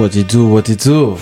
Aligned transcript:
What 0.00 0.14
you 0.14 0.24
do, 0.24 0.46
what 0.48 0.66
you 0.66 0.76
do. 0.76 1.18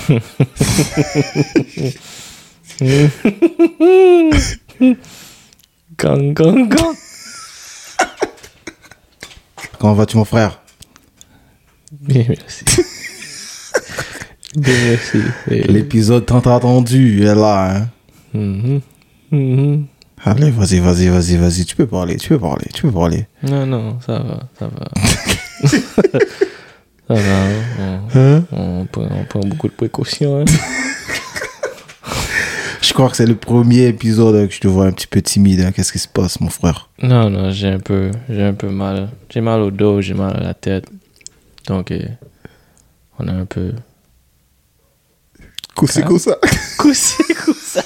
Gang, 5.96 6.32
gang, 6.32 6.68
gang. 6.68 6.94
Comment 9.80 9.94
vas-tu, 9.94 10.16
mon 10.16 10.24
frère? 10.24 10.60
Bien, 11.90 12.24
merci. 12.28 12.64
Bien, 14.54 14.74
merci. 14.90 15.18
L'épisode 15.48 16.26
tant 16.26 16.38
attendu 16.38 17.24
est 17.24 17.34
là. 17.34 17.74
Hein? 17.74 17.88
Mhm. 18.32 18.80
Mhm. 19.32 19.86
Allez, 20.24 20.52
vas-y, 20.52 20.78
vas-y, 20.78 21.08
vas-y, 21.08 21.36
vas-y. 21.36 21.64
Tu 21.64 21.74
peux 21.74 21.88
parler, 21.88 22.16
tu 22.16 22.28
peux 22.28 22.38
parler, 22.38 22.66
tu 22.72 22.82
peux 22.82 22.92
parler. 22.92 23.26
Non, 23.42 23.66
non, 23.66 23.98
ça 24.06 24.20
va, 24.20 24.48
ça 24.56 24.68
va. 24.68 24.88
va, 27.14 27.46
on, 27.80 28.00
Hein 28.18 28.44
on 28.52 28.84
prend, 28.86 29.08
on 29.10 29.24
prend 29.24 29.40
beaucoup 29.40 29.68
de 29.68 29.72
précautions. 29.74 30.40
hein. 30.40 30.44
Je 32.80 32.92
crois 32.94 33.10
que 33.10 33.16
c'est 33.16 33.26
le 33.26 33.34
premier 33.36 33.86
épisode 33.86 34.48
que 34.48 34.54
je 34.54 34.60
te 34.60 34.68
vois 34.68 34.86
un 34.86 34.92
petit 34.92 35.06
peu 35.06 35.20
timide. 35.20 35.60
hein. 35.60 35.72
Qu'est-ce 35.72 35.92
qui 35.92 35.98
se 35.98 36.08
passe, 36.08 36.40
mon 36.40 36.48
frère? 36.48 36.88
Non, 37.02 37.28
non, 37.28 37.50
j'ai 37.50 37.68
un 37.68 37.78
peu, 37.80 38.10
j'ai 38.28 38.42
un 38.42 38.54
peu 38.54 38.68
mal. 38.70 39.10
J'ai 39.30 39.40
mal 39.40 39.60
au 39.60 39.70
dos, 39.70 40.00
j'ai 40.00 40.14
mal 40.14 40.34
à 40.36 40.40
la 40.40 40.54
tête. 40.54 40.86
Donc, 41.66 41.90
euh, 41.90 42.00
on 43.18 43.28
a 43.28 43.32
un 43.32 43.44
peu... 43.44 43.72
C'est 45.86 46.04
comme 46.04 46.18
ça? 46.18 46.36
Coussi, 46.78 47.14
coussi. 47.44 47.78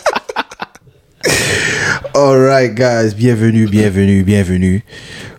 Alright, 2.15 2.75
guys, 2.75 3.15
bienvenue, 3.15 3.67
bienvenue, 3.69 4.23
bienvenue. 4.23 4.83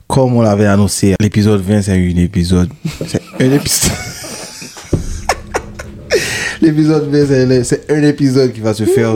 Comme 0.07 0.35
on 0.35 0.41
l'avait 0.41 0.65
annoncé, 0.65 1.15
l'épisode 1.19 1.61
20, 1.61 1.81
c'est 1.81 1.93
un 1.93 2.17
épisode. 2.17 2.69
C'est 3.07 3.21
un 3.39 3.51
épisode. 3.51 3.91
l'épisode 6.61 7.09
20, 7.09 7.63
c'est 7.63 7.91
un 7.91 8.03
épisode 8.03 8.53
qui 8.53 8.59
va 8.59 8.73
se 8.73 8.85
faire 8.85 9.15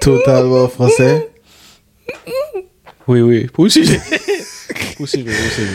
totalement 0.00 0.64
en 0.64 0.68
français. 0.68 1.30
Oui, 3.06 3.20
oui, 3.22 3.46
poursuivez. 3.46 3.98
poursuivez, 4.96 5.32
poursuivez. 5.32 5.70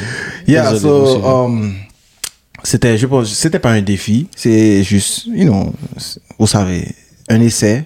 Yeah, 0.47 0.71
Désolé, 0.71 1.13
so, 1.13 1.25
um, 1.25 1.73
c'était, 2.63 2.97
je 2.97 3.07
pense, 3.07 3.33
c'était 3.33 3.59
pas 3.59 3.71
un 3.71 3.81
défi, 3.81 4.27
c'est 4.35 4.83
juste, 4.83 5.25
you 5.25 5.45
know, 5.45 5.73
vous 6.37 6.47
savez, 6.47 6.87
un 7.29 7.41
essai. 7.41 7.85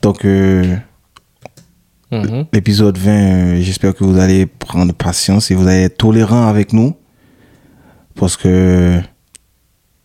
Donc, 0.00 0.24
euh, 0.24 0.76
Mhm. 2.12 2.46
l'épisode 2.52 2.96
20, 2.98 3.10
euh, 3.10 3.60
j'espère 3.62 3.94
que 3.94 4.04
vous 4.04 4.18
allez 4.18 4.46
prendre 4.46 4.92
patience 4.92 5.50
et 5.50 5.54
vous 5.54 5.66
allez 5.66 5.82
être 5.84 5.96
tolérant 5.96 6.46
avec 6.48 6.72
nous. 6.72 6.94
Parce 8.14 8.36
que, 8.36 9.00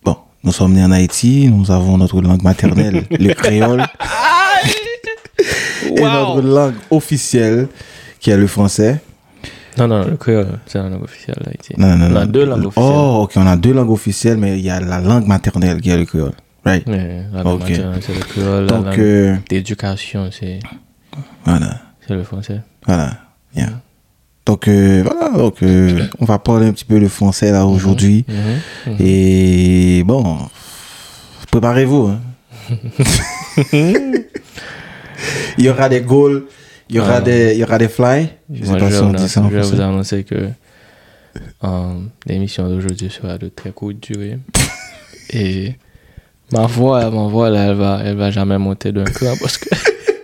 bon, 0.03 0.17
nous 0.44 0.52
sommes 0.52 0.73
nés 0.73 0.83
en 0.83 0.91
Haïti, 0.91 1.47
nous 1.52 1.69
avons 1.69 1.97
notre 1.97 2.22
langue 2.22 2.41
maternelle, 2.41 3.03
le 3.11 3.33
créole, 3.33 3.86
et 5.86 6.02
notre 6.02 6.41
langue 6.41 6.73
officielle, 6.89 7.67
qui 8.19 8.31
est 8.31 8.38
le 8.38 8.47
français. 8.47 9.02
Non, 9.78 9.88
non, 9.88 10.03
le 10.06 10.17
créole, 10.17 10.59
c'est 10.66 10.80
la 10.80 10.89
langue 10.89 11.03
officielle 11.03 11.38
d'Haïti. 11.45 11.73
Non, 11.78 11.95
non, 11.95 12.08
On 12.11 12.16
a 12.16 12.25
non. 12.25 12.31
deux 12.31 12.45
langues 12.45 12.66
officielles. 12.66 12.91
Oh, 12.91 13.22
ok, 13.23 13.31
on 13.36 13.47
a 13.47 13.56
deux 13.56 13.73
langues 13.73 13.91
officielles, 13.91 14.38
mais 14.38 14.58
il 14.58 14.66
y 14.66 14.69
a 14.69 14.80
la 14.80 15.00
langue 15.00 15.28
maternelle 15.28 15.80
qui 15.80 15.89
est 15.91 15.97
le 15.97 16.06
créole. 16.06 16.34
Right? 16.66 16.86
Mais 16.88 17.23
la 17.31 17.44
langue 17.44 17.59
maternelle, 17.61 18.02
c'est 18.02 18.13
le 18.16 18.19
créole. 18.22 18.66
Donc, 18.67 18.86
la 18.86 18.91
langue 18.91 19.00
euh, 19.00 19.36
d'éducation, 19.50 20.30
c'est 20.31 20.59
voilà. 21.45 21.80
C'est 22.09 22.15
le 22.15 22.23
français. 22.23 22.59
Voilà. 22.88 23.17
Yeah. 23.55 23.69
Donc, 24.45 24.67
euh, 24.67 25.03
voilà. 25.05 25.29
Donc, 25.38 25.61
euh, 25.61 26.07
on 26.19 26.25
va 26.25 26.39
parler 26.39 26.66
un 26.67 26.71
petit 26.73 26.85
peu 26.85 26.97
le 26.97 27.07
français 27.07 27.51
là 27.51 27.66
aujourd'hui. 27.67 28.25
Mhm. 28.28 28.95
Et 29.00 30.03
bon, 30.06 30.39
préparez-vous. 31.51 32.07
hein. 32.07 32.19
il 35.57 35.66
y 35.66 35.69
aura 35.69 35.88
des 35.89 36.01
goals, 36.01 36.45
il 36.89 36.95
y 36.95 37.00
aura, 37.00 37.22
des, 37.22 37.53
il 37.53 37.59
y 37.59 37.63
aura 37.63 37.78
des 37.78 37.88
fly. 37.88 38.29
Je 38.51 38.63
sais 38.63 38.69
Moi, 38.69 38.79
pas 38.79 38.89
je, 38.89 38.95
si 38.95 39.00
vais 39.00 39.05
on 39.05 39.09
vous 39.09 39.16
dit 39.16 39.29
ça 39.29 39.41
en 39.41 39.44
annoncer- 39.44 39.51
je 39.51 39.55
vais 39.55 39.61
vous 39.61 39.67
français. 39.67 39.84
annoncer 39.84 40.23
que 40.23 40.50
l'émission 42.25 42.67
d'aujourd'hui 42.69 43.09
sera 43.09 43.38
de 43.38 43.50
très 43.50 43.72
courte 43.72 43.97
durée. 44.01 44.39
Et 45.31 45.75
ma 46.51 46.66
voix, 46.66 47.09
ma 47.11 47.28
voix 47.28 47.50
là, 47.51 47.66
elle 47.67 47.75
va, 47.78 48.01
elle 48.03 48.17
va 48.17 48.31
jamais 48.31 48.57
monter 48.57 48.91
d'un 48.91 49.03
cran 49.03 49.34
parce 49.39 49.57
que 49.59 49.69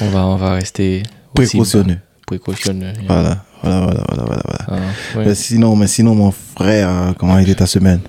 on 0.00 0.08
va, 0.10 0.26
on 0.26 0.36
va 0.36 0.52
rester 0.52 1.02
Précautionneux. 1.34 1.98
précautionneux. 2.26 2.92
Voilà, 3.06 3.44
voilà, 3.62 3.80
voilà, 3.80 4.04
voilà, 4.08 4.24
voilà. 4.24 4.42
voilà. 4.68 4.82
Ah, 4.86 4.92
oui. 5.16 5.24
Mais 5.26 5.34
sinon, 5.34 5.76
mais 5.76 5.86
sinon, 5.86 6.14
mon 6.14 6.30
frère, 6.30 6.88
euh, 6.88 7.12
comment 7.18 7.34
a 7.34 7.42
été 7.42 7.54
ta 7.54 7.66
semaine? 7.66 8.00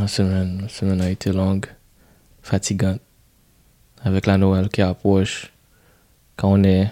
La 0.00 0.06
semaine, 0.08 0.58
la 0.62 0.68
semaine 0.68 1.00
a 1.00 1.10
été 1.10 1.32
longue, 1.32 1.66
fatigante. 2.42 3.00
Avec 4.04 4.26
la 4.26 4.36
Noël 4.38 4.68
qui 4.68 4.82
approche, 4.82 5.50
quand 6.36 6.52
on 6.52 6.62
est 6.64 6.88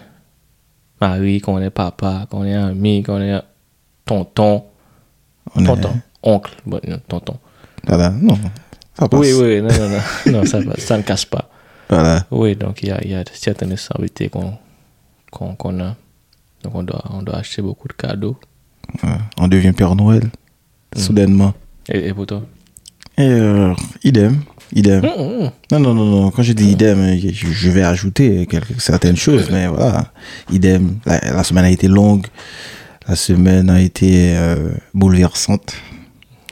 mari, 1.00 1.40
quand 1.40 1.54
on 1.54 1.60
est 1.60 1.70
papa, 1.70 2.26
quand 2.30 2.38
on 2.38 2.44
est 2.44 2.54
ami, 2.54 3.02
quand 3.02 3.14
on 3.16 3.20
est 3.22 3.40
tonton, 4.04 4.64
On 5.54 5.62
est- 5.62 5.66
tonton, 5.66 5.92
oncle, 6.22 6.54
bon, 6.66 6.80
non, 6.88 6.98
tonton. 7.06 7.36
Voilà, 7.86 8.10
non, 8.10 8.38
ça 8.98 9.06
passe. 9.08 9.20
Oui, 9.20 9.32
oui, 9.34 9.60
non, 9.62 9.68
non, 9.68 9.88
non, 9.90 10.32
non 10.40 10.44
ça, 10.46 10.60
va, 10.60 10.74
ça 10.78 10.96
ne 10.96 11.02
casse 11.02 11.26
pas. 11.26 11.50
Voilà. 11.94 12.26
Oui, 12.30 12.56
donc 12.56 12.82
il 12.82 12.88
y 12.88 12.92
a, 12.92 13.00
il 13.04 13.10
y 13.10 13.14
a 13.14 13.24
certaines 13.32 13.70
responsabilités 13.70 14.28
qu'on 14.28 14.54
qu'on 15.30 15.80
a. 15.80 15.96
Donc 16.62 16.74
on 16.74 16.82
doit, 16.82 17.04
on 17.10 17.22
doit 17.22 17.36
acheter 17.36 17.60
beaucoup 17.62 17.88
de 17.88 17.92
cadeaux. 17.94 18.36
Ouais. 19.02 19.10
On 19.38 19.48
devient 19.48 19.72
Père 19.72 19.94
Noël, 19.94 20.30
Mm. 20.96 21.00
soudainement. 21.00 21.54
Et, 21.88 22.08
et 22.08 22.14
pour 22.14 22.26
toi? 22.26 22.42
Et 23.18 23.22
euh, 23.28 23.74
idem, 24.04 24.40
idem. 24.72 25.04
Hum, 25.04 25.42
hum. 25.42 25.50
Non, 25.72 25.80
non, 25.80 25.94
non, 25.94 26.04
non. 26.04 26.30
Quand 26.30 26.42
je 26.42 26.52
dis 26.52 26.70
idem, 26.70 27.18
je, 27.18 27.46
je 27.48 27.70
vais 27.70 27.82
ajouter 27.82 28.46
quelques, 28.46 28.80
certaines 28.80 29.16
choses, 29.16 29.50
mais 29.50 29.66
voilà. 29.66 30.12
Idem. 30.52 30.98
La, 31.04 31.18
la 31.32 31.42
semaine 31.44 31.64
a 31.64 31.70
été 31.70 31.88
longue. 31.88 32.26
La 33.08 33.16
semaine 33.16 33.68
a 33.70 33.80
été 33.80 34.34
euh, 34.36 34.72
bouleversante. 34.94 35.74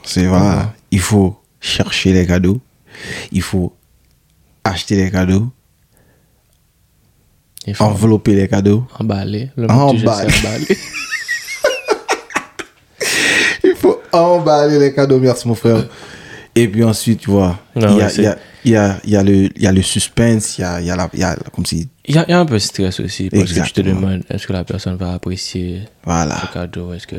C'est 0.03 0.25
voilà. 0.27 0.73
Il 0.91 0.99
faut 0.99 1.39
chercher 1.61 2.11
les 2.13 2.25
cadeaux. 2.27 2.59
Il 3.31 3.41
faut 3.41 3.73
acheter 4.63 4.95
les 4.95 5.11
cadeaux. 5.11 5.47
Envelopper 7.79 8.35
les 8.35 8.47
cadeaux. 8.47 8.85
emballer. 8.99 9.49
Le 9.55 9.67
tu 9.67 9.73
Emballer. 9.73 10.03
emballer. 10.37 10.77
Il 13.63 13.75
faut 13.75 14.01
emballer 14.11 14.79
les 14.79 14.93
cadeaux. 14.93 15.19
Merci, 15.19 15.47
mon 15.47 15.55
frère. 15.55 15.85
Et 16.55 16.67
puis 16.67 16.83
ensuite, 16.83 17.21
tu 17.21 17.31
vois, 17.31 17.57
il 17.75 17.81
y, 17.81 18.75
a, 18.75 18.99
le, 19.23 19.49
il 19.55 19.61
y 19.63 19.67
a 19.67 19.71
le 19.71 19.81
suspense. 19.81 20.57
Il 20.57 20.61
y 20.61 20.63
a, 20.65 20.81
y 20.81 20.89
a, 20.91 20.95
la, 20.95 21.09
y 21.13 21.23
a 21.23 21.35
comme 21.53 21.65
si. 21.65 21.87
Il 22.05 22.15
y, 22.15 22.17
a, 22.17 22.25
il 22.27 22.31
y 22.31 22.33
a 22.33 22.39
un 22.39 22.45
peu 22.45 22.55
de 22.55 22.59
stress 22.59 22.99
aussi 22.99 23.29
parce 23.29 23.43
que 23.43 23.47
tu 23.47 23.53
te 23.55 23.59
Exactement. 23.81 24.01
demandes 24.01 24.23
est-ce 24.29 24.45
que 24.45 24.53
la 24.53 24.63
personne 24.65 24.95
va 24.97 25.13
apprécier 25.13 25.83
Voilà. 26.03 26.37
le 26.43 26.53
cadeau 26.53 26.93
est-ce 26.93 27.07
que 27.07 27.15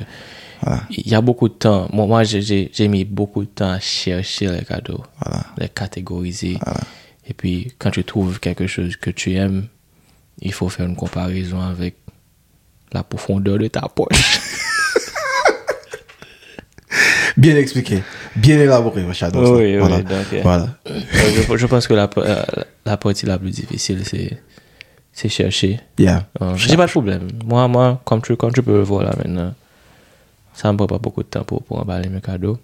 Voilà. 0.62 0.82
il 0.90 1.08
y 1.08 1.14
a 1.14 1.20
beaucoup 1.22 1.48
de 1.48 1.54
temps 1.54 1.88
moi, 1.92 2.06
moi 2.06 2.22
j'ai- 2.22 2.70
mis 2.88 3.04
beaucoup 3.06 3.42
de 3.44 3.48
temps 3.48 3.70
à 3.70 3.80
chercher 3.80 4.48
les 4.48 4.62
cadeaux 4.64 5.02
Voilà. 5.24 5.46
les 5.58 5.68
catégoriser 5.70 6.58
et 7.28 7.34
puis 7.34 7.72
quand 7.78 7.90
tu 7.90 8.04
trouves 8.04 8.40
quelque 8.40 8.66
chose 8.66 8.96
que 8.96 9.10
tu 9.10 9.34
aimes 9.34 9.66
il 10.40 10.52
faut 10.52 10.68
faire 10.68 10.86
une 10.86 10.96
comparaison 10.96 11.60
avec 11.60 11.96
la 12.92 13.02
profondeur 13.02 13.58
de 13.58 13.68
ta 13.68 13.82
poche 13.82 14.40
Bien 17.36 17.56
expliqué. 17.56 18.02
Bien 18.36 18.60
élaboré, 18.60 19.04
chat. 19.12 19.30
Oui, 19.34 19.48
oui, 19.50 19.76
voilà. 19.78 20.02
donc, 20.02 20.26
euh, 20.32 20.40
voilà. 20.42 20.68
je, 20.86 21.56
je 21.56 21.66
pense 21.66 21.88
que 21.88 21.94
la, 21.94 22.08
euh, 22.18 22.42
la 22.86 22.96
partie 22.96 23.26
la 23.26 23.38
plus 23.38 23.50
difficile 23.50 24.02
c'est 24.04 24.40
c'est 25.12 25.28
chercher 25.28 25.80
Yeah. 25.98 26.26
Euh, 26.42 26.54
J'ai 26.56 26.76
pas 26.76 26.86
de 26.86 26.90
problème. 26.90 27.28
Moi, 27.44 27.66
moi 27.68 28.00
comme, 28.04 28.20
tu, 28.22 28.36
comme 28.36 28.52
tu 28.52 28.62
peux 28.62 28.72
le 28.76 28.82
voir 28.82 29.04
là 29.04 29.14
maintenant, 29.16 29.54
ça 30.54 30.72
me 30.72 30.76
prend 30.76 30.86
pas 30.86 30.98
beaucoup 30.98 31.22
de 31.22 31.28
temps 31.28 31.44
pour, 31.44 31.62
pour 31.62 31.80
emballer 31.80 32.08
mes 32.08 32.20
cadeaux. 32.20 32.58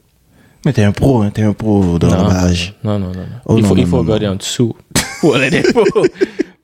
Mais 0.65 0.73
t'es 0.73 0.85
un 0.85 0.93
pro, 0.93 1.23
hein, 1.23 1.31
t'es 1.33 1.43
un 1.43 1.53
pro 1.55 1.99
dans 1.99 2.09
non, 2.09 2.17
l'emballage. 2.17 2.75
non, 2.85 2.99
non, 2.99 3.07
non, 3.09 3.21
non. 3.21 3.27
Oh, 3.47 3.57
il 3.57 3.63
non, 3.63 3.69
faut, 3.69 3.77
il 3.77 3.81
non, 3.83 3.87
faut 3.89 3.97
non, 3.97 4.03
regarder 4.03 4.27
en 4.29 4.37
dessous 4.37 4.77
pour 5.21 5.37
les 5.39 5.51
défauts. 5.51 5.85
oui, 5.95 6.09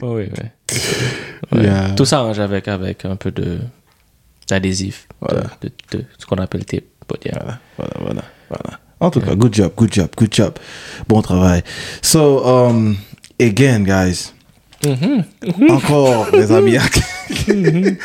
oui. 0.02 0.26
Ouais. 1.52 1.62
Yeah. 1.62 1.90
Tout 1.96 2.04
ça 2.04 2.18
arrange 2.18 2.38
avec, 2.40 2.68
avec 2.68 3.04
un 3.04 3.16
peu 3.16 3.30
de 3.30 3.58
d'adhésif, 4.48 5.08
Voilà. 5.20 5.44
de, 5.62 5.70
de, 5.92 5.98
de 5.98 6.04
ce 6.18 6.26
qu'on 6.26 6.36
appelle 6.36 6.64
tape. 6.64 6.84
Voilà, 7.08 7.58
voilà, 7.76 7.92
voilà, 8.00 8.22
voilà. 8.50 8.78
En 9.00 9.10
tout 9.10 9.20
cas, 9.20 9.34
good 9.34 9.54
job, 9.54 9.72
good 9.76 9.92
job, 9.92 10.08
good 10.16 10.32
job. 10.32 10.54
Bon 11.08 11.22
travail. 11.22 11.62
So, 12.02 12.44
um, 12.44 12.96
again, 13.40 13.80
guys. 13.84 14.32
Encore, 15.70 16.28
les 16.32 16.50
amis. 16.52 16.76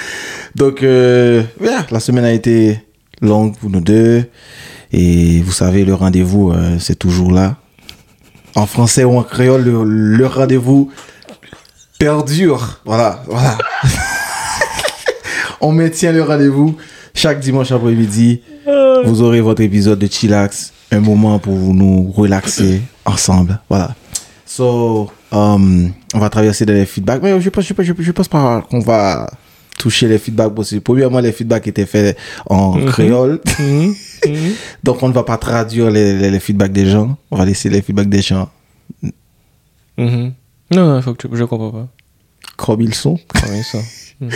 Donc, 0.56 0.84
euh, 0.84 1.44
yeah, 1.62 1.86
la 1.92 2.00
semaine 2.00 2.26
a 2.26 2.32
été 2.34 2.80
longue 3.22 3.56
pour 3.58 3.70
nous 3.70 3.82
deux. 3.82 4.26
Et 4.94 5.42
vous 5.42 5.52
savez, 5.52 5.86
le 5.86 5.94
rendez-vous, 5.94 6.52
euh, 6.52 6.78
c'est 6.80 6.98
toujours 6.98 7.32
là. 7.32 7.56
En 8.56 8.66
français 8.66 9.04
ou 9.04 9.18
en 9.18 9.24
créole, 9.24 9.64
le, 9.64 10.26
rendez-vous 10.28 10.92
perdure. 12.00 12.82
Voilà, 12.86 13.24
voilà. 13.28 13.58
On 15.62 15.72
maintient 15.72 16.12
le 16.12 16.24
rendez-vous 16.24 16.76
chaque 17.14 17.40
dimanche 17.40 17.72
après-midi. 17.72 18.42
Vous 19.06 19.22
aurez 19.22 19.42
votre 19.42 19.62
épisode 19.62 20.00
de 20.00 20.08
Chillax 20.08 20.74
un 20.92 21.00
moment 21.00 21.40
pour 21.40 21.56
nous 21.56 22.12
relaxer 22.12 22.82
ensemble. 23.06 23.60
Voilà. 23.70 23.96
So, 24.46 25.10
um, 25.32 25.92
on 26.14 26.20
va 26.20 26.30
traverser 26.30 26.66
les 26.66 26.86
feedbacks. 26.86 27.22
Mais 27.24 27.40
je 27.40 27.50
pense, 27.50 27.64
je, 27.66 27.74
je 27.98 28.12
pense 28.12 28.28
pas 28.28 28.62
qu'on 28.70 28.80
va 28.80 29.30
toucher 29.82 30.08
les 30.08 30.20
feedbacks 30.20 30.54
possibles. 30.54 30.82
Premièrement, 30.82 31.20
les 31.20 31.32
feedbacks 31.32 31.68
étaient 31.68 31.86
faits 31.88 32.18
en 32.46 32.74
créole. 32.86 33.40
Mhm, 33.60 33.94
mhm. 34.28 34.52
Donc, 34.84 35.02
on 35.04 35.10
ne 35.10 35.14
va 35.14 35.24
pas 35.24 35.38
traduire 35.38 35.90
les, 35.90 36.14
les, 36.18 36.30
les 36.30 36.40
feedbacks 36.40 36.72
des 36.72 36.88
gens. 36.90 37.18
On 37.32 37.38
va 37.38 37.46
laisser 37.46 37.70
les 37.70 37.82
feedbacks 37.82 38.10
des 38.10 38.22
gens 38.22 38.50
Mhm. 39.98 40.34
Non, 40.74 40.86
non, 40.88 40.98
il 40.98 41.02
faut 41.04 41.14
que 41.14 41.28
tu... 41.28 41.36
Je 41.36 41.44
comprends 41.44 41.72
pas. 41.72 41.88
comme 42.58 42.82
ils 42.82 42.94
sont. 42.94 43.18
Comment 43.28 43.62
ça 43.64 43.80
Il 44.22 44.30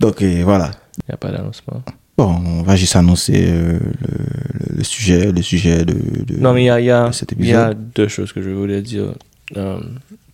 Donc, 0.00 0.22
voilà. 0.22 0.70
n'y 1.08 1.14
a 1.14 1.16
pas 1.16 1.30
d'annoncement. 1.30 1.82
Bon, 2.16 2.34
on 2.46 2.62
va 2.62 2.76
juste 2.76 2.96
annoncer 2.96 3.44
euh, 3.48 3.78
le, 4.00 4.76
le 4.78 4.84
sujet, 4.84 5.30
le 5.32 5.42
sujet 5.42 5.84
de, 5.84 5.92
de- 6.24 6.38
Non, 6.38 6.54
mais 6.54 6.62
il 6.62 6.66
y 6.66 6.70
a, 6.70 6.80
il 6.80 6.86
y, 6.86 6.90
a, 6.90 7.10
il 7.38 7.46
y 7.46 7.52
a 7.52 7.74
deux 7.74 8.08
choses 8.08 8.32
que 8.32 8.40
je 8.40 8.48
voulais 8.50 8.80
dire. 8.80 9.12
Euh, 9.56 9.78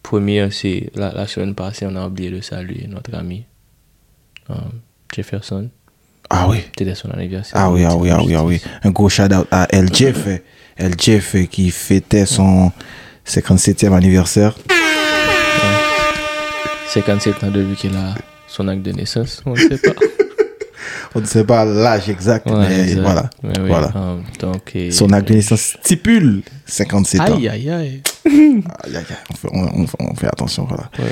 première, 0.03 0.53
c'est 0.53 0.91
la, 0.95 1.13
la 1.13 1.27
semaine 1.27 1.55
passée, 1.57 1.87
on 1.91 1.97
a 1.97 2.07
oublié 2.07 2.31
de 2.31 2.41
saluer 2.41 2.87
notre 2.89 3.15
ami 3.17 3.45
euh, 4.51 4.55
Jefferson. 5.15 5.69
Ah 6.31 6.47
oui. 6.49 6.59
C'était 6.79 6.95
son 6.95 7.11
anniversaire. 7.11 7.53
Ah 7.61 7.71
oui, 7.71 7.85
ah 7.85 7.95
oui, 7.97 8.11
ah 8.11 8.21
oui, 8.25 8.35
ah 8.35 8.45
oui. 8.45 8.61
Un 8.83 8.91
gros 8.91 9.09
shout-out 9.09 9.47
à 9.51 9.67
LJF. 9.73 10.29
LJF 10.79 11.49
qui 11.51 11.71
fêtait 11.71 12.25
son 12.27 12.73
57e 13.27 13.93
anniversaire. 13.95 14.55
57 16.89 17.45
ans 17.45 17.51
depuis 17.51 17.75
qu'il 17.77 17.95
a 17.97 18.15
son 18.49 18.69
acte 18.69 18.83
de 18.83 18.93
naissance, 18.93 19.43
on 19.47 19.53
ne 19.53 19.57
sait 19.57 19.79
pas. 19.79 19.93
On 21.15 21.21
ne 21.21 21.27
sait 21.27 21.45
pas 21.45 21.67
l'âge 21.67 22.09
exact, 22.09 22.49
Ouais, 22.51 22.57
mais 22.69 22.81
exact. 22.85 23.03
voilà. 23.03 23.31
Mais 23.43 23.53
oui, 23.61 23.69
Voilà. 23.69 23.93
donc, 24.41 24.75
et- 24.75 24.91
Son 24.91 25.13
acte 25.13 25.29
de 25.29 25.35
naissance 25.35 25.77
stipule 25.83 26.43
57 26.65 27.21
ans. 27.21 27.37
Aïe, 27.37 27.49
aïe, 27.51 27.71
aïe. 27.71 28.03
Aïe, 28.25 28.63
aïe, 28.87 28.97
aïe. 28.97 29.05
On, 29.31 29.35
fait, 29.35 29.49
on- 29.53 29.83
on- 29.83 29.87
on 30.11 30.15
fait 30.15 30.27
attention, 30.29 30.65
voilà. 30.65 30.91
Ouais. 30.99 31.05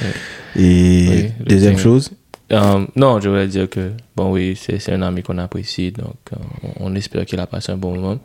Et 0.62 1.08
Oui, 1.10 1.44
deuxième 1.46 1.76
chose, 1.76 2.10
Euh, 2.52 2.84
non, 2.96 3.20
je 3.20 3.28
voulais 3.28 3.46
dire 3.46 3.68
que, 3.70 3.92
bon, 4.16 4.32
oui, 4.32 4.58
c'est 4.60 4.92
un 4.92 5.02
ami 5.02 5.22
qu'on 5.22 5.38
apprécie, 5.38 5.92
donc 5.92 6.16
euh, 6.32 6.36
on, 6.80 6.90
on 6.90 6.94
espère 6.96 7.24
qu'il 7.24 7.38
a 7.38 7.46
passé 7.46 7.70
un 7.70 7.76
bon 7.76 7.94
moment. 7.94 8.18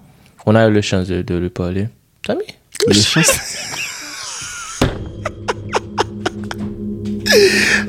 On 0.48 0.56
a 0.56 0.68
eu 0.68 0.74
la 0.74 0.82
chance 0.82 1.08
de, 1.08 1.22
de 1.22 1.36
lui 1.36 1.50
parler. 1.50 1.88
Ami 2.28 2.44
le 2.88 2.94
chance. 3.02 3.40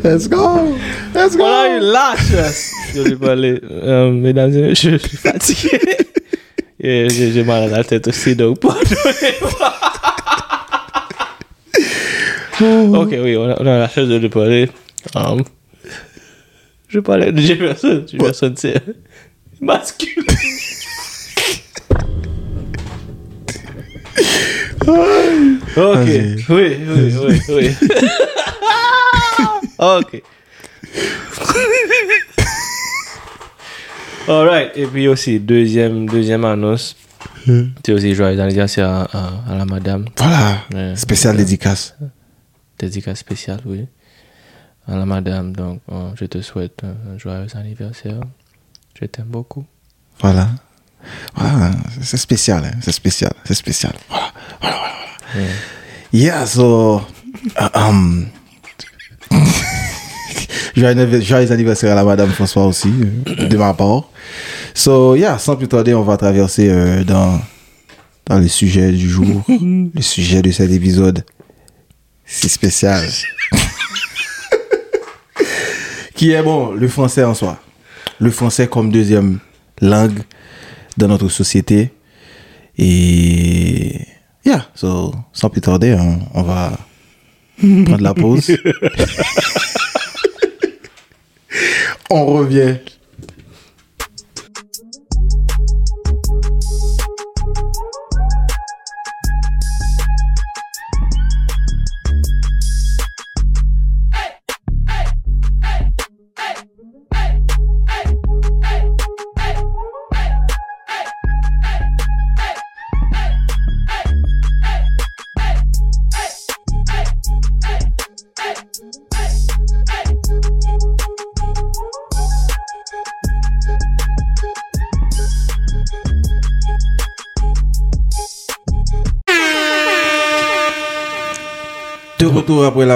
Let's 0.04 0.28
go! 0.28 0.76
Let's 1.14 1.36
go! 1.36 1.44
On 1.44 1.46
a 1.46 1.76
eu 1.76 1.80
la 1.80 2.14
chance 2.16 2.72
de 2.94 3.02
lui 3.02 3.16
parler. 3.16 3.60
Euh, 3.70 4.10
mesdames 4.10 4.52
et 4.52 4.62
messieurs, 4.62 4.92
je 4.92 5.08
suis 5.08 5.16
fatigué. 5.16 5.80
Et 6.78 7.08
j'ai 7.08 7.42
mal 7.44 7.64
à 7.64 7.78
la 7.78 7.84
tête 7.84 8.06
aussi, 8.08 8.36
donc 8.36 8.60
pardonnez-moi. 8.60 9.74
ok, 13.00 13.08
oui, 13.22 13.36
on 13.36 13.48
a, 13.50 13.56
on 13.60 13.66
a 13.66 13.78
la 13.78 13.88
chance 13.88 14.08
de 14.08 14.16
lui 14.16 14.28
parler. 14.28 14.70
Um, 15.14 15.42
je 16.96 17.00
parlais 17.00 17.31
de 17.31 17.40
Jefferson. 17.40 18.04
Jefferson, 18.10 18.54
c'est 18.56 18.82
masculin. 19.60 20.25
ok, 24.87 25.75
Vas-y. 25.76 26.44
oui, 26.48 26.76
oui, 26.88 27.14
oui, 27.28 27.40
oui. 27.50 27.70
ok. 29.78 30.22
Alright, 34.28 34.72
et 34.75 34.87
puis 34.87 35.06
aussi, 35.08 35.38
deuxième, 35.38 36.06
deuxième 36.08 36.44
annonce. 36.44 36.96
C'est 37.84 37.93
aussi 37.93 38.14
joyeux 38.14 38.40
anniversaire 38.40 38.88
à, 38.88 39.02
à, 39.12 39.52
à 39.52 39.56
la 39.56 39.64
madame. 39.64 40.06
Voilà. 40.16 40.62
Ouais. 40.75 40.96
Spécial 40.96 41.37
dédicace. 41.37 41.94
Dédicace 42.78 43.20
spéciale, 43.20 43.60
oui. 43.66 43.87
À 44.88 44.96
la 44.96 45.04
madame, 45.04 45.52
donc 45.52 45.80
euh, 45.90 46.10
je 46.14 46.26
te 46.26 46.40
souhaite 46.40 46.82
un, 46.84 47.18
joyeux 47.18 47.46
anniversaire. 47.56 48.20
Je 48.98 49.04
t'aime 49.06 49.26
beaucoup. 49.26 49.64
Voilà. 50.20 50.48
Voilà. 51.34 51.72
C'est 52.02 52.16
spécial, 52.16 52.64
hein. 52.64 52.78
C'est 52.82 52.92
spécial. 52.92 53.32
C'est 53.44 53.54
spécial. 53.54 53.92
Voilà. 54.08 54.32
Voilà, 54.60 54.76
voilà, 54.76 54.94
voilà. 55.34 55.52
Yeah, 56.12 56.46
so. 56.46 57.02
uh, 57.58 57.68
um, 57.74 58.26
joyeux, 60.76 60.94
anniv- 60.94 61.22
joyeux 61.22 61.52
anniversaire 61.52 61.92
à 61.92 61.94
la 61.96 62.04
Madame 62.04 62.30
François 62.30 62.66
aussi, 62.66 62.88
euh, 63.26 63.48
de 63.48 63.56
ma 63.56 63.74
part. 63.74 64.04
So, 64.74 65.16
yeah, 65.16 65.38
sans 65.38 65.56
plus 65.56 65.68
tarder, 65.68 65.94
on 65.94 66.02
va 66.02 66.16
traverser 66.16 66.68
euh, 66.70 67.02
dans, 67.04 67.40
dans 68.26 68.38
le 68.38 68.48
sujet 68.48 68.92
du 68.92 69.08
jour, 69.08 69.42
le 69.48 70.00
sujet 70.02 70.42
de 70.42 70.50
cet 70.52 70.70
épisode 70.70 71.24
si 72.24 72.48
spécial. 72.48 73.04
Qui 76.16 76.32
est 76.32 76.42
bon, 76.42 76.72
le 76.72 76.88
français 76.88 77.22
en 77.24 77.34
soi. 77.34 77.58
Le 78.18 78.30
français 78.30 78.66
comme 78.68 78.90
deuxième 78.90 79.38
langue 79.82 80.20
dans 80.96 81.08
notre 81.08 81.28
société. 81.28 81.92
Et 82.78 84.00
yeah, 84.44 84.66
so, 84.74 85.14
sans 85.34 85.50
plus 85.50 85.60
tarder, 85.60 85.94
on, 85.94 86.18
on 86.32 86.42
va 86.42 86.72
prendre 87.58 88.00
la 88.02 88.14
pause. 88.14 88.50
on 92.10 92.24
revient. 92.24 92.76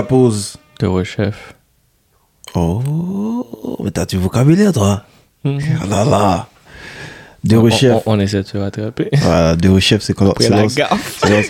La 0.00 0.06
pause. 0.06 0.56
De 0.78 0.86
rechef. 0.86 1.54
Oh, 2.54 3.76
mais 3.84 3.90
t'as 3.90 4.06
du 4.06 4.16
vocabulaire, 4.16 4.72
toi. 4.72 5.04
Ah 5.44 5.50
là 5.88 6.04
là. 6.04 6.48
De 7.44 7.56
On, 7.56 7.62
rechef. 7.62 7.92
on- 8.06 8.14
on 8.14 8.20
essaie 8.20 8.42
de 8.42 8.46
se 8.48 8.56
rattraper. 8.58 9.08
Voilà, 9.12 9.56
de 9.56 9.68
rechef, 9.68 10.02
c'est 10.02 10.14
quand 10.14 10.30
Après 10.30 10.48
la 10.48 10.62
lance- 10.62 10.74
gaffe. 10.74 11.20
lance- 11.28 11.46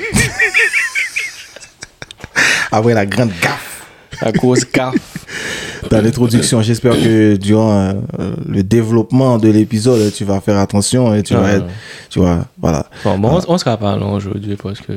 Après 2.73 2.95
la 2.95 3.07
grande 3.07 3.30
gaffe. 3.40 3.87
La 4.23 4.33
grosse 4.33 4.64
gaffe. 4.71 5.26
Dans 5.90 6.00
l'introduction, 6.02 6.61
j'espère 6.62 6.92
que 6.92 7.37
durant 7.37 7.73
euh, 8.19 8.35
le 8.49 8.62
développement 8.62 9.38
de 9.38 9.49
l'épisode, 9.49 10.12
tu 10.12 10.25
vas 10.25 10.40
faire 10.40 10.59
attention 10.59 11.14
et 11.14 11.23
tu 11.23 11.35
vas 11.35 11.47
Ah. 11.47 11.52
être, 11.54 11.66
tu 12.11 12.19
vois, 12.19 12.45
voilà. 12.61 12.87
Bon, 13.02 13.19
bon 13.19 13.40
on, 13.49 13.54
on 13.54 13.59
sera 13.59 13.76
pas 13.76 13.97
long 13.97 14.12
aujourd'hui 14.12 14.57
parce 14.57 14.80
que. 14.80 14.92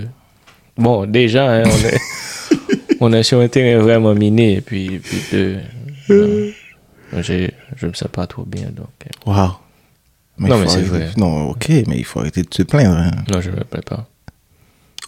Bon, 0.78 1.06
déjà, 1.06 1.50
hein, 1.52 1.64
on, 1.66 1.70
est, 1.88 2.00
on 3.04 3.12
est 3.12 3.24
sur 3.24 3.40
un 3.40 3.48
terrain 3.50 3.82
vraiment 3.82 4.16
miné. 4.16 4.54
Et 4.58 4.62
puis, 4.62 5.00
puis 5.00 5.22
deux, 5.32 5.60
euh, 6.10 6.52
je 7.12 7.88
me 7.88 7.94
sens 7.94 8.08
pas 8.12 8.28
trop 8.28 8.44
bien. 8.44 8.70
Donc, 8.72 8.88
Waouh. 9.26 9.52
Non, 10.40 10.58
mais 10.58 10.68
c'est 10.68 10.82
vrai. 10.82 11.12
Non, 11.18 11.50
ok, 11.50 11.70
mais 11.88 11.98
il 11.98 12.06
faut 12.06 12.20
arrêter 12.22 12.42
de 12.42 12.54
se 12.54 12.64
plaindre. 12.64 12.98
Hein. 12.98 13.12
non, 13.32 13.42
je 13.42 13.52
me 13.52 13.64
plains 13.64 13.82
pas. 13.82 14.08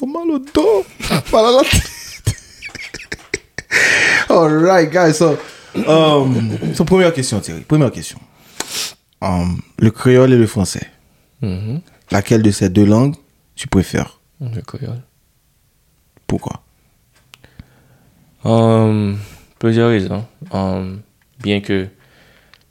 Oh, 0.01 0.05
mal 0.05 0.29
au 0.29 0.39
dos. 0.39 0.85
Mal 1.31 1.45
à 1.45 1.51
la 1.51 1.61
tête. 1.63 2.35
Alright, 4.29 4.91
guys. 4.91 5.13
So, 5.13 5.37
um, 5.87 6.73
so, 6.73 6.83
première 6.83 7.13
question, 7.13 7.39
Thierry. 7.39 7.61
Première 7.61 7.91
question. 7.91 8.19
Um, 9.21 9.61
le 9.79 9.91
créole 9.91 10.33
et 10.33 10.37
le 10.37 10.47
français. 10.47 10.87
Mhm. 11.41 11.81
Laquelle 12.11 12.43
de 12.43 12.51
ces 12.51 12.69
deux 12.69 12.85
langues 12.85 13.15
tu 13.55 13.67
préfères? 13.67 14.19
Le 14.41 14.61
créole. 14.61 15.01
Pourquoi? 16.27 16.64
Um, 18.45 19.17
plusieurs 19.59 19.89
raisons. 19.89 20.25
Um, 20.51 21.01
bien 21.41 21.61
que, 21.61 21.87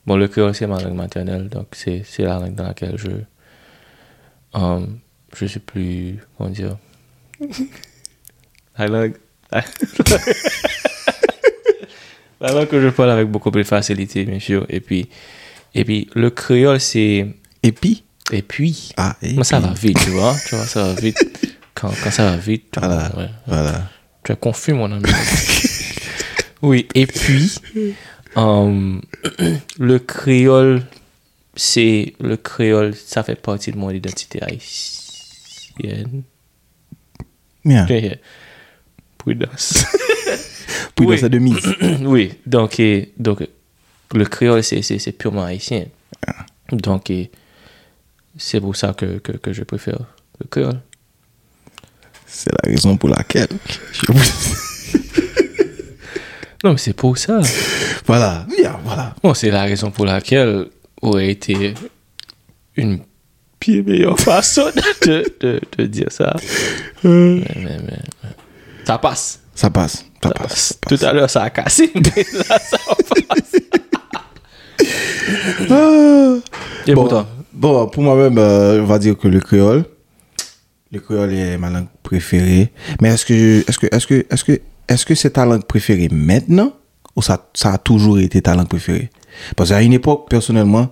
bon, 0.06 0.16
le 0.16 0.28
créole, 0.28 0.54
c'est 0.54 0.66
ma 0.68 0.80
langue 0.80 0.94
maternelle, 0.94 1.48
donc 1.48 1.66
c'est 1.72 2.02
c'est 2.06 2.22
la 2.22 2.38
langue 2.38 2.54
dans 2.54 2.66
laquelle 2.68 2.96
je, 2.96 3.08
um, 4.54 4.98
je 5.36 5.46
suis 5.46 5.58
plus, 5.60 6.18
comment 6.38 6.50
dire, 6.50 6.76
la 8.78 8.86
langue, 8.86 9.14
la 12.40 12.52
langue 12.52 12.68
que 12.68 12.80
je 12.80 12.88
parle 12.88 13.10
avec 13.10 13.28
beaucoup 13.28 13.50
plus 13.50 13.62
de 13.62 13.66
facilité, 13.68 14.24
bien 14.24 14.38
sûr. 14.38 14.66
Et 14.68 14.80
puis, 14.80 15.08
et 15.74 15.84
puis 15.84 16.08
le 16.14 16.30
créole, 16.30 16.80
c'est, 16.80 17.26
Et 17.62 17.72
puis? 17.72 18.04
Et 18.32 18.42
puis, 18.42 18.90
Ah, 18.96 19.16
et 19.22 19.34
moi, 19.34 19.44
ça 19.44 19.58
puis- 19.58 19.68
va 19.68 19.74
vite, 19.74 19.98
tu 20.04 20.10
vois. 20.10 20.34
Tu 20.48 20.54
vois, 20.54 20.64
ça 20.66 20.84
va 20.84 20.94
vite. 20.94 21.18
Quand, 21.74 21.90
quand 22.02 22.10
ça 22.10 22.30
va 22.30 22.36
vite, 22.36 22.70
tu 22.72 22.78
vois, 22.80 22.88
Voilà. 22.88 23.16
ouais. 23.18 23.30
Voilà. 23.46 23.90
Tu 24.22 24.32
es 24.32 24.36
confus, 24.36 24.72
mon 24.72 24.90
ami. 24.92 25.02
oui, 26.64 26.88
et 26.94 27.06
puis, 27.06 27.54
euh, 28.36 29.00
le 29.78 29.98
créole, 29.98 30.82
c'est. 31.54 32.14
Le 32.20 32.36
créole, 32.36 32.94
ça 32.94 33.22
fait 33.22 33.34
partie 33.34 33.72
de 33.72 33.76
mon 33.76 33.90
identité 33.90 34.42
haïtienne. 34.42 36.22
Bien. 37.64 37.86
Yeah. 37.86 38.16
Prudence. 39.18 39.86
Puis 40.96 41.06
Oui. 41.06 41.18
sa 41.18 41.28
demi. 41.28 41.54
oui, 42.02 42.32
donc, 42.46 42.78
et, 42.78 43.12
donc 43.18 43.46
le 44.14 44.24
créole, 44.24 44.62
c'est, 44.62 45.12
purement 45.12 45.44
haïtien. 45.44 45.86
Donc, 46.70 47.10
et, 47.10 47.30
c'est 48.36 48.60
pour 48.60 48.76
ça 48.76 48.92
que, 48.92 49.18
que, 49.18 49.32
que 49.32 49.52
je 49.52 49.62
préfère 49.62 49.98
le 50.40 50.46
créole. 50.48 50.80
C'est 52.26 52.50
la 52.50 52.70
raison 52.70 52.96
pour 52.96 53.08
laquelle. 53.08 53.48
je 53.92 54.12
Non, 56.64 56.72
mais 56.72 56.78
c'est 56.78 56.94
pour 56.94 57.18
ça. 57.18 57.40
voilà. 58.06 58.46
Bien, 58.56 58.76
voilà. 58.84 59.14
Bon, 59.22 59.34
c'est 59.34 59.50
la 59.50 59.62
raison 59.64 59.90
pour 59.90 60.06
laquelle 60.06 60.66
aurait 61.02 61.28
été 61.30 61.74
une 62.76 63.00
bien 63.60 63.82
meilleure 63.82 64.18
façon 64.18 64.64
de, 65.06 65.24
de, 65.40 65.60
de 65.76 65.86
dire 65.86 66.10
ça. 66.10 66.34
Mais, 67.02 67.10
mais, 67.10 67.54
mais, 67.56 67.78
mais. 68.22 68.28
Ça 68.86 68.96
passe. 68.98 69.40
Ça 69.54 69.70
passe. 69.70 70.06
Ça, 70.22 70.28
Ça 70.28 70.30
passe. 70.30 70.48
passe. 70.48 70.62
ça 70.68 70.74
passe. 70.88 70.98
Tout 70.98 71.06
à 71.06 71.12
l'heure, 71.12 71.30
ça 71.30 71.42
a 71.42 71.50
cassé, 71.50 71.92
mais 71.94 72.24
là, 72.48 72.58
ça 72.58 72.78
passe. 73.28 73.52
Ah. 75.70 76.34
Et 76.86 76.94
bon, 76.94 77.06
pour 77.08 77.26
bon, 77.52 77.86
pour 77.88 78.02
moi-même, 78.02 78.38
euh, 78.38 78.80
on 78.80 78.86
va 78.86 78.98
dire 78.98 79.16
que 79.16 79.28
le 79.28 79.40
créole, 79.40 79.84
le 80.92 81.00
créole 81.00 81.32
est 81.32 81.56
ma 81.58 81.70
langue 81.70 81.86
préférée. 82.02 82.72
Mais 83.00 83.10
est-ce 83.10 83.24
que, 83.24 83.68
est-ce 83.68 83.78
que, 83.78 83.86
est-ce 83.94 84.06
que, 84.06 84.26
est-ce 84.30 84.44
que, 84.44 84.60
est-ce 84.88 85.04
que 85.06 85.14
c'est 85.14 85.30
ta 85.30 85.44
langue 85.46 85.64
préférée 85.64 86.08
maintenant 86.10 86.72
ou 87.16 87.22
ça, 87.22 87.48
ça 87.54 87.72
a 87.74 87.78
toujours 87.78 88.18
été 88.18 88.42
ta 88.42 88.54
langue 88.54 88.68
préférée? 88.68 89.10
Parce 89.56 89.70
qu'à 89.70 89.82
une 89.82 89.92
époque, 89.92 90.28
personnellement, 90.28 90.88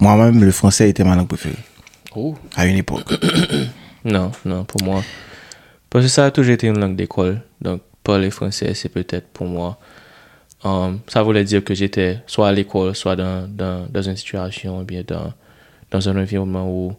moi-même, 0.00 0.42
le 0.44 0.50
français 0.52 0.88
était 0.90 1.04
ma 1.04 1.16
langue 1.16 1.28
préférée. 1.28 1.56
Oh. 2.16 2.34
À 2.56 2.66
une 2.66 2.76
époque. 2.76 3.12
Non, 4.06 4.32
non, 4.44 4.64
pour 4.66 4.82
moi. 4.82 5.02
Parce 5.88 6.04
que 6.04 6.10
ça 6.10 6.26
a 6.26 6.30
toujours 6.30 6.52
été 6.52 6.66
une 6.66 6.78
langue 6.78 6.94
d'école. 6.94 7.40
Donc, 7.62 7.80
parler 8.02 8.30
français, 8.30 8.74
c'est 8.74 8.90
peut-être 8.90 9.28
pour 9.28 9.46
moi. 9.46 9.78
um, 10.62 10.98
ça 11.08 11.22
voulait 11.22 11.42
dire 11.44 11.64
que 11.64 11.72
j'étais 11.74 12.18
soit 12.26 12.48
à 12.48 12.52
l'école, 12.52 12.94
soit 12.94 13.16
dans, 13.16 13.48
dans, 13.48 13.86
dans 13.90 14.02
une 14.02 14.16
situation, 14.16 14.80
ou 14.80 14.84
bien 14.84 15.02
dans, 15.06 15.32
dans 15.90 16.06
un 16.06 16.20
environnement 16.20 16.68
où. 16.70 16.92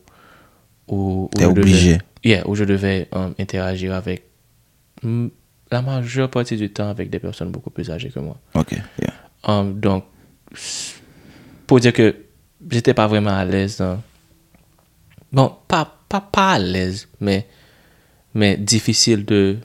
où, 0.88 0.96
où 1.26 1.30
T'es 1.36 1.44
je 1.44 1.50
devais- 1.50 1.60
obligé. 1.62 1.98
yeah, 2.24 2.50
où 2.50 2.56
je 2.56 2.64
devais 2.64 3.08
um, 3.12 3.36
interagir 3.38 3.94
avec. 3.94 4.24
La 5.76 5.82
majeure 5.82 6.30
partie 6.30 6.56
du 6.56 6.70
temps 6.72 6.90
avec 6.90 7.10
des 7.10 7.20
personnes 7.20 7.52
beaucoup 7.52 7.70
plus 7.70 7.90
âgées 7.92 8.10
que 8.10 8.20
moi. 8.20 8.38
Ok. 8.54 8.72
yeah. 9.02 9.14
Um, 9.48 9.80
donc, 9.80 10.06
pour 11.68 11.80
dire 11.80 11.94
que 11.94 12.16
j'étais 12.72 12.94
pas 12.94 13.08
vraiment 13.08 13.36
à 13.36 13.44
l'aise 13.44 13.78
dans... 13.78 14.02
Bon, 15.32 15.54
pas, 15.68 15.86
pas, 16.08 16.22
pas 16.22 16.54
à 16.54 16.60
l'aise, 16.60 17.08
mais, 17.20 17.48
mais 18.34 18.56
difficile 18.58 19.26
de... 19.26 19.58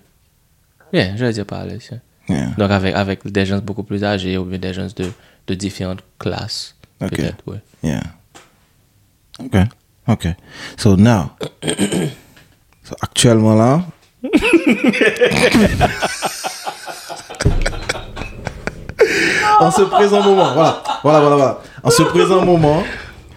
Yeah, 0.93 1.17
je 1.17 1.25
vais 1.25 1.33
dire 1.33 1.47
pas 1.47 1.61
à 1.61 1.67
l'aise. 1.67 1.91
Yeah. 2.29 2.47
Donc, 2.59 2.71
avec, 2.71 2.95
avec 2.95 3.27
des 3.31 3.47
gens 3.47 3.59
beaucoup 3.59 3.85
plus 3.85 4.03
âgés 4.03 4.37
ou 4.37 4.45
bien 4.45 4.59
des 4.59 4.75
gens 4.75 4.89
de, 4.97 5.13
de 5.47 5.55
différentes 5.55 6.03
classes. 6.19 6.75
Ok. 7.01 7.11
Peut-être, 7.11 7.45
ouais. 7.47 7.63
Yeah. 7.85 8.03
Okay. 9.39 9.65
Okay. 10.09 10.35
So 10.77 10.97
now, 10.97 11.37
so 12.83 12.97
actuellement 13.01 13.55
là, 13.55 13.85
en 19.61 19.71
ce 19.71 19.83
présent 19.83 20.23
moment, 20.23 20.53
voilà, 20.55 20.83
voilà, 21.03 21.21
voilà, 21.21 21.37
voilà. 21.37 21.61
En 21.83 21.91
ce 21.91 22.03
présent 22.03 22.45
moment, 22.45 22.83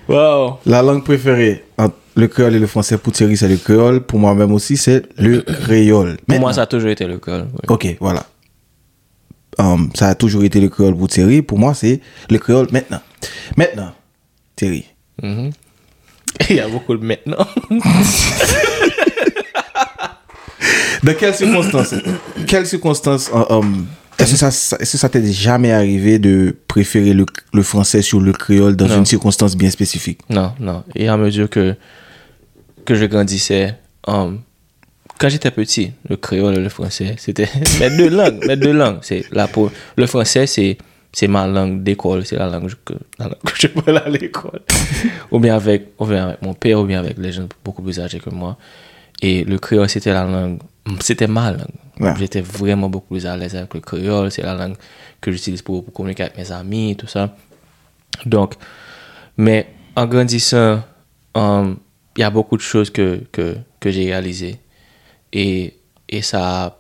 Wow! 0.08 0.60
la 0.66 0.82
langue 0.82 1.04
préférée 1.04 1.64
entre 1.78 1.96
le 2.16 2.28
créole 2.28 2.56
et 2.56 2.60
le 2.60 2.68
français 2.68 2.98
pour 2.98 3.14
Thierry, 3.14 3.38
c'est 3.38 3.48
le 3.48 3.58
créole. 3.58 4.02
Pour 4.02 4.20
moi-même 4.20 4.52
aussi, 4.52 4.78
c'est 4.78 5.04
le 5.18 5.42
créole. 5.42 6.18
Pour 6.28 6.40
moi, 6.40 6.54
ça 6.54 6.64
a 6.64 6.66
toujours 6.66 6.90
été 6.90 7.06
le 7.06 7.16
ouais. 7.16 7.44
Ok, 7.68 7.96
voilà. 8.00 8.26
Um, 9.58 9.90
ça 9.94 10.10
a 10.10 10.16
toujours 10.16 10.44
été 10.44 10.60
le 10.60 10.68
créole 10.70 10.96
pour 10.98 11.08
Thierry. 11.08 11.42
Pour 11.42 11.58
moi, 11.60 11.74
c'est 11.74 12.02
le 12.30 12.38
créole 12.40 12.68
maintenant. 12.72 13.02
Maintenant, 13.56 13.94
Thierry. 14.56 14.86
Mhm. 15.22 15.52
Il 16.50 16.56
y 16.56 16.60
a 16.60 16.68
beaucoup 16.68 16.96
de 16.98 17.06
maintenant. 17.06 17.48
Dans 21.04 21.14
quelles 21.14 21.36
circonstances 21.36 21.94
Quelles 22.48 22.66
circonstances 22.68 23.30
euh, 23.34 23.44
um, 23.60 23.86
Est-ce 24.18 24.32
que 24.32 24.38
ça, 24.38 24.52
ça- 24.52 24.78
est-ce 24.80 24.94
que 24.94 24.98
ça 24.98 25.10
t'est 25.10 25.26
jamais 25.32 25.72
arrivé 25.72 26.20
de 26.20 26.56
préférer 26.68 27.14
le, 27.14 27.26
le 27.54 27.64
français 27.64 28.02
sur 28.02 28.22
le 28.22 28.32
créole 28.32 28.76
dans 28.76 28.88
Non. 28.88 28.98
une 29.00 29.06
circonstance 29.06 29.56
bien 29.56 29.70
spécifique? 29.70 30.20
Non, 30.30 30.54
non. 30.60 30.84
Et 30.96 31.08
à 31.10 31.18
mesure 31.18 31.50
que, 31.50 31.76
que 32.86 32.96
je 32.96 33.06
grandissais, 33.06 33.76
um, 34.08 34.40
quand 35.20 35.30
j'étais 35.30 35.52
petit, 35.52 35.92
le 36.10 36.16
créole 36.18 36.56
et 36.56 36.60
le 36.62 36.70
français, 36.70 37.16
c'était 37.18 37.48
mes 37.80 37.90
deux 37.98 38.10
langues. 38.10 38.44
Mes 38.48 38.56
deux 38.56 38.74
langues. 38.74 39.00
C'est 39.02 39.26
la 39.32 39.48
le 39.96 40.06
français, 40.08 40.48
c'est, 40.48 40.78
c'est 41.12 41.28
ma 41.28 41.46
langue 41.48 41.84
d'école. 41.84 42.26
C'est 42.26 42.38
la 42.38 42.48
langue 42.48 42.72
que, 42.86 42.94
la 43.20 43.26
langue 43.26 43.38
que 43.46 43.54
je 43.60 43.68
parle 43.68 43.98
à 44.06 44.10
l'école. 44.10 44.62
ou, 45.32 45.40
bien 45.40 45.56
avec, 45.56 45.90
ou 46.00 46.06
bien 46.06 46.28
avec 46.30 46.42
mon 46.42 46.54
père, 46.54 46.80
ou 46.80 46.86
bien 46.86 47.00
avec 47.00 47.18
les 47.18 47.32
gens 47.32 47.48
beaucoup 47.64 47.82
plus 47.82 48.00
âgés 48.00 48.20
que 48.20 48.30
moi. 48.30 48.58
Et 49.22 49.44
le 49.46 49.58
créole, 49.60 49.88
c'était 49.90 50.12
la 50.12 50.26
langue, 50.26 50.60
c'était 51.00 51.28
ma 51.28 51.52
langue. 51.52 51.68
Ouais. 52.00 52.14
J'étais 52.18 52.42
vraiment 52.42 52.90
beaucoup 52.90 53.14
plus 53.14 53.26
à 53.26 53.38
l'aise 53.38 53.56
avec 53.56 53.74
le 53.74 53.80
créole. 53.80 54.32
C'est 54.32 54.42
la 54.42 54.56
langue 54.56 54.76
que 55.22 55.32
j'utilise 55.32 55.62
pour, 55.62 55.84
pour 55.84 55.94
communiquer 55.94 56.24
avec 56.24 56.38
mes 56.38 56.52
amis, 56.52 56.96
tout 56.98 57.08
ça. 57.08 57.36
Donc, 58.26 58.56
mais 59.38 59.68
en 59.96 60.06
grandissant, 60.06 60.82
um, 61.36 61.78
il 62.18 62.22
y 62.22 62.24
a 62.24 62.30
beaucoup 62.30 62.58
de 62.58 62.62
choses 62.62 62.90
que, 62.90 63.24
que, 63.32 63.56
que 63.80 63.92
j'ai 63.92 64.06
réalisées. 64.06 64.60
Et, 65.32 65.80
et 66.10 66.22
ça 66.22 66.66
a 66.66 66.78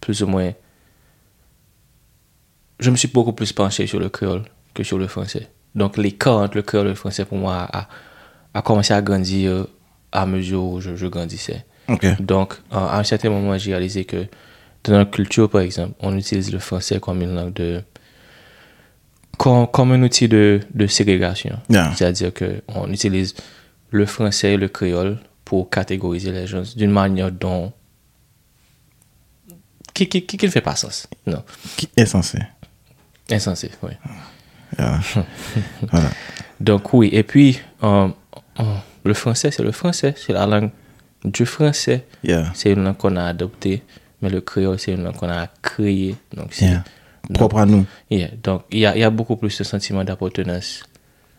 plus 0.00 0.22
ou 0.22 0.26
moins... 0.26 0.52
Je 2.80 2.90
me 2.90 2.96
suis 2.96 3.08
beaucoup 3.08 3.32
plus 3.32 3.52
penché 3.52 3.86
sur 3.86 4.00
le 4.00 4.08
créole 4.08 4.42
que 4.74 4.82
sur 4.82 4.98
le 4.98 5.06
français. 5.06 5.48
Donc 5.74 5.96
l'écart 5.96 6.38
entre 6.38 6.56
le 6.56 6.62
créole 6.62 6.86
et 6.86 6.90
le 6.90 6.94
français, 6.96 7.24
pour 7.24 7.38
moi, 7.38 7.68
a, 7.72 7.88
a 8.52 8.62
commencé 8.62 8.92
à 8.92 9.00
grandir 9.00 9.66
à 10.12 10.26
mesure 10.26 10.64
où 10.64 10.80
je, 10.80 10.96
je 10.96 11.06
grandissais. 11.06 11.64
Ok. 11.88 12.06
Donc, 12.20 12.54
à 12.70 12.98
un 12.98 13.04
certain 13.04 13.30
moment, 13.30 13.56
j'ai 13.58 13.72
réalisé 13.72 14.04
que 14.04 14.26
dans 14.84 14.92
notre 14.92 15.10
culture, 15.10 15.48
par 15.48 15.62
exemple, 15.62 15.94
on 16.00 16.16
utilise 16.16 16.52
le 16.52 16.58
français 16.58 17.00
comme 17.00 17.22
une 17.22 17.34
langue 17.34 17.52
de. 17.54 17.82
comme, 19.38 19.66
comme 19.66 19.92
un 19.92 20.02
outil 20.02 20.28
de, 20.28 20.60
de 20.72 20.86
ségrégation. 20.86 21.58
Yeah. 21.68 21.92
C'est-à-dire 21.94 22.32
qu'on 22.34 22.90
utilise 22.90 23.34
le 23.90 24.06
français 24.06 24.54
et 24.54 24.56
le 24.56 24.68
créole 24.68 25.18
pour 25.44 25.70
catégoriser 25.70 26.32
les 26.32 26.46
gens 26.46 26.62
d'une 26.76 26.90
manière 26.90 27.30
dont. 27.30 27.72
qui, 29.92 30.08
qui, 30.08 30.24
qui, 30.26 30.36
qui 30.36 30.46
ne 30.46 30.50
fait 30.50 30.60
pas 30.60 30.76
sens. 30.76 31.06
Non. 31.26 31.42
Qui 31.76 31.88
est 31.96 32.06
censé 32.06 32.38
Insensé, 33.30 33.70
oui. 33.82 33.92
Yeah. 34.78 35.00
Voilà. 35.90 36.10
Donc 36.60 36.92
oui, 36.92 37.08
et 37.12 37.22
puis 37.22 37.58
euh, 37.82 38.08
euh, 38.60 38.62
le 39.04 39.14
français, 39.14 39.50
c'est 39.50 39.62
le 39.62 39.72
français, 39.72 40.14
c'est 40.16 40.32
la 40.32 40.46
langue 40.46 40.70
du 41.24 41.46
français. 41.46 42.04
Yeah. 42.22 42.50
C'est 42.54 42.72
une 42.72 42.84
langue 42.84 42.96
qu'on 42.96 43.16
a 43.16 43.24
adoptée, 43.24 43.82
mais 44.22 44.28
le 44.30 44.40
créole, 44.40 44.78
c'est 44.78 44.92
une 44.92 45.04
langue 45.04 45.16
qu'on 45.16 45.28
a 45.28 45.46
créée. 45.62 46.16
Donc, 46.36 46.48
c'est- 46.52 46.66
Yeah. 46.66 46.84
Propre 47.32 47.56
à 47.56 47.64
nous. 47.64 47.86
Yeah, 48.10 48.28
donc 48.42 48.64
il 48.70 48.80
y 48.80 48.86
a, 48.86 48.94
il 48.94 49.00
y 49.00 49.02
a 49.02 49.08
beaucoup 49.08 49.36
plus 49.36 49.56
de 49.56 49.64
sentiment 49.64 50.04
d'appartenance. 50.04 50.82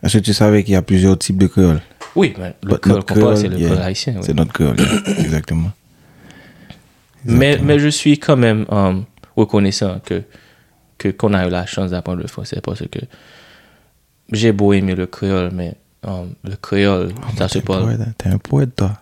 Est-ce 0.02 0.18
que 0.18 0.22
tu 0.24 0.34
savais 0.34 0.64
qu'il 0.64 0.72
y 0.72 0.76
a 0.76 0.82
plusieurs 0.82 1.16
types 1.16 1.38
de 1.38 1.46
créole 1.46 1.80
Oui, 2.16 2.34
mais 2.38 2.56
le 2.64 2.70
But 2.70 2.80
créole 2.80 3.04
qu'on 3.04 3.14
parle, 3.20 3.36
c'est 3.36 3.46
le 3.48 3.56
créole 3.56 3.78
haïtien. 3.80 4.14
oui. 4.16 4.22
C'est 4.24 4.34
notre 4.34 4.52
créole, 4.52 4.76
exactement. 5.18 5.70
Mais, 7.24 7.58
mais 7.62 7.78
je 7.78 7.88
suis 7.88 8.18
quand 8.18 8.36
même 8.36 8.66
euh, 8.72 9.00
reconnaissant 9.36 10.00
que 10.04 10.22
que 10.98 11.08
qu'on 11.10 11.34
a 11.34 11.46
eu 11.46 11.50
la 11.50 11.66
chance 11.66 11.90
d'apprendre 11.90 12.22
le 12.22 12.26
français 12.28 12.60
parce 12.62 12.80
que 12.80 12.98
j'ai 14.32 14.50
beau 14.52 14.72
aimer 14.72 14.94
le 14.94 15.06
créole, 15.06 15.50
mais 15.52 15.74
euh, 16.06 16.24
le 16.42 16.56
créole, 16.56 17.12
ça 17.36 17.46
se 17.48 17.58
parle. 17.60 17.90
hein. 18.00 18.12
T'es 18.18 18.28
un 18.30 18.38
poète, 18.38 18.74
toi. 18.76 18.92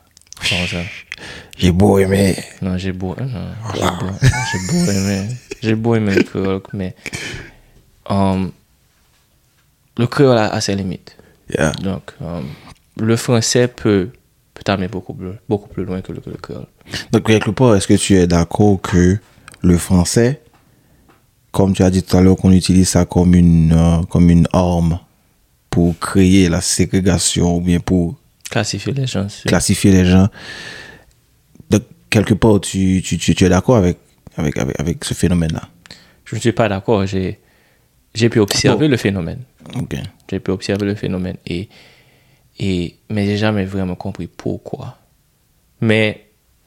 J'ai 1.56 1.70
beau 1.72 1.98
aimer. 1.98 2.36
Non, 2.60 2.76
j'ai 2.76 2.92
beau, 2.92 3.14
non, 3.18 3.26
j'ai 3.74 3.82
beau, 3.82 4.90
aimer, 4.90 5.28
j'ai 5.62 5.74
beau 5.74 5.94
aimer 5.94 6.14
le 6.16 6.22
créole, 6.22 6.60
mais 6.72 6.94
euh, 8.10 8.46
le 9.96 10.06
créole 10.06 10.38
a, 10.38 10.60
ses 10.60 10.74
limites. 10.74 11.16
Yeah. 11.50 11.72
Donc, 11.72 12.12
euh, 12.22 12.40
le 13.00 13.16
français 13.16 13.68
peut, 13.68 14.10
peut 14.52 14.62
t'amener 14.64 14.88
beaucoup 14.88 15.14
plus, 15.14 15.32
beaucoup 15.48 15.68
plus 15.68 15.84
loin 15.84 16.00
que 16.00 16.12
le, 16.12 16.20
que 16.20 16.30
le 16.30 16.36
créole. 16.36 16.66
Donc, 17.12 17.26
quelque 17.26 17.50
part, 17.50 17.76
est-ce 17.76 17.86
que 17.86 17.94
tu 17.94 18.16
es 18.16 18.26
d'accord 18.26 18.80
que 18.80 19.18
le 19.62 19.78
français, 19.78 20.42
comme 21.52 21.72
tu 21.72 21.82
as 21.82 21.90
dit 21.90 22.02
tout 22.02 22.16
à 22.16 22.20
l'heure, 22.20 22.36
qu'on 22.36 22.52
utilise 22.52 22.88
ça 22.88 23.04
comme 23.04 23.34
une, 23.34 23.72
euh, 23.72 24.02
comme 24.10 24.28
une 24.30 24.48
arme 24.52 24.98
pour 25.70 25.98
créer 25.98 26.48
la 26.48 26.60
ségrégation 26.60 27.56
ou 27.56 27.60
bien 27.60 27.80
pour 27.80 28.16
Classifier 28.50 28.92
les 28.92 29.06
gens. 29.06 29.26
classifier 29.46 29.90
les 29.90 30.04
gens. 30.04 30.28
Donc, 31.70 31.82
quelque 32.10 32.34
part, 32.34 32.60
tu, 32.60 33.02
tu, 33.02 33.18
tu, 33.18 33.34
tu 33.34 33.44
es 33.44 33.48
d'accord 33.48 33.76
avec, 33.76 33.98
avec, 34.36 34.58
avec, 34.58 34.78
avec 34.78 35.04
ce 35.04 35.14
phénomène-là? 35.14 35.68
Je 36.24 36.36
ne 36.36 36.40
suis 36.40 36.52
pas 36.52 36.68
d'accord. 36.68 37.06
J'ai, 37.06 37.40
j'ai 38.14 38.28
pu 38.28 38.38
observer 38.38 38.86
le 38.86 38.96
phénomène. 38.96 39.40
Ok. 39.74 39.96
J'ai 40.30 40.40
pu 40.40 40.50
observer 40.50 40.86
le 40.86 40.94
phénomène. 40.94 41.36
Et, 41.46 41.68
et, 42.58 42.96
mais 43.10 43.26
j'ai 43.26 43.38
jamais 43.38 43.64
vraiment 43.64 43.94
compris 43.96 44.26
pourquoi. 44.26 44.98
Mais 45.80 46.26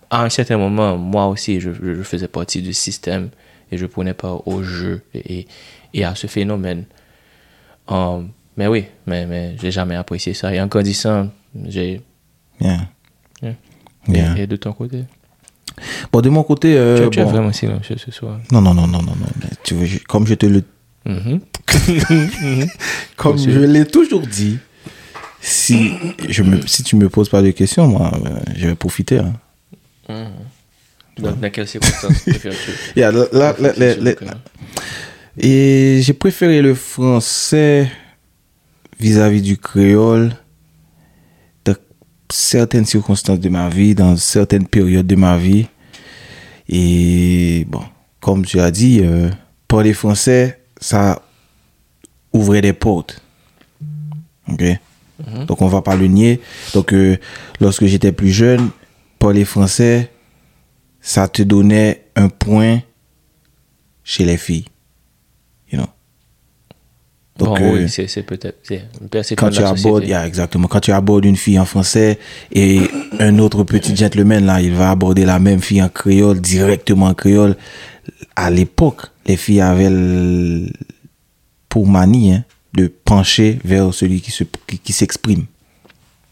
à 0.09 0.23
un 0.23 0.29
certain 0.29 0.57
moment, 0.57 0.97
moi 0.97 1.27
aussi, 1.27 1.59
je, 1.59 1.71
je 1.71 2.03
faisais 2.03 2.27
partie 2.27 2.61
du 2.61 2.73
système 2.73 3.29
et 3.71 3.77
je 3.77 3.85
prenais 3.85 4.13
part 4.13 4.47
au 4.47 4.63
jeu 4.63 5.01
et, 5.13 5.39
et, 5.39 5.47
et 5.93 6.03
à 6.03 6.15
ce 6.15 6.27
phénomène. 6.27 6.85
Um, 7.87 8.31
mais 8.57 8.67
oui, 8.67 8.85
mais, 9.05 9.25
mais 9.25 9.55
j'ai 9.61 9.71
jamais 9.71 9.95
apprécié 9.95 10.33
ça. 10.33 10.53
Et 10.53 10.59
en 10.59 10.67
grandissant, 10.67 11.29
j'ai. 11.65 12.01
Bien. 12.59 12.87
Yeah. 13.41 13.53
Bien. 14.07 14.35
Et, 14.35 14.41
et 14.41 14.47
de 14.47 14.55
ton 14.55 14.73
côté? 14.73 15.03
Bon, 16.11 16.21
de 16.21 16.29
mon 16.29 16.43
côté, 16.43 16.75
euh, 16.75 17.03
tu, 17.05 17.09
tu 17.11 17.19
es 17.19 17.23
bon. 17.23 17.29
vraiment 17.29 17.53
silencieux 17.53 17.97
ce 17.97 18.09
soir. 18.11 18.39
non, 18.51 18.61
non, 18.61 18.73
non, 18.73 18.87
non, 18.87 18.99
non, 19.01 19.15
non. 19.15 19.27
mais 19.41 19.49
tu 19.63 19.75
veux, 19.75 19.85
je- 19.85 19.99
comme 19.99 20.25
je 20.25 20.33
te 20.33 20.45
le, 20.47 20.63
Mhm. 21.05 21.39
comme 23.15 23.33
Monsieur. 23.33 23.51
je 23.53 23.59
l'ai 23.59 23.85
toujours 23.85 24.21
dit, 24.27 24.57
si 25.39 25.93
je 26.27 26.43
me, 26.43 26.65
si 26.67 26.83
tu 26.83 26.95
me 26.95 27.07
poses 27.09 27.29
pas 27.29 27.41
de 27.41 27.51
questions, 27.51 27.87
moi, 27.87 28.11
euh, 28.25 28.39
je 28.55 28.67
vais 28.67 28.75
profiter. 28.75 29.19
hein. 29.19 29.33
Donc, 31.17 31.39
dans 31.39 31.49
quelles 31.49 31.67
circonstances 31.67 32.19
préfères-tu 32.21 32.71
Yeah, 32.99 33.11
la- 33.11 33.55
la- 33.59 33.95
la- 33.95 34.13
Et 35.37 35.99
j'ai 36.01 36.13
préféré 36.13 36.61
le 36.61 36.73
français 36.75 37.89
vis-à-vis 38.99 39.41
du 39.41 39.57
créole 39.57 40.33
dans 41.65 41.75
certaines 42.31 42.85
circonstances 42.85 43.39
de 43.39 43.49
ma 43.49 43.69
vie, 43.69 43.95
dans 43.95 44.15
certaines 44.15 44.67
périodes 44.67 45.07
de 45.07 45.15
ma 45.15 45.37
vie. 45.37 45.67
Et 46.69 47.65
bon, 47.69 47.83
comme 48.19 48.45
tu 48.45 48.59
as 48.59 48.71
dit, 48.71 49.01
euh, 49.03 49.29
parler 49.67 49.93
français, 49.93 50.61
ça 50.79 51.21
ouvrait 52.33 52.61
des 52.61 52.73
portes. 52.73 53.21
Ok? 54.49 54.63
Donc 55.47 55.61
on 55.61 55.67
va 55.67 55.81
pas 55.81 55.95
le 55.95 56.07
nier. 56.07 56.41
Donc 56.73 56.93
euh, 56.93 57.17
lorsque 57.59 57.85
j'étais 57.85 58.11
plus 58.11 58.29
jeune, 58.29 58.69
parler 59.19 59.45
français, 59.45 60.11
ça 61.01 61.27
te 61.27 61.41
donnait 61.41 62.05
un 62.15 62.29
point 62.29 62.81
chez 64.03 64.25
les 64.25 64.37
filles. 64.37 64.65
Donc, 67.37 67.59
bon, 67.59 67.75
euh, 67.75 67.83
oui, 67.85 67.89
c'est 67.89 68.23
peut-être 68.23 68.57
quand 69.35 69.49
tu 69.49 69.61
abordes, 69.63 70.03
yeah, 70.05 70.25
exactement, 70.25 70.67
quand 70.67 70.79
tu 70.79 70.91
abordes 70.91 71.25
une 71.25 71.35
fille 71.35 71.59
en 71.59 71.65
français 71.65 72.17
et 72.51 72.81
un 73.19 73.37
autre 73.39 73.63
petit 73.63 73.95
gentleman 73.95 74.45
là, 74.45 74.59
il 74.61 74.73
va 74.73 74.89
aborder 74.91 75.25
la 75.25 75.39
même 75.39 75.59
fille 75.61 75.81
en 75.83 75.89
créole, 75.89 76.39
directement 76.41 77.07
en 77.07 77.13
créole. 77.13 77.55
À 78.35 78.49
l'époque, 78.49 79.03
les 79.25 79.37
filles 79.37 79.61
avaient 79.61 79.89
le- 79.89 80.67
pour 81.69 81.87
manie 81.87 82.33
hein, 82.33 82.43
de 82.73 82.87
pencher 82.87 83.59
vers 83.63 83.93
celui 83.93 84.21
qui 84.21 84.31
se 84.31 84.43
qui, 84.65 84.79
qui 84.79 84.93
s'exprime. 84.93 85.45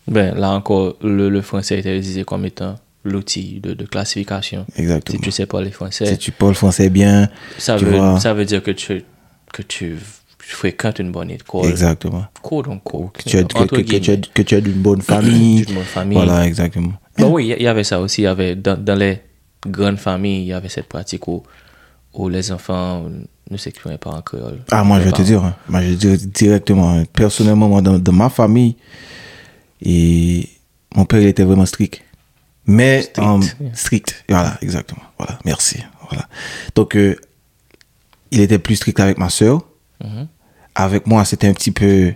Ben, 0.07 0.35
là 0.35 0.51
encore, 0.51 0.95
le, 1.01 1.29
le 1.29 1.41
français 1.41 1.75
est 1.79 1.79
utilisé 1.97 2.23
comme 2.23 2.45
étant 2.45 2.75
l'outil 3.03 3.59
de, 3.61 3.73
de 3.73 3.85
classification. 3.85 4.65
Exactement. 4.77 5.17
Si 5.17 5.23
tu 5.23 5.31
sais 5.31 5.45
parler 5.45 5.71
français, 5.71 6.05
Si 6.05 6.17
tu 6.17 6.31
parles 6.31 6.55
français 6.55 6.89
bien, 6.89 7.29
ça, 7.57 7.75
veut, 7.77 7.91
vois. 7.97 8.19
ça 8.19 8.33
veut 8.33 8.45
dire 8.45 8.63
que 8.63 8.71
tu, 8.71 9.03
que 9.53 9.61
tu 9.61 9.95
fréquentes 10.53 10.99
une 10.99 11.11
bonne 11.11 11.31
école. 11.31 11.65
exactement. 11.69 12.25
Quote 12.41 12.67
unquote. 12.67 13.13
Que 13.13 13.23
tu, 13.29 13.37
as, 13.37 13.43
que, 13.43 13.63
que- 13.65 13.81
que 13.81 13.97
tu 13.97 14.11
as, 14.11 14.17
que 14.17 14.41
tu 14.41 14.55
as 14.55 14.61
d'une 14.61 14.73
bonne 14.81 15.01
famille. 15.13 15.65
D'une 15.65 15.75
bonne 15.75 15.83
famille. 15.83 16.17
Voilà, 16.17 16.45
exactement. 16.45 16.93
Bon, 17.17 17.31
oui, 17.33 17.53
il 17.57 17.63
y- 17.63 17.67
avait 17.67 17.83
ça 17.83 17.99
aussi. 17.99 18.21
Y 18.23 18.27
avait, 18.27 18.55
dans, 18.55 18.77
dans 18.81 18.95
les 18.97 19.21
grandes 19.65 19.97
familles, 19.97 20.41
il 20.43 20.47
y 20.47 20.53
avait 20.53 20.69
cette 20.69 20.87
pratique 20.87 21.27
où, 21.27 21.41
où 22.13 22.29
les 22.29 22.51
enfants 22.51 23.05
ne 23.49 23.57
s'exprimaient 23.57 23.97
pas 23.97 24.11
en 24.11 24.21
créole. 24.21 24.59
Ah, 24.71 24.83
moi, 24.83 24.99
je 24.99 25.05
vais 25.05 25.11
te 25.11 25.21
dire, 25.21 25.43
hein. 25.43 25.55
moi, 25.69 25.81
je 25.81 25.87
vais 25.87 25.95
te 25.95 26.25
dire 26.25 26.27
directement, 26.33 26.91
hein. 26.99 27.03
personnellement, 27.11 27.67
moi, 27.69 27.81
dans, 27.81 27.97
dans 27.97 28.11
ma 28.13 28.29
famille, 28.29 28.75
et 29.81 30.47
mon 30.95 31.05
père, 31.05 31.21
il 31.21 31.27
était 31.27 31.43
vraiment 31.43 31.65
strict. 31.65 32.01
Mais, 32.67 33.11
Strict, 33.73 34.23
voilà, 34.27 34.57
exactement, 34.61 35.03
voilà, 35.19 35.37
merci, 35.45 35.77
voilà. 36.09 36.27
Donc, 36.73 36.95
euh, 36.95 37.15
il 38.31 38.41
était 38.41 38.57
plus 38.57 38.75
strict 38.75 38.99
avec 38.99 39.17
ma 39.19 39.29
soeur. 39.29 39.61
Mhm. 40.03 40.27
Avec 40.75 41.07
moi, 41.07 41.23
c'était 41.25 41.47
un 41.47 41.53
petit 41.53 41.71
peu, 41.71 42.13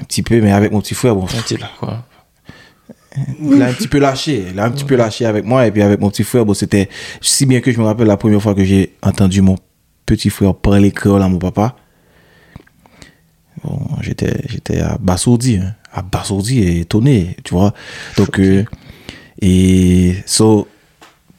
un 0.00 0.04
petit 0.04 0.22
peu, 0.22 0.40
mais 0.40 0.52
avec 0.52 0.72
mon 0.72 0.80
petit 0.80 0.94
frère, 0.94 1.14
bon, 1.14 1.24
Un 1.24 1.42
petit 1.42 1.56
peu, 1.56 1.64
quoi. 1.78 2.04
il 3.40 3.62
a 3.62 3.66
un 3.66 3.72
petit 3.72 3.88
peu 3.88 3.98
lâché, 3.98 4.46
il 4.52 4.58
a 4.58 4.64
un 4.64 4.70
petit 4.70 4.84
peu 4.84 4.96
lâché 4.96 5.24
avec 5.26 5.44
moi, 5.44 5.66
et 5.66 5.70
puis 5.70 5.82
avec 5.82 6.00
mon 6.00 6.10
petit 6.10 6.24
frère, 6.24 6.44
bon, 6.44 6.54
c'était, 6.54 6.88
si 7.20 7.46
bien 7.46 7.60
que 7.60 7.70
je 7.72 7.78
me 7.78 7.84
rappelle 7.84 8.06
la 8.08 8.16
première 8.16 8.42
fois 8.42 8.54
que 8.54 8.64
j'ai 8.64 8.94
entendu 9.02 9.40
mon 9.42 9.56
petit 10.06 10.30
frère 10.30 10.54
parler 10.54 10.90
créole 10.90 11.22
à 11.22 11.28
mon 11.28 11.38
papa, 11.38 11.76
bon, 13.64 13.78
j'étais, 14.00 14.42
j'étais 14.48 14.80
abasourdi, 14.80 15.56
hein, 15.56 15.74
abasourdi 15.92 16.60
et 16.60 16.80
étonné, 16.80 17.36
tu 17.44 17.54
vois. 17.54 17.74
Donc, 18.16 18.38
euh, 18.40 18.64
et, 19.40 20.16
so, 20.26 20.66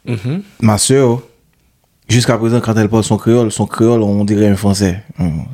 Mhm. 0.05 0.41
ma 0.61 0.77
soeur, 0.79 1.21
jusqu'à 2.11 2.37
présent, 2.37 2.59
quand 2.61 2.75
elle 2.75 2.89
parle 2.89 3.03
son 3.03 3.17
créole, 3.17 3.51
son 3.51 3.65
créole, 3.65 4.01
on 4.01 4.23
dirait 4.25 4.47
un 4.47 4.55
français. 4.55 5.03
Hum, 5.19 5.45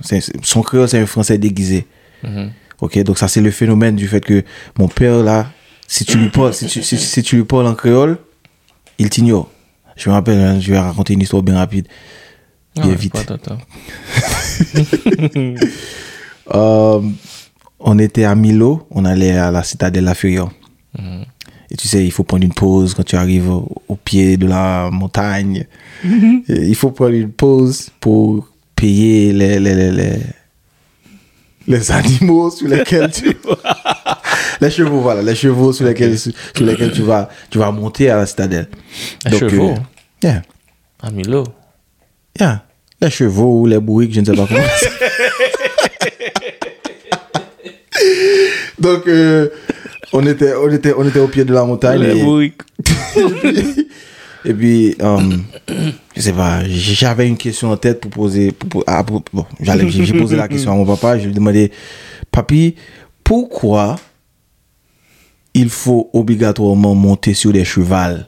Son 0.43 0.61
créole, 0.61 0.87
c'est 0.89 0.99
un 0.99 1.05
français 1.05 1.37
déguisé. 1.37 1.85
Mhm. 2.23 2.51
Ok, 2.81 2.99
donc 3.03 3.17
ça 3.17 3.27
c'est 3.27 3.41
le 3.41 3.51
phénomène 3.51 3.95
du 3.95 4.07
fait 4.07 4.21
que 4.21 4.43
mon 4.77 4.87
père 4.87 5.23
là, 5.23 5.47
si 5.87 6.05
tu 6.05 6.17
lui 6.17 6.29
parles, 6.29 6.53
si 6.53 6.67
tu, 6.67 6.83
si, 6.83 6.97
si 6.97 7.23
tu 7.23 7.37
lui 7.37 7.43
parles 7.43 7.67
en 7.67 7.75
créole, 7.75 8.17
il 8.99 9.09
t'ignore. 9.09 9.49
Je 9.95 10.09
me 10.09 10.13
rappelle, 10.13 10.39
hein, 10.39 10.59
je 10.59 10.71
vais 10.71 10.79
raconter 10.79 11.13
une 11.13 11.21
histoire 11.21 11.41
bien 11.41 11.57
rapide. 11.57 11.87
Ah 12.77 12.81
Bien 12.81 12.93
vite. 12.93 13.15
Euh, 16.53 17.01
on 17.79 17.99
était 17.99 18.23
à 18.23 18.33
Milo, 18.33 18.87
on 18.89 19.03
allait 19.03 19.37
à 19.37 19.51
la 19.51 19.63
citadelle 19.63 20.05
La 20.05 20.15
Fureur. 20.15 20.49
Mhm. 20.97 21.25
Et 21.71 21.75
tu 21.75 21.87
sais, 21.87 22.03
il 22.05 22.11
faut 22.11 22.23
prendre 22.23 22.43
une 22.45 22.53
pause 22.53 22.93
quand 22.93 23.03
tu 23.03 23.15
arrives 23.17 23.49
au, 23.49 23.67
au 23.87 23.95
pied 23.95 24.37
de 24.37 24.47
la 24.47 24.89
montagne. 24.91 25.65
Et 26.05 26.67
il 26.67 26.75
faut 26.75 26.91
prendre 26.91 27.13
une 27.13 27.31
pause 27.31 27.89
pour 27.99 28.47
payer 28.75 29.33
les, 29.33 29.59
les, 29.59 29.75
les, 29.75 29.91
les, 29.91 30.13
les 31.67 31.91
animaux 31.99 32.49
sur 32.51 32.67
lesquels 32.67 33.11
tu 33.11 33.35
les 34.61 34.71
chevaux, 34.71 35.01
voilà, 35.01 35.21
les 35.21 35.35
chevaux 35.35 35.73
sur 35.73 35.85
lesquels, 35.85 36.17
sur, 36.17 36.31
lesquels 36.61 36.91
tu, 36.93 37.01
vas, 37.01 37.27
tu 37.49 37.57
vas 37.57 37.71
monter 37.71 38.09
à 38.09 38.17
la 38.17 38.25
citadelle. 38.25 38.69
Les 39.29 39.37
chevaux? 39.37 39.71
euh, 39.71 39.75
yeah, 40.23 40.41
À 41.01 41.11
Milo. 41.11 41.43
yeah. 42.39 42.63
Les 43.01 43.09
chevaux 43.11 43.61
ou 43.61 43.65
les 43.67 43.79
bourriques, 43.79 44.13
je 44.13 44.21
ne 44.21 44.25
sais 44.25 44.33
pas 44.35 44.47
comment. 44.47 44.59
Donc, 48.79 49.07
euh, 49.07 49.49
on, 50.13 50.25
était, 50.25 50.53
on, 50.55 50.69
était, 50.71 50.93
on 50.97 51.07
était 51.07 51.19
au 51.19 51.27
pied 51.27 51.45
de 51.45 51.53
la 51.53 51.63
montagne. 51.65 52.01
Et- 54.45 54.53
puis, 54.53 54.95
euh, 55.01 55.19
je 56.15 56.21
sais 56.21 56.31
pas, 56.31 56.61
j'avais 56.67 57.27
une 57.27 57.35
question 57.37 57.71
en 57.71 57.77
tête 57.77 57.99
pour 57.99 58.11
poser. 58.11 58.51
Pour, 58.53 58.69
pour- 58.69 58.83
ah, 58.87 59.03
pour- 59.03 59.23
bon, 59.33 59.45
j'allais- 59.59 59.89
j'ai 59.89 60.13
posé 60.13 60.35
la 60.37 60.47
question 60.53 60.71
à 60.71 60.75
mon 60.75 60.85
papa. 60.85 61.17
Je 61.17 61.23
lui 61.25 61.31
ai 61.31 61.33
demandé, 61.33 61.71
Papi, 62.31 62.75
pourquoi 63.23 63.97
il 65.53 65.69
faut 65.69 66.09
obligatoirement 66.13 66.95
monter 66.95 67.33
sur 67.33 67.51
des 67.51 67.65
chevals 67.65 68.27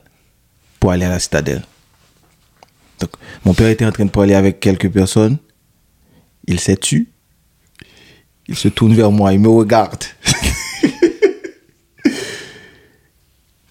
pour 0.79 0.91
aller 0.91 1.05
à 1.05 1.09
la 1.09 1.19
citadelle? 1.19 1.63
Donc, 2.99 3.11
mon 3.45 3.53
père 3.53 3.69
était 3.69 3.85
en 3.85 3.91
train 3.93 4.05
de 4.05 4.09
parler 4.11 4.33
avec 4.33 4.59
quelques 4.59 4.89
personnes. 4.89 5.37
Il 6.47 6.59
s'est 6.59 6.75
tu. 6.75 7.07
Il 8.47 8.55
se 8.57 8.67
tourne 8.67 8.93
vers 8.93 9.11
moi, 9.11 9.31
il 9.31 9.39
me 9.39 9.47
regarde. 9.47 10.03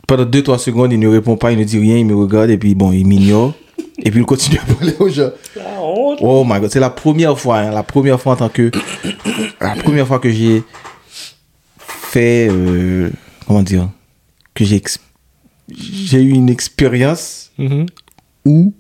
Pendant 0.09 0.25
2-3 0.25 0.59
secondes, 0.59 0.93
il 0.93 0.99
ne 0.99 1.07
répond 1.07 1.37
pas, 1.37 1.53
il 1.53 1.59
ne 1.59 1.65
dit 1.65 1.79
rien, 1.79 1.97
il 1.99 2.07
me 2.07 2.17
regarde 2.17 2.51
et 2.51 2.59
puis 2.59 2.75
bon, 2.75 2.91
il 2.93 3.07
m'ignore. 3.07 3.53
Et 4.03 4.11
puis 4.11 4.21
il 4.21 4.27
continue 4.27 4.59
à 4.59 4.75
parler 4.75 4.95
aux 4.99 5.09
gens. 5.09 5.31
Oh 6.21 6.45
my 6.49 6.59
god, 6.61 6.71
c'est 6.71 6.81
la 6.81 6.91
première 6.91 7.39
fois, 7.39 7.59
hein, 7.59 7.71
la 7.71 7.83
première 7.83 8.21
fois 8.21 8.33
en 8.33 8.37
tant 8.37 8.49
que. 8.49 8.71
La 9.61 9.75
première 9.77 10.07
fois 10.07 10.19
que 10.19 10.31
j'ai 10.31 10.63
fait. 11.79 12.49
euh, 12.51 13.11
comment 13.47 13.63
dire 13.63 13.89
Que 14.55 14.65
j'ai. 14.65 14.83
eu 16.13 16.31
une 16.31 16.49
expérience 16.49 17.51
Mhm. 17.59 17.87
où 18.47 18.73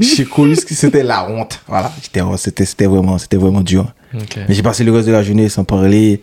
j'ai 0.00 0.24
connu 0.24 0.54
ce 0.56 0.64
que 0.64 0.74
c'était 0.74 1.02
la 1.02 1.28
honte. 1.30 1.60
Voilà, 1.66 1.90
oh, 2.22 2.36
c'était 2.36 2.64
c'était 2.64 2.86
vraiment, 2.86 3.18
c'était 3.18 3.36
vraiment 3.38 3.60
dur. 3.62 3.92
Mais 4.12 4.54
j'ai 4.54 4.62
passé 4.62 4.84
le 4.84 4.92
reste 4.92 5.06
de 5.08 5.12
la 5.12 5.22
journée 5.22 5.48
sans 5.48 5.64
parler. 5.64 6.22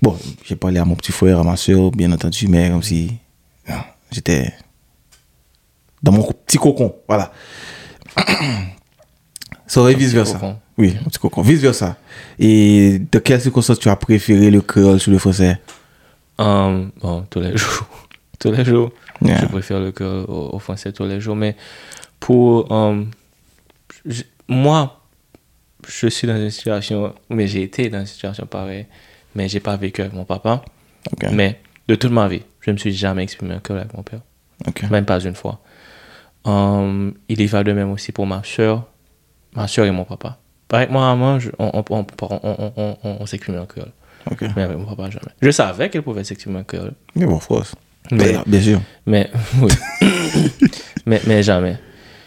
Bon, 0.00 0.16
j'ai 0.44 0.56
parlé 0.56 0.78
à 0.78 0.84
mon 0.84 0.94
petit 0.94 1.12
frère, 1.12 1.38
à 1.40 1.44
ma 1.44 1.56
soeur, 1.56 1.90
bien 1.90 2.10
entendu, 2.12 2.48
mais 2.48 2.70
comme 2.70 2.82
si 2.82 3.12
j'étais 4.10 4.52
dans 6.02 6.12
mon 6.12 6.22
petit 6.22 6.58
cocon. 6.58 6.94
Voilà. 7.08 7.32
Ça 9.66 9.80
aurait 9.80 9.94
vice 9.94 10.12
versa. 10.12 10.34
cocon. 10.34 10.58
Oui, 10.78 10.94
mon 11.00 11.04
petit 11.08 11.18
cocon. 11.18 11.42
Vice 11.42 11.60
versa. 11.60 11.96
Et 12.38 12.98
de 13.10 13.18
quelles 13.18 13.40
circonstances 13.40 13.78
tu 13.78 13.88
as 13.88 13.96
préféré 13.96 14.50
le 14.50 14.60
créole 14.60 15.00
sur 15.00 15.10
le 15.12 15.18
français? 15.18 15.58
Um, 16.38 16.90
bon, 17.00 17.24
tous 17.30 17.40
les 17.40 17.56
jours. 17.56 17.86
tous 18.38 18.52
les 18.52 18.64
jours. 18.64 18.90
Yeah. 19.22 19.40
Je 19.42 19.46
préfère 19.46 19.80
le 19.80 19.92
créole 19.92 20.24
au, 20.28 20.50
au 20.54 20.58
français 20.58 20.92
tous 20.92 21.04
les 21.06 21.20
jours. 21.20 21.36
Mais 21.36 21.56
pour. 22.20 22.70
um, 22.72 23.10
je- 24.04 24.24
moi, 24.48 25.00
je 25.88 26.08
suis 26.08 26.26
dans 26.26 26.36
une 26.36 26.50
situation. 26.50 27.14
Mais 27.30 27.46
j'ai 27.46 27.62
été 27.62 27.88
dans 27.88 28.00
une 28.00 28.06
situation 28.06 28.44
pareille. 28.46 28.86
Mais 29.34 29.48
j'ai 29.48 29.60
pas 29.60 29.76
vécu 29.76 30.02
avec 30.02 30.12
mon 30.12 30.24
papa. 30.24 30.62
Mais 31.30 31.60
de 31.88 31.94
toute 31.94 32.10
ma 32.12 32.28
vie, 32.28 32.42
je 32.62 32.70
ne 32.70 32.72
me 32.74 32.78
suis 32.78 32.92
jamais 32.94 33.22
exprimé 33.22 33.54
en 33.54 33.60
créole 33.60 33.80
avec 33.80 33.94
mon 33.94 34.02
père. 34.02 34.20
Même 34.90 35.04
pas 35.04 35.20
une 35.20 35.34
fois. 35.34 35.60
Um, 36.44 37.12
il 37.28 37.40
y 37.40 37.46
va 37.46 37.62
de 37.62 37.72
même 37.72 37.90
aussi 37.90 38.10
pour 38.12 38.26
ma 38.26 38.42
soeur. 38.44 38.88
Ma 39.54 39.68
soeur 39.68 39.84
et 39.86 39.90
mon 39.90 40.04
papa. 40.04 40.38
Avec 40.72 40.90
moi, 40.90 41.38
je- 41.38 41.50
on, 41.58 41.84
on, 43.04 43.26
s'exprimait 43.26 43.58
en 43.58 43.66
créole. 43.66 43.92
Mais 44.56 44.62
avec 44.62 44.78
mon 44.78 44.86
papa, 44.86 45.10
jamais. 45.10 45.32
Je 45.42 45.50
savais 45.50 45.90
qu'elle 45.90 46.02
pouvait 46.02 46.24
s'exprimer 46.24 46.60
en 46.60 46.64
créole. 46.64 46.92
Mais 47.14 47.26
bon, 47.26 47.38
course. 47.38 47.74
Mais, 48.10 48.30
Bien, 48.32 48.42
bien 48.46 48.60
sûr. 48.60 48.80
mais, 49.06 49.30
oui. 49.60 49.70
mais, 51.06 51.20
mais 51.26 51.42
jamais. 51.42 51.76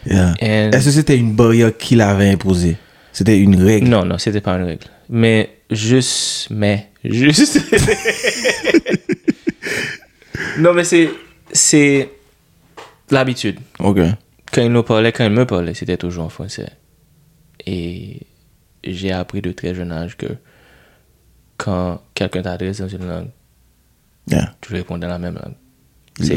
Yeah. 0.05 0.33
And- 0.41 0.71
Est-ce 0.71 0.85
que 0.85 0.91
c'était 0.91 1.17
une 1.17 1.33
barrière 1.35 1.75
qu'il 1.75 1.99
avait 2.01 2.29
imposée? 2.29 2.77
C'était 3.11 3.37
une 3.39 3.61
règle? 3.61 3.87
Non, 3.87 4.05
non, 4.05 4.17
c'était 4.17 4.41
pas 4.41 4.53
une 4.57 4.65
règle. 4.65 4.85
Mais 5.09 5.49
juste, 5.71 6.47
mais, 6.51 6.89
juste. 7.03 7.59
non, 10.59 10.73
mais 10.73 10.83
c'est, 10.83 11.09
c'est 11.51 12.11
l'habitude. 13.11 13.59
Ok. 13.79 13.99
Quand 14.51 14.61
il 14.61 14.71
nous 14.71 14.83
parlait, 14.83 15.11
quand 15.11 15.25
il 15.25 15.31
me 15.31 15.45
parlait, 15.45 15.73
c'était 15.73 15.97
toujours 15.97 16.25
en 16.25 16.29
français. 16.29 16.69
Et 17.65 18.21
j'ai 18.83 19.11
appris 19.11 19.41
de 19.41 19.51
très 19.51 19.73
jeune 19.75 19.91
âge 19.91 20.15
que 20.17 20.27
quand 21.57 22.01
quelqu'un 22.13 22.41
t'adresse 22.41 22.79
dans 22.79 22.87
une 22.87 23.07
langue, 23.07 23.29
Yeah. 24.27 24.55
tu 24.59 24.73
réponds 24.73 24.97
dans 24.97 25.07
la 25.07 25.19
même 25.19 25.35
langue. 25.35 25.53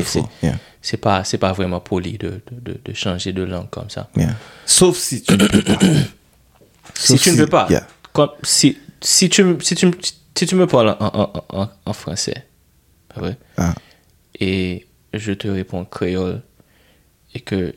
C'est. 0.05 0.23
Yeah. 0.43 0.59
pas, 1.01 1.25
c'est 1.25 1.39
pas 1.39 1.53
vraiment 1.55 1.81
poli 1.81 2.19
de, 2.19 2.43
de, 2.53 2.73
de, 2.73 2.81
de 2.85 2.93
changer 2.93 3.33
de 3.33 3.43
langue 3.45 3.71
comme 3.71 3.89
ça. 3.89 4.11
Yeah. 4.15 4.35
Sauf 4.67 4.99
si 4.99 5.23
tu 5.23 5.33
ne 5.33 5.47
peux 5.47 5.63
pas. 5.63 5.79
si 6.95 7.17
tu 7.19 7.31
ne 7.31 7.37
veux 7.37 7.47
pas, 7.47 7.67
comme, 8.13 8.29
si, 8.43 8.77
si, 9.01 9.31
tu, 9.31 9.43
me- 9.43 9.61
si, 9.61 9.75
tu, 9.75 9.87
me- 9.87 9.93
si 10.37 10.47
tu 10.47 10.55
me 10.55 10.67
parles 10.67 10.97
en, 11.01 11.07
en, 11.07 11.61
en, 11.61 11.71
en 11.87 11.93
français, 11.95 12.45
pas 13.15 13.21
vrai? 13.23 13.39
Ah. 13.57 13.75
Et 14.41 14.87
je 15.15 15.33
te 15.33 15.49
réponds 15.49 15.85
créole, 15.85 16.43
et 17.35 17.41
que 17.41 17.75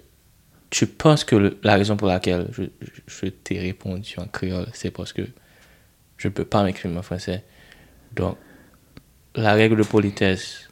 tu 0.69 0.87
penses 0.87 1.23
que 1.23 1.35
le- 1.35 1.59
la 1.63 1.75
raison 1.75 1.97
pour 1.97 2.07
laquelle 2.07 2.47
je, 2.51 2.63
je, 2.81 3.01
je 3.07 3.25
t'ai 3.27 3.59
répondu 3.59 4.13
en 4.17 4.25
créole, 4.25 4.67
c'est 4.73 4.91
parce 4.91 5.11
que 5.13 5.21
je 6.17 6.27
ne 6.27 6.33
peux 6.33 6.45
pas 6.45 6.63
m'exprimer 6.63 6.97
en 6.97 7.01
français. 7.01 7.43
Donc, 8.15 8.37
la 9.35 9.53
règle 9.53 9.75
de 9.77 9.83
politesse, 9.83 10.67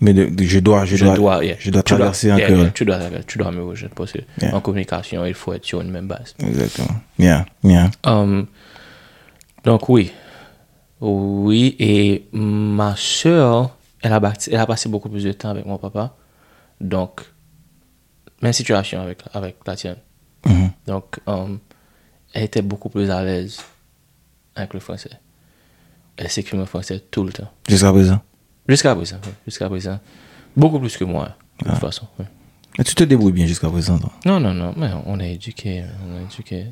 Mais 0.00 0.12
de- 0.12 0.26
de- 0.26 0.44
je 0.44 0.58
dois, 0.58 0.84
je, 0.84 0.96
je 0.96 1.04
dois, 1.04 1.14
dois, 1.14 1.44
yeah, 1.44 1.56
je 1.58 1.70
dois 1.70 1.82
tu 1.82 1.94
traverser 1.94 2.30
un 2.30 2.36
yeah, 2.38 2.46
créole. 2.46 2.60
yeah, 2.62 2.70
tu, 2.72 2.84
dois, 2.84 2.98
tu 3.26 3.38
dois 3.38 3.50
me 3.52 3.62
rejoindre 3.62 3.94
parce 3.94 4.12
que 4.12 4.18
en 4.52 4.60
communication, 4.60 5.24
il 5.24 5.34
faut 5.34 5.52
être 5.52 5.64
sur 5.64 5.80
une 5.80 5.90
même 5.90 6.08
base. 6.08 6.34
Exactement. 6.40 7.00
Yeah. 7.18 7.46
Yeah. 7.62 7.90
Um, 8.04 8.46
donc 9.64 9.88
oui. 9.88 10.10
Oui, 11.00 11.76
et 11.78 12.24
ma 12.32 12.94
soeur, 12.96 13.76
elle 14.02 14.12
a, 14.12 14.20
bâti- 14.20 14.48
elle 14.52 14.60
a 14.60 14.66
passé 14.66 14.88
beaucoup 14.88 15.08
plus 15.08 15.24
de 15.24 15.32
temps 15.32 15.50
avec 15.50 15.66
mon 15.66 15.78
papa. 15.78 16.14
Donc, 16.80 17.22
même 18.42 18.52
situation 18.52 19.00
avec, 19.00 19.20
avec 19.34 19.56
la 19.66 19.76
tienne. 19.76 19.96
Mhm. 20.46 20.70
Donc, 20.86 21.18
um, 21.26 21.58
elle 22.32 22.44
était 22.44 22.62
beaucoup 22.62 22.88
plus 22.88 23.10
à 23.10 23.22
l'aise 23.24 23.60
avec 24.54 24.74
le 24.74 24.80
français. 24.80 25.10
Elle 26.16 26.30
s'exprime 26.30 26.60
en 26.60 26.66
français 26.66 27.00
tout 27.10 27.24
le 27.24 27.32
temps. 27.32 27.50
Jusqu'à 27.68 27.90
présent? 27.92 28.20
Jusqu'à 28.68 28.94
présent, 28.94 29.16
oui, 29.24 29.32
jusqu'à 29.46 29.68
présent. 29.68 29.98
Beaucoup 30.56 30.78
plus 30.78 30.96
que 30.96 31.04
moi, 31.04 31.36
de 31.64 31.70
toute 31.70 31.78
façon. 31.78 32.06
oui. 32.18 32.24
Mais 32.76 32.84
tu 32.84 32.94
te 32.94 33.02
débrouilles 33.02 33.32
bien 33.32 33.46
jusqu'à 33.46 33.68
présent. 33.68 33.98
toi. 33.98 34.12
Non, 34.24 34.38
non, 34.38 34.54
non, 34.54 34.72
mais 34.76 34.90
on 35.06 35.18
est 35.18 35.32
éduqué, 35.34 35.84
on 36.08 36.20
est 36.20 36.24
éduqué. 36.24 36.66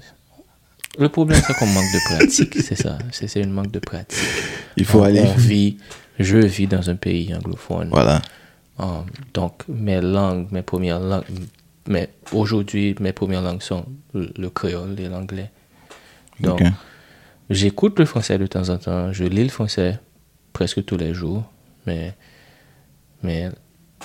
Le 0.99 1.09
problème, 1.09 1.41
c'est 1.45 1.55
qu'on 1.55 1.67
manque 1.67 1.85
de 1.93 2.15
pratique, 2.17 2.55
c'est 2.63 2.77
ça. 2.77 2.99
C'est 3.13 3.27
c'est 3.29 3.41
une 3.41 3.51
manque 3.51 3.71
de 3.73 3.79
pratique. 3.81 4.19
Il 4.77 4.85
faut 4.85 5.01
On- 5.01 5.05
aller. 5.05 5.21
On 5.23 5.35
vit, 5.35 5.79
je 6.19 6.39
vis 6.39 6.67
dans 6.67 6.89
un 6.91 6.97
pays 6.97 7.35
anglophone. 7.35 7.89
Voilà. 7.91 8.23
Um, 8.79 9.07
donc, 9.33 9.63
mes 9.69 10.01
langues, 10.01 10.49
mes 10.53 10.63
premières 10.63 11.01
langues, 11.01 11.25
mais 11.89 12.11
aujourd'hui, 12.33 12.95
mes 13.01 13.13
premières 13.13 13.41
langues 13.43 13.63
sont 13.63 13.87
le, 14.13 14.31
le 14.37 14.51
créole 14.51 14.99
et 15.01 15.09
l'anglais. 15.09 15.51
Donc, 16.41 16.63
j'écoute 17.49 17.99
le 17.99 18.05
français 18.05 18.37
de 18.37 18.47
temps 18.47 18.69
en 18.69 18.77
temps, 18.77 19.13
je 19.13 19.25
lis 19.25 19.45
le 19.45 19.49
français 19.49 19.99
presque 20.53 20.85
tous 20.85 20.99
les 20.99 21.15
jours, 21.15 21.45
mais, 21.87 22.15
mais 23.23 23.49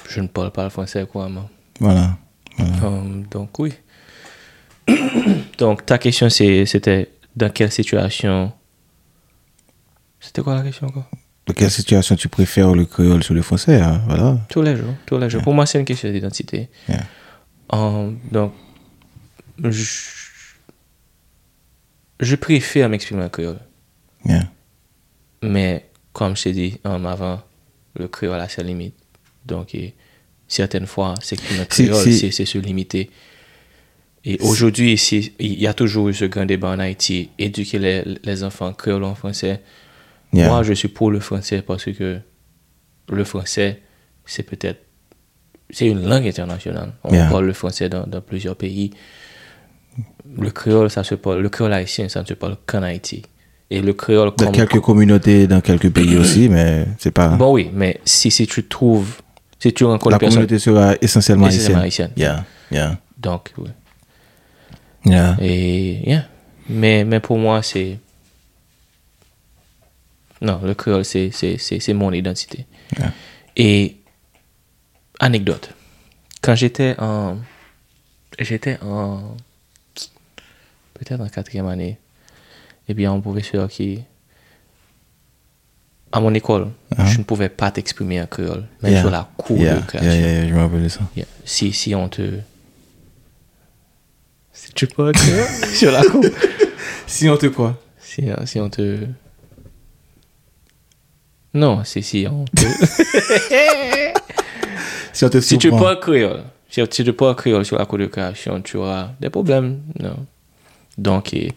je 0.08 0.22
ne 0.22 0.28
parle 0.28 0.52
pas 0.52 0.64
le 0.64 0.70
français 0.70 1.06
couramment. 1.06 1.50
Voilà. 1.80 2.18
Um, 2.60 3.26
donc 3.32 3.58
oui. 3.60 3.74
donc 5.58 5.86
ta 5.86 5.98
question 5.98 6.30
c'était 6.30 7.10
dans 7.36 7.50
quelle 7.50 7.72
situation 7.72 8.52
C'était 10.22 10.42
quoi 10.42 10.56
la 10.56 10.62
question 10.62 10.88
encore? 10.88 11.10
Dans 11.48 11.54
quelle 11.54 11.72
situation 11.72 12.16
tu 12.16 12.30
préfères 12.30 12.74
le 12.74 12.86
créole 12.86 13.24
sur 13.24 13.34
le 13.34 13.42
français 13.42 13.82
hein? 13.82 14.02
Voilà. 14.08 14.40
Tous 14.48 14.62
les 14.62 14.78
jours, 14.78 14.94
tous 15.06 15.18
les 15.18 15.30
jours. 15.30 15.42
Pour 15.42 15.54
moi 15.54 15.66
c'est 15.66 15.80
une 15.80 15.86
question 15.86 16.10
d'identité. 16.12 16.70
Yeah. 16.88 17.04
Um, 17.74 18.20
donc 18.32 18.54
je, 19.64 19.84
je 22.20 22.36
préfère 22.36 22.90
m'exprimer 22.90 23.24
en 23.24 23.30
créole, 23.30 23.60
Yeah. 24.26 24.48
mais 25.42 25.90
comme 26.14 26.36
je 26.36 26.44
t'ai 26.44 26.52
dit 26.54 26.80
um, 26.84 27.06
avant, 27.08 27.42
le 27.96 28.08
créole 28.08 28.40
a 28.40 28.48
ses 28.48 28.64
limites. 28.64 28.96
Donc 29.46 29.74
et, 29.74 29.96
certaines 30.48 30.86
fois 30.86 31.16
s'exprimer 31.22 31.62
en 31.62 31.66
Si- 31.70 31.86
créole 31.88 32.12
c'est 32.14 32.32
c'est 32.32 32.46
se 32.46 32.58
limiter. 32.60 33.10
Et 34.24 34.38
aujourd'hui, 34.42 34.94
ici, 34.94 35.34
il 35.40 35.60
y 35.60 35.66
a 35.66 35.74
toujours 35.74 36.10
eu 36.10 36.14
ce 36.14 36.26
grand 36.26 36.46
débat 36.46 36.70
en 36.70 36.78
Haïti, 36.78 37.32
éduquer 37.40 37.80
les, 37.80 38.04
les 38.24 38.44
enfants 38.44 38.72
créoles 38.72 39.04
en 39.04 39.16
français. 39.16 39.62
Yeah. 40.34 40.48
Moi, 40.50 40.64
je 40.64 40.74
suis 40.74 40.88
pour 40.88 41.12
le 41.12 41.20
français 41.20 41.62
parce 41.62 41.86
que 41.86 42.20
le 43.10 43.24
français, 43.24 43.82
c'est 44.26 44.44
peut-être, 44.44 44.80
c'est 45.70 45.88
une 45.88 46.08
langue 46.08 46.28
internationale. 46.28 46.94
On 47.04 47.14
Yeah. 47.14 47.30
parle 47.30 47.46
le 47.46 47.54
français 47.54 47.90
dans, 47.90 48.06
dans 48.08 48.22
plusieurs 48.22 48.56
pays. 48.56 48.92
Le 50.38 50.50
créole, 50.52 50.90
ça 50.90 51.04
se 51.04 51.16
parle, 51.16 51.42
le 51.42 51.50
créole 51.50 51.74
haïtien, 51.74 52.08
ça 52.08 52.22
ne 52.22 52.26
se 52.26 52.34
parle 52.34 52.56
qu'en 52.66 52.82
Haïti. 52.84 53.24
Et 53.70 53.82
le 53.82 53.94
créole, 53.94 54.32
Dans 54.38 54.46
comme, 54.46 54.54
quelques 54.56 54.80
communautés, 54.82 55.48
dans 55.48 55.62
quelques 55.62 55.92
pays 55.92 56.18
aussi, 56.22 56.48
mais 56.50 56.86
c'est 56.98 57.12
pas. 57.12 57.30
bon 57.30 57.54
oui, 57.54 57.70
mais 57.74 58.00
si, 58.06 58.32
si 58.32 58.48
tu 58.48 58.66
trouves, 58.68 59.22
si 59.60 59.74
tu 59.74 59.84
rencontres 59.84 60.12
la 60.12 60.20
personne, 60.20 60.36
communauté 60.46 60.60
sera 60.60 60.96
essentiellement 61.02 61.48
Essentiellement 61.48 61.82
haïtienne. 61.84 62.12
haïtienne. 62.16 62.46
Yeah. 62.72 62.80
Yeah. 62.90 62.98
donc, 63.18 63.52
oui. 63.58 63.70
Yeah. 65.06 65.36
Et 65.42 66.16
mais, 66.70 67.04
mais 67.04 67.20
pour 67.20 67.38
moi, 67.38 67.62
c'est. 67.64 67.98
Non, 70.42 70.60
le 70.64 70.74
créole, 70.74 71.06
c'est, 71.06 71.30
c'est, 71.32 71.58
c'est, 71.58 71.80
c'est 71.80 71.94
mon 71.94 72.12
identité. 72.12 72.66
Yeah. 72.98 73.12
Et 73.56 73.98
anecdote. 75.20 75.70
Quand 76.42 76.56
j'étais 76.56 76.96
en. 77.00 77.38
J'étais 78.40 78.78
en. 78.82 79.36
Peut-être 80.96 81.22
en 81.22 81.28
quatrième 81.30 81.68
année. 81.68 81.98
Et 82.88 82.94
bien, 82.94 83.14
un 83.14 83.20
professeur 83.20 83.70
qui. 83.70 84.02
À 86.14 86.20
mon 86.20 86.34
école, 86.34 86.70
je 87.06 87.20
ne 87.20 87.24
pouvais 87.24 87.48
pas 87.48 87.72
t'exprimer 87.72 88.22
en 88.22 88.26
créole, 88.28 88.66
même. 88.82 88.92
Yeah. 88.92 89.02
sur 89.02 89.12
la 89.12 89.30
cour 89.38 89.58
Yeah. 89.58 89.74
de 89.76 89.78
Yeah, 89.80 89.86
création. 89.88 90.12
yeah, 90.12 90.32
yeah, 90.42 90.48
je 90.50 90.54
me 90.54 90.60
rappelle 90.60 90.84
de 90.84 90.90
ça. 90.90 91.00
Yeah. 91.16 91.26
Si, 91.46 91.72
si 91.72 91.96
on 91.96 92.10
te. 92.10 92.40
Si 94.54 94.74
tu 94.74 94.88
peux 94.88 95.12
sur 95.74 95.92
la 95.92 96.04
cour. 96.04 96.26
Si 97.08 97.28
on 97.30 97.36
te 97.36 97.48
quoi 97.48 97.78
Si, 98.00 98.24
si 98.46 98.60
on 98.60 98.70
te. 98.70 99.00
Non, 101.54 101.84
c'est 101.84 102.02
si 102.02 102.28
on 102.30 102.46
te. 102.46 102.66
Si 105.14 105.26
on 105.26 105.30
te 105.30 105.42
si 105.42 105.58
tu 105.58 105.70
parles 105.72 106.00
créole, 106.00 106.44
si, 106.70 106.82
tu 106.88 107.14
parles 107.14 107.36
créole 107.36 107.66
sur 107.66 107.78
la 107.78 107.86
cour 107.86 107.98
de 107.98 108.06
création, 108.06 108.62
tu 108.62 108.78
auras 108.78 109.10
des 109.20 109.30
problèmes. 109.30 109.82
Non. 110.00 110.26
Donc, 110.98 111.34
et, 111.34 111.52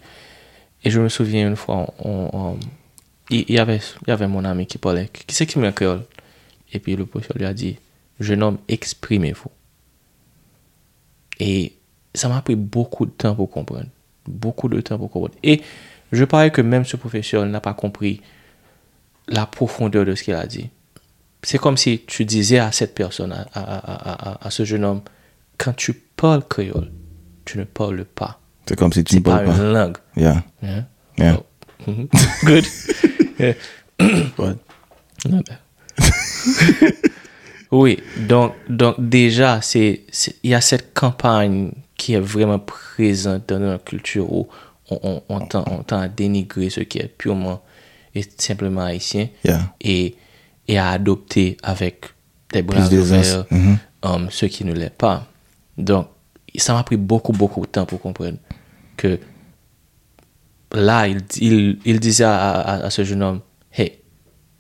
et 0.83 0.91
je 0.91 1.01
me 1.01 1.09
souviens 1.09 1.49
une 1.49 1.57
fois, 1.57 1.87
il, 3.31 3.45
il 3.49 3.55
y 3.55 3.59
avait, 3.59 3.81
il 4.03 4.09
y 4.09 4.11
avait 4.11 4.27
mon 4.27 4.45
ami 4.45 4.67
qui 4.67 4.79
parlait, 4.79 5.09
qui 5.13 5.35
s'exprimait 5.35 5.69
en 5.69 5.73
créole. 5.73 6.03
Et 6.73 6.81
puis 6.81 6.97
le 6.97 7.07
professeur 7.07 7.39
lui 7.39 7.47
a 7.47 7.55
dit 7.55 7.77
Jeune 8.21 8.43
homme, 8.43 8.59
exprimez-vous. 8.69 9.51
Et 11.41 11.75
ça 12.15 12.29
m'a 12.29 12.43
pris 12.43 12.57
beaucoup 12.57 13.07
de 13.07 13.11
temps 13.11 13.35
pour 13.35 13.51
comprendre. 13.51 13.87
Beaucoup 14.27 14.69
de 14.69 14.81
temps 14.81 14.99
pour 14.99 15.11
comprendre. 15.11 15.35
Et 15.43 15.63
je 16.13 16.25
parie 16.25 16.51
que 16.51 16.61
même 16.61 16.85
ce 16.85 16.97
professeur 16.97 17.45
n'a 17.47 17.61
pas 17.61 17.75
compris 17.75 18.21
la 19.29 19.47
profondeur 19.47 20.05
de 20.05 20.15
ce 20.15 20.23
qu'il 20.23 20.35
a 20.35 20.47
dit. 20.47 20.71
C'est 21.43 21.59
comme 21.59 21.77
si 21.77 22.03
tu 22.07 22.25
disais 22.25 22.59
à 22.59 22.73
cette 22.73 22.95
personne, 22.95 23.33
à, 23.33 23.47
à- 23.55 23.61
à- 23.63 24.31
à- 24.33 24.47
à 24.47 24.51
ce 24.51 24.65
jeune 24.65 24.85
homme, 24.85 25.03
quand 25.59 25.75
tu 25.75 25.93
parles 25.93 26.43
créole, 26.49 26.91
tu 27.45 27.59
ne 27.59 27.65
parles 27.65 28.05
pas. 28.05 28.41
C'est 28.67 28.77
comme 28.79 28.93
si 28.93 29.05
tu 29.05 29.15
C'est 29.15 29.21
ne 29.21 29.25
pas 29.25 29.37
parles 29.39 29.47
pas. 29.47 29.57
une 29.57 29.73
langue. 29.73 29.97
Yeah. 30.17 30.43
Hein? 30.63 30.85
Yeah. 31.19 31.39
Oh. 31.87 31.91
Mhm. 31.91 32.09
Good. 32.45 32.65
Yeah. 33.39 33.55
Oui, 37.71 37.99
donc, 38.29 38.53
donc 38.69 38.95
déjà, 38.99 39.61
c'est, 39.61 40.03
c'est- 40.13 40.37
il 40.45 40.51
y 40.51 40.55
a 40.55 40.61
cette 40.61 40.95
campagne 40.95 41.73
qui 41.97 42.15
est 42.15 42.21
vraiment 42.21 42.61
présente 42.61 43.49
dans 43.49 43.59
notre 43.59 43.83
culture 43.85 44.33
où 44.33 44.49
on, 44.91 45.01
on, 45.03 45.23
on 45.29 45.41
tend, 45.41 45.65
on 45.69 45.83
tend 45.83 45.99
à 45.99 46.07
dénigrer 46.09 46.71
ce 46.71 46.81
qui 46.81 46.99
est 46.99 47.09
purement 47.09 47.63
est 48.15 48.41
simplement 48.41 48.83
haïtien 48.83 49.29
yeah. 49.45 49.75
et, 49.81 50.17
et, 50.69 50.79
à 50.79 50.91
adopter 50.91 51.57
avec 51.63 52.07
des 52.53 52.63
bras 52.63 52.87
ouverts 52.87 53.45
mm 53.51 53.57
-hmm. 53.57 53.77
um, 54.15 54.29
ceux 54.31 54.49
qui 54.49 54.65
ne 54.65 54.73
l'est 54.73 54.97
pas. 54.97 55.27
Donc, 55.79 56.07
ça 56.57 56.73
m'a 56.75 56.83
pris 56.85 56.97
beaucoup, 56.97 57.33
beaucoup 57.33 57.61
de 57.63 57.71
temps 57.71 57.87
pour 57.87 58.01
comprendre 58.01 58.39
que 58.97 59.19
là, 60.73 61.09
il, 61.09 61.21
il, 61.41 61.79
il 61.85 62.01
disait 62.01 62.25
à, 62.25 62.37
à, 62.37 62.75
à, 62.87 62.91
ce 62.91 63.03
jeune 63.05 63.23
homme, 63.23 63.41
hey, 63.73 63.99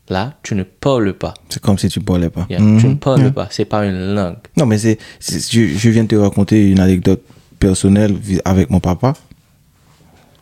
là, 0.08 0.34
tu 0.42 0.54
ne 0.54 0.64
parles 0.64 1.12
pas. 1.14 1.34
C'est 1.48 1.62
comme 1.62 1.78
si 1.78 1.88
tu 1.88 2.00
ne 2.00 2.04
parlais 2.04 2.30
pas. 2.30 2.46
Yeah, 2.50 2.60
mm 2.60 2.76
-hmm. 2.76 2.80
Tu 2.80 2.86
ne 2.86 2.92
mm-hmm. 2.92 2.98
parles 2.98 3.20
yeah. 3.20 3.32
pas, 3.32 3.48
c'est 3.50 3.68
pas 3.74 3.84
une 3.86 4.14
langue. 4.14 4.42
Non, 4.56 4.66
mais 4.66 4.78
c'est, 4.78 4.98
je, 5.54 5.60
je 5.82 5.88
viens 5.90 6.04
de 6.04 6.08
te 6.08 6.16
raconter 6.16 6.70
une 6.72 6.80
anecdote 6.80 7.22
personnelle 7.58 8.14
avec 8.44 8.70
mon 8.70 8.80
papa 8.80 9.14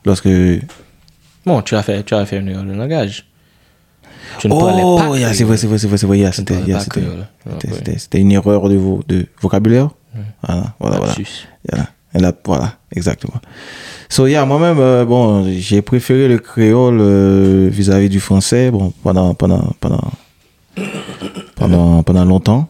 lorsque 0.05 0.29
Bon, 1.47 1.61
tu 1.63 1.75
as 1.75 1.83
fait, 1.83 2.03
tu 2.05 2.15
as 2.15 2.25
fait 2.27 2.39
une 2.39 2.47
de 2.53 2.73
langage. 2.73 3.27
Tu 4.39 4.49
ne 4.49 4.53
parlais 4.59 4.83
pas. 4.83 5.09
Oh, 5.11 5.17
yeah, 5.17 5.35
c'est 5.35 5.45
vrai, 5.45 5.57
c'est 5.57 5.67
vrai, 5.67 5.79
c'est 5.79 5.87
vrai, 5.89 5.99
c'est 5.99 6.07
vrai. 6.07 6.19
yeah, 6.19 6.33
c'était, 6.33 6.55
yeah, 6.67 6.81
c'était, 6.81 7.01
c'était- 7.01 7.69
Ouais. 7.69 7.75
c'était- 7.79 7.99
c'était 7.99 8.19
une 8.21 8.33
erreur 8.33 8.69
de, 8.69 8.77
vo- 8.77 9.03
de 9.09 9.27
vocabulaire. 9.41 9.91
Voilà, 10.47 10.75
voilà, 10.81 10.97
voilà. 10.99 11.07
Lapsus. 11.07 11.47
Voilà. 11.71 11.89
Là, 12.15 12.33
voilà, 12.45 12.75
exactement. 12.95 13.41
So, 14.09 14.27
yeah, 14.27 14.45
moi-même, 14.45 14.79
euh, 14.79 15.05
bon, 15.07 15.51
j'ai 15.59 15.81
préféré 15.83 16.29
le 16.29 16.39
créole 16.39 16.99
euh, 17.01 17.69
vis-à-vis 17.73 18.11
du 18.11 18.21
français, 18.21 18.71
bon, 18.71 18.93
pendant, 19.03 19.33
pendant, 19.35 19.73
pendant, 19.81 20.11
pendant, 21.57 22.03
pendant 22.03 22.25
longtemps. 22.25 22.69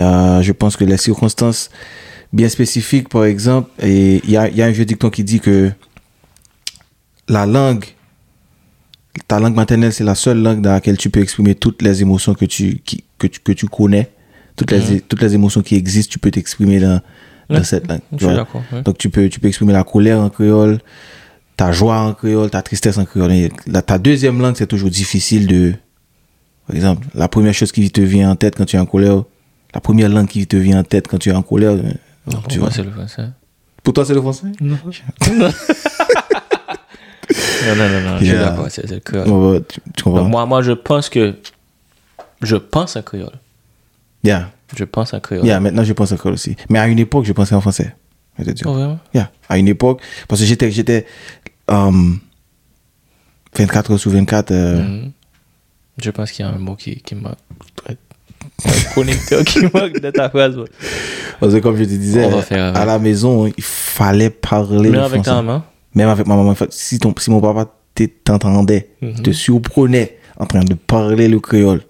Euh, 0.00 0.42
je 0.42 0.52
pense 0.52 0.76
que 0.76 0.84
les 0.84 0.96
circonstances 0.96 1.70
bien 2.32 2.48
spécifiques, 2.48 3.08
par 3.08 3.24
exemple, 3.24 3.70
il 3.82 4.28
y 4.28 4.36
a, 4.36 4.48
il 4.48 4.56
y 4.56 4.62
a 4.62 4.66
un 4.66 4.70
vieux 4.70 4.84
dicton 4.84 5.08
qui 5.10 5.24
dit 5.24 5.40
que 5.40 5.70
la 7.28 7.46
langue, 7.46 7.84
ta 9.28 9.38
langue 9.40 9.54
maternelle, 9.54 9.92
c'est 9.92 10.04
la 10.04 10.14
seule 10.14 10.42
langue 10.42 10.60
dans 10.60 10.72
laquelle 10.72 10.96
tu 10.96 11.10
peux 11.10 11.20
exprimer 11.20 11.54
toutes 11.54 11.82
les 11.82 12.02
émotions 12.02 12.34
que 12.34 12.44
tu, 12.44 12.80
qui- 12.84 13.04
que 13.18 13.26
tu, 13.26 13.40
que 13.40 13.52
tu 13.52 13.66
connais. 13.66 14.10
Toutes 14.56 14.70
les, 14.70 15.00
toutes 15.00 15.20
les 15.22 15.34
émotions 15.34 15.62
qui 15.62 15.74
existent, 15.74 16.12
tu 16.12 16.18
peux 16.18 16.30
t'exprimer 16.30 16.78
dans, 16.80 17.00
dans 17.48 17.64
cette 17.64 17.88
langue. 17.88 18.00
je 18.12 18.16
tu 18.18 18.24
suis 18.24 18.34
vois. 18.34 18.82
Donc, 18.82 18.98
tu 18.98 19.10
peux, 19.10 19.28
tu 19.28 19.40
peux 19.40 19.48
exprimer 19.48 19.72
la 19.72 19.82
colère 19.84 20.20
en 20.20 20.30
créole, 20.30 20.78
ta 21.56 21.72
joie 21.72 21.98
en 21.98 22.14
créole, 22.14 22.50
ta 22.50 22.62
tristesse 22.62 22.98
en 22.98 23.04
créole. 23.04 23.32
Et 23.32 23.52
la- 23.66 23.82
ta 23.82 23.98
deuxième 23.98 24.40
langue, 24.40 24.54
c'est 24.56 24.66
toujours 24.66 24.90
difficile 24.90 25.46
de. 25.46 25.74
Par 26.66 26.76
exemple, 26.76 27.06
la 27.14 27.28
première 27.28 27.52
chose 27.52 27.72
qui 27.72 27.90
te 27.90 28.00
vient 28.00 28.30
en 28.30 28.36
tête 28.36 28.54
quand 28.56 28.64
tu 28.64 28.76
es 28.76 28.78
en 28.78 28.86
colère, 28.86 29.22
la 29.74 29.80
première 29.80 30.08
langue 30.08 30.28
qui 30.28 30.46
te 30.46 30.56
vient 30.56 30.78
en 30.80 30.84
tête 30.84 31.08
quand 31.08 31.18
tu 31.18 31.28
es 31.30 31.32
en 31.32 31.42
colère, 31.42 31.72
euh, 31.72 31.82
Non, 32.32 32.40
tu 32.48 32.58
pour 32.58 32.66
vois. 32.68 32.70
c'est 32.70 32.82
le 32.84 32.90
français. 32.90 33.24
Pour 33.82 33.92
toi, 33.92 34.04
c'est 34.06 34.14
le 34.14 34.20
français? 34.22 34.46
Non. 34.60 34.78
non, 37.66 37.74
non, 37.76 37.88
non, 37.88 38.00
non, 38.10 38.18
je 38.18 38.24
suis 38.24 38.34
Yeah. 38.34 38.44
d'accord, 38.50 38.66
c'est 38.68 38.90
le 38.90 39.00
créole. 39.00 39.28
Bon, 39.28 39.60
tu, 39.68 39.80
tu 39.96 40.02
comprends 40.02 40.22
Donc, 40.22 40.30
moi, 40.30 40.46
moi, 40.46 40.62
je 40.62 40.72
pense 40.72 41.08
que. 41.08 41.34
Je 42.42 42.56
pense 42.56 42.96
à 42.96 43.02
créole. 43.02 43.32
Yeah. 44.22 44.50
Je 44.76 44.84
pense 44.84 45.14
à 45.14 45.20
créole. 45.20 45.44
Yeah, 45.44 45.60
maintenant, 45.60 45.84
je 45.84 45.92
pense 45.92 46.12
en 46.12 46.16
créole 46.16 46.34
aussi. 46.34 46.56
Mais 46.68 46.78
à 46.78 46.88
une 46.88 46.98
époque, 46.98 47.24
je 47.24 47.32
pensais 47.32 47.54
en 47.54 47.60
français. 47.60 47.94
Je 48.38 48.50
te. 48.50 48.66
Oh, 48.68 48.72
vraiment? 48.72 48.98
Yeah. 49.14 49.30
À 49.48 49.58
une 49.58 49.68
époque, 49.68 50.00
parce 50.28 50.40
que 50.40 50.46
j'étais, 50.46 50.70
j'étais, 50.70 51.06
um, 51.68 52.18
24 53.56 53.92
heures 53.92 53.98
sur 54.00 54.10
24, 54.10 54.50
euh, 54.50 54.82
Mhm. 54.82 55.12
Je 56.02 56.10
pense 56.10 56.32
qu'il 56.32 56.44
y 56.44 56.48
a 56.48 56.52
un 56.52 56.58
mot 56.58 56.74
qui, 56.74 56.96
qui 56.96 57.14
connecteur 58.94 59.44
qui 59.44 59.60
manque 59.62 60.00
de 60.00 60.10
ta 60.10 60.28
phrase. 60.28 60.56
parce 61.40 61.52
que 61.54 61.58
comme 61.60 61.76
je 61.76 61.84
te 61.84 61.88
disais, 61.90 62.24
à 62.52 62.84
la 62.84 62.98
maison, 62.98 63.46
il 63.46 63.62
fallait 63.62 64.30
parler 64.30 64.90
Mais 64.90 64.98
avec 64.98 65.22
français. 65.22 65.30
ta 65.30 65.36
maman. 65.42 65.62
Même 65.94 66.08
avec 66.08 66.26
ma 66.26 66.36
maman, 66.36 66.54
si, 66.70 66.98
ton, 66.98 67.14
si 67.18 67.30
mon 67.30 67.40
papa 67.40 67.72
t'entendait, 68.24 68.90
Mhm. 69.00 69.22
te 69.22 69.30
surprenait 69.30 70.18
en 70.38 70.46
train 70.46 70.64
de 70.64 70.74
parler 70.74 71.28
le 71.28 71.38
créole, 71.40 71.82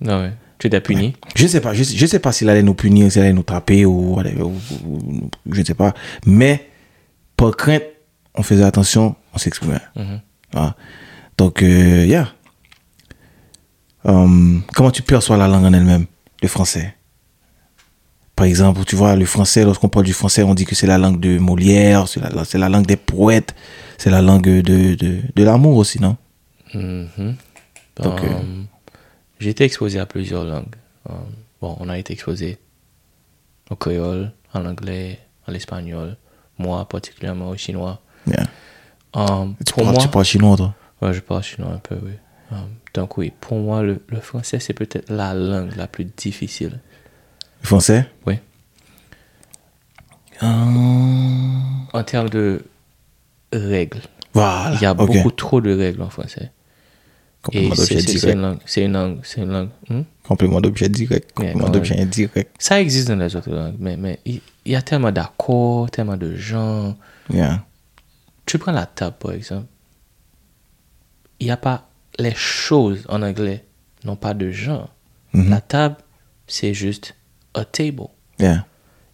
Non, 0.00 0.22
ouais. 0.22 0.32
Tu 0.58 0.66
étais 0.66 0.80
puni? 0.80 1.14
je 1.36 1.46
sais 1.46 1.60
pas, 1.60 1.72
je, 1.74 1.84
je 1.84 2.06
sais 2.06 2.18
pas 2.18 2.32
s'il 2.32 2.48
allait 2.48 2.62
nous 2.62 2.74
punir, 2.74 3.12
s'il 3.12 3.20
allait 3.22 3.32
nous 3.32 3.42
taper 3.44 3.84
ou, 3.84 4.18
je 5.50 5.60
ne 5.60 5.64
sais 5.64 5.74
pas. 5.74 5.92
Mais, 6.26 6.68
par 7.36 7.54
crainte, 7.56 7.82
on 8.34 8.42
faisait 8.42 8.64
attention, 8.64 9.14
on 9.34 9.38
s'exprimait. 9.38 9.78
Mhm. 9.94 10.20
Voilà. 10.52 10.74
Donc, 11.36 11.62
euh, 11.62 12.04
yeah. 12.06 12.28
Hum, 14.04 14.62
comment 14.74 14.90
tu 14.90 15.02
perçois 15.02 15.36
la 15.36 15.46
langue 15.48 15.64
en 15.64 15.72
elle-même, 15.72 16.06
le 16.42 16.48
français? 16.48 16.94
Par 18.38 18.46
exemple, 18.46 18.84
tu 18.84 18.94
vois, 18.94 19.16
le 19.16 19.24
français, 19.24 19.64
lorsqu'on 19.64 19.88
parle 19.88 20.06
du 20.06 20.12
français, 20.12 20.44
on 20.44 20.54
dit 20.54 20.64
que 20.64 20.76
c'est 20.76 20.86
la 20.86 20.96
langue 20.96 21.18
de 21.18 21.38
Molière, 21.38 22.06
c'est 22.06 22.20
la, 22.56 22.68
langue 22.68 22.86
des 22.86 22.96
poètes, 22.96 23.52
c'est 23.98 24.10
la 24.10 24.22
langue 24.22 24.62
de, 24.62 24.94
de, 24.94 25.18
de 25.34 25.42
l'amour 25.42 25.76
aussi, 25.76 26.00
non? 26.00 26.16
Mhm. 26.72 27.34
Donc, 28.00 28.22
euh, 28.22 28.28
Um, 28.28 28.66
J'ai 29.40 29.50
été 29.50 29.64
exposé 29.64 29.98
à 29.98 30.06
plusieurs 30.06 30.44
langues. 30.44 30.76
Um, 31.08 31.16
bon, 31.60 31.76
on 31.80 31.88
a 31.88 31.98
été 31.98 32.12
exposé 32.12 32.58
au 33.70 33.74
créole, 33.74 34.30
en 34.54 34.66
anglais, 34.66 35.18
en 35.48 35.52
espagnol. 35.52 36.16
Moi, 36.58 36.86
particulièrement 36.88 37.48
au 37.48 37.56
chinois. 37.56 38.00
Yeah. 38.28 38.46
Um, 39.14 39.56
Tu, 39.66 39.72
pour 39.72 39.82
parles, 39.82 39.94
moi, 39.96 40.02
tu 40.04 40.08
parles 40.10 40.24
chinois, 40.24 40.56
toi? 40.56 40.74
Ouais, 41.02 41.12
je 41.12 41.18
parle 41.18 41.42
chinois 41.42 41.72
un 41.72 41.78
peu, 41.78 41.98
oui. 42.04 42.12
Donc 42.94 43.18
oui, 43.18 43.32
pour 43.40 43.58
moi, 43.58 43.82
le, 43.82 44.00
le 44.08 44.20
français, 44.20 44.60
c'est 44.60 44.74
peut-être 44.74 45.10
la 45.10 45.34
langue 45.34 45.74
la 45.74 45.88
plus 45.88 46.04
difficile. 46.04 46.78
Français 47.62 48.06
Oui. 48.26 48.38
Hum, 50.40 51.86
En 51.92 52.04
termes 52.04 52.28
de 52.28 52.64
règles, 53.52 54.00
Voilà. 54.34 54.74
il 54.76 54.82
y 54.82 54.86
a 54.86 54.94
beaucoup 54.94 55.30
trop 55.30 55.60
de 55.60 55.74
règles 55.76 56.02
en 56.02 56.10
français. 56.10 56.52
Complément 57.42 57.74
c'est 57.76 57.94
d'objet 57.94 58.06
direct. 58.12 58.34
une 58.34 58.40
langue, 58.42 58.58
c'est 58.66 58.84
une 58.84 58.92
langue, 58.92 59.20
c'est 59.22 59.40
une 59.40 59.50
langue. 59.52 59.68
hmm? 59.88 60.02
Complément 60.26 60.60
d'objet 60.60 60.88
direct. 60.88 61.32
Complément 61.32 61.68
d'objet 61.70 61.98
indirect. 62.00 62.54
Ça 62.58 62.80
existe 62.80 63.08
dans 63.08 63.16
les 63.16 63.34
autres 63.36 63.50
langues, 63.50 63.76
mais 63.78 63.96
mais 63.96 64.18
il 64.24 64.40
il 64.66 64.72
y, 64.72 64.76
a 64.76 64.82
tellement 64.82 65.10
d'accords, 65.12 65.90
tellement 65.90 66.18
de 66.18 66.36
gens. 66.36 66.94
Yeah. 67.30 67.64
Tu 68.44 68.58
prends 68.58 68.72
la 68.72 68.84
table, 68.84 69.16
par 69.18 69.32
exemple. 69.32 69.64
Il 71.40 71.46
n'y 71.46 71.50
a 71.50 71.56
pas. 71.56 71.88
Les 72.18 72.34
choses 72.34 73.06
en 73.08 73.22
anglais 73.22 73.64
n'ont 74.04 74.16
pas 74.16 74.34
de 74.34 74.50
genre. 74.50 74.90
Mhm. 75.32 75.48
La 75.48 75.60
table, 75.62 75.96
c'est 76.46 76.74
juste 76.74 77.14
a 77.58 77.64
table. 77.64 78.08
Yeah. 78.38 78.64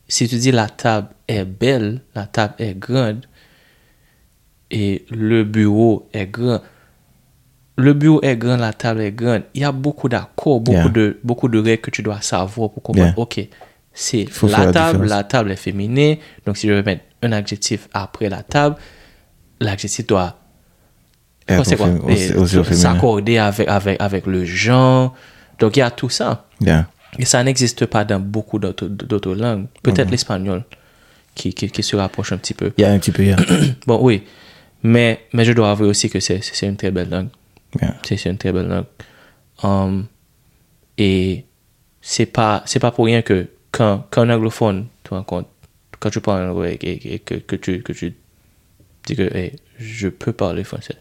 Si 0.06 0.28
tu 0.28 0.36
dis 0.36 0.52
la 0.52 0.68
table 0.68 1.08
est 1.26 1.44
belle, 1.44 2.02
la 2.14 2.26
table 2.26 2.54
est 2.58 2.78
grande, 2.78 3.26
et 4.70 5.04
le 5.10 5.44
bureau 5.44 6.08
est 6.12 6.26
grand, 6.26 6.60
le 7.76 7.92
bureau 7.94 8.20
est 8.22 8.36
grand, 8.36 8.56
la 8.56 8.72
table 8.72 9.00
est 9.00 9.12
grande, 9.12 9.42
il 9.54 9.62
y 9.62 9.64
a 9.64 9.72
beaucoup 9.72 10.08
d'accords, 10.08 10.60
beaucoup, 10.60 10.76
yeah. 10.76 10.88
de, 10.88 11.18
beaucoup 11.24 11.48
de 11.48 11.58
règles 11.58 11.82
que 11.82 11.90
tu 11.90 12.02
dois 12.02 12.20
savoir 12.20 12.70
pour 12.70 12.82
comprendre, 12.82 13.08
yeah. 13.08 13.18
ok, 13.18 13.48
c'est 13.92 14.26
la 14.42 14.72
table, 14.72 15.06
la, 15.06 15.16
la 15.16 15.24
table 15.24 15.52
est 15.52 15.56
féminine, 15.56 16.18
donc 16.44 16.56
si 16.56 16.68
je 16.68 16.72
veux 16.72 16.82
mettre 16.82 17.04
un 17.22 17.32
adjectif 17.32 17.88
après 17.92 18.28
la 18.28 18.42
table, 18.42 18.76
l'adjectif 19.60 20.06
doit 20.06 20.38
s'accorder 22.72 23.38
avec, 23.38 23.68
avec, 23.68 24.00
avec 24.00 24.26
le 24.26 24.44
genre, 24.44 25.14
donc 25.58 25.76
il 25.76 25.80
y 25.80 25.82
a 25.82 25.90
tout 25.90 26.10
ça. 26.10 26.46
Yeah. 26.60 26.88
Et 27.18 27.24
ça 27.24 27.42
n'existe 27.44 27.86
pas 27.86 28.04
dans 28.04 28.20
beaucoup 28.20 28.58
d'autres 28.58 29.34
langues. 29.34 29.66
Peut-être 29.82 30.06
Mhm. 30.06 30.10
l'espagnol 30.12 30.64
qui, 31.34 31.52
qui, 31.54 31.68
qui 31.70 31.82
se 31.82 31.96
rapproche 31.96 32.32
un 32.32 32.38
petit 32.38 32.54
peu. 32.54 32.72
Il 32.76 32.82
y 32.82 32.84
a 32.84 32.90
un 32.92 32.98
petit 32.98 33.12
peu, 33.12 33.24
yeah. 33.24 33.36
Bon, 33.86 33.98
oui. 34.02 34.22
Mais, 34.82 35.20
mais 35.32 35.44
je 35.44 35.52
dois 35.52 35.70
avouer 35.70 35.88
aussi 35.88 36.10
que 36.10 36.20
c'est 36.20 36.40
une 36.62 36.76
très 36.76 36.90
belle 36.90 37.08
langue. 37.10 37.28
Yeah. 37.80 37.96
C'est 38.04 38.24
une 38.26 38.36
très 38.38 38.52
belle 38.52 38.68
langue. 38.68 38.84
Um, 39.62 40.06
et 40.98 41.44
c'est 42.00 42.26
pas, 42.26 42.64
pas 42.80 42.90
pour 42.90 43.06
rien 43.06 43.22
que 43.22 43.48
quand, 43.72 44.06
quand 44.10 44.22
un 44.22 44.30
anglophone 44.30 44.86
te 45.02 45.10
rencontre, 45.14 45.48
quand 46.00 46.10
tu 46.10 46.20
parles 46.20 46.48
anglais 46.50 46.78
et, 46.82 47.14
et 47.14 47.18
que, 47.20 47.34
que, 47.36 47.56
tu, 47.56 47.82
que 47.82 47.92
tu 47.92 48.14
dis 49.06 49.16
que 49.16 49.34
hey, 49.36 49.52
je 49.78 50.08
peux 50.08 50.32
parler 50.32 50.64
français, 50.64 50.96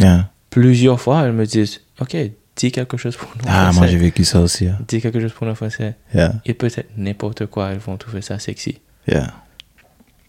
Yeah. 0.00 0.30
plusieurs 0.50 1.00
fois, 1.00 1.22
elles 1.24 1.32
me 1.32 1.44
disent 1.46 1.80
Ok, 2.00 2.16
dis 2.56 2.70
quelque 2.72 2.96
chose 2.96 3.16
pour 3.16 3.30
nous. 3.36 3.42
Ah, 3.46 3.64
français. 3.64 3.78
moi 3.78 3.86
j'ai 3.88 3.96
vécu 3.98 4.24
ça 4.24 4.40
aussi. 4.40 4.66
hein. 4.68 4.78
Dis 4.88 5.00
quelque 5.00 5.20
chose 5.20 5.32
pour 5.32 5.46
nous 5.46 5.54
français. 5.54 5.94
Yeah. 6.14 6.34
Et 6.44 6.54
peut-être 6.54 6.88
n'importe 6.96 7.46
quoi, 7.46 7.70
elles 7.72 7.78
vont 7.78 7.96
trouver 7.96 8.22
ça 8.22 8.38
sexy. 8.38 8.78
Yeah. 9.08 9.32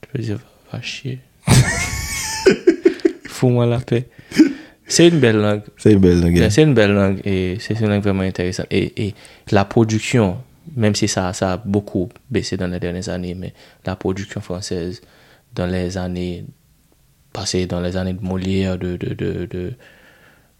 Je 0.03 0.07
peux 0.11 0.19
dire, 0.23 0.39
va 0.71 0.81
chier. 0.81 1.19
Fous-moi 3.27 3.65
la 3.65 3.79
paix. 3.79 4.07
C'est 4.85 5.07
une 5.07 5.19
belle 5.19 5.37
langue. 5.37 5.61
C'est 5.77 5.93
une 5.93 5.99
belle 5.99 6.21
langue. 6.21 6.35
yeah. 6.37 6.49
C'est 6.49 6.63
une 6.63 6.73
belle 6.73 6.91
langue 6.93 7.21
et 7.25 7.57
c'est 7.59 7.79
une 7.79 7.87
langue 7.87 8.03
vraiment 8.03 8.21
intéressante. 8.23 8.67
Et, 8.69 9.07
et 9.07 9.15
la 9.51 9.65
production, 9.65 10.37
même 10.75 10.95
si 10.95 11.07
ça, 11.07 11.33
ça 11.33 11.53
a 11.53 11.57
beaucoup 11.57 12.09
baissé 12.29 12.57
dans 12.57 12.67
les 12.67 12.79
dernières 12.79 13.09
années, 13.09 13.33
mais 13.35 13.53
la 13.85 13.95
production 13.95 14.41
française 14.41 15.01
dans 15.55 15.65
les 15.67 15.97
années 15.97 16.45
passées, 17.31 17.65
dans 17.65 17.79
les 17.81 17.97
années 17.97 18.13
de 18.13 18.21
Molière, 18.23 18.77
de, 18.77 18.95
de, 18.97 19.13
de, 19.13 19.45
de 19.45 19.73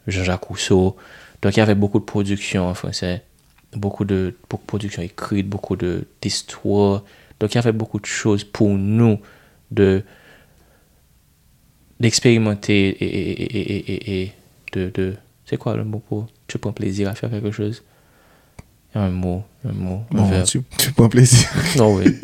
Jean-Jacques 0.08 0.44
Rousseau, 0.46 0.96
Donc, 1.44 1.56
il 1.56 1.60
y 1.60 1.62
avait 1.62 1.76
beaucoup 1.76 2.00
de 2.00 2.06
production 2.06 2.68
en 2.68 2.74
français, 2.74 3.22
beaucoup 3.76 4.06
de, 4.06 4.34
beaucoup 4.50 4.64
de 4.64 4.68
production 4.68 5.02
écrite, 5.04 5.48
beaucoup 5.48 5.76
d'histoires. 6.22 7.04
Donc, 7.40 7.54
il 7.54 7.56
y 7.56 7.58
avait 7.60 7.72
beaucoup 7.74 8.00
de 8.00 8.06
choses 8.06 8.44
pour 8.44 8.70
nous 8.70 9.20
de 9.70 10.04
d'expérimenter 12.00 12.90
et, 12.90 13.06
et, 13.06 13.32
et, 13.32 13.70
et, 13.70 13.94
et- 13.94 14.22
et 14.24 14.32
de, 14.74 14.90
de... 14.94 15.14
C'est 15.46 15.58
quoi 15.58 15.76
le 15.76 15.84
mot 15.84 16.00
pour... 16.00 16.28
Tu 16.48 16.58
prends 16.58 16.72
plaisir 16.74 17.10
à 17.10 17.16
faire 17.16 17.30
quelque 17.30 17.52
chose? 17.52 17.84
Un 18.96 19.10
mot, 19.10 19.44
un 19.68 19.72
mot, 19.74 20.04
un 20.14 20.16
Bon, 20.18 20.44
tu, 20.44 20.62
tu 20.78 20.92
prends 20.92 21.10
plaisir. 21.10 21.48
Oh 21.80 21.98
oui. 22.00 22.16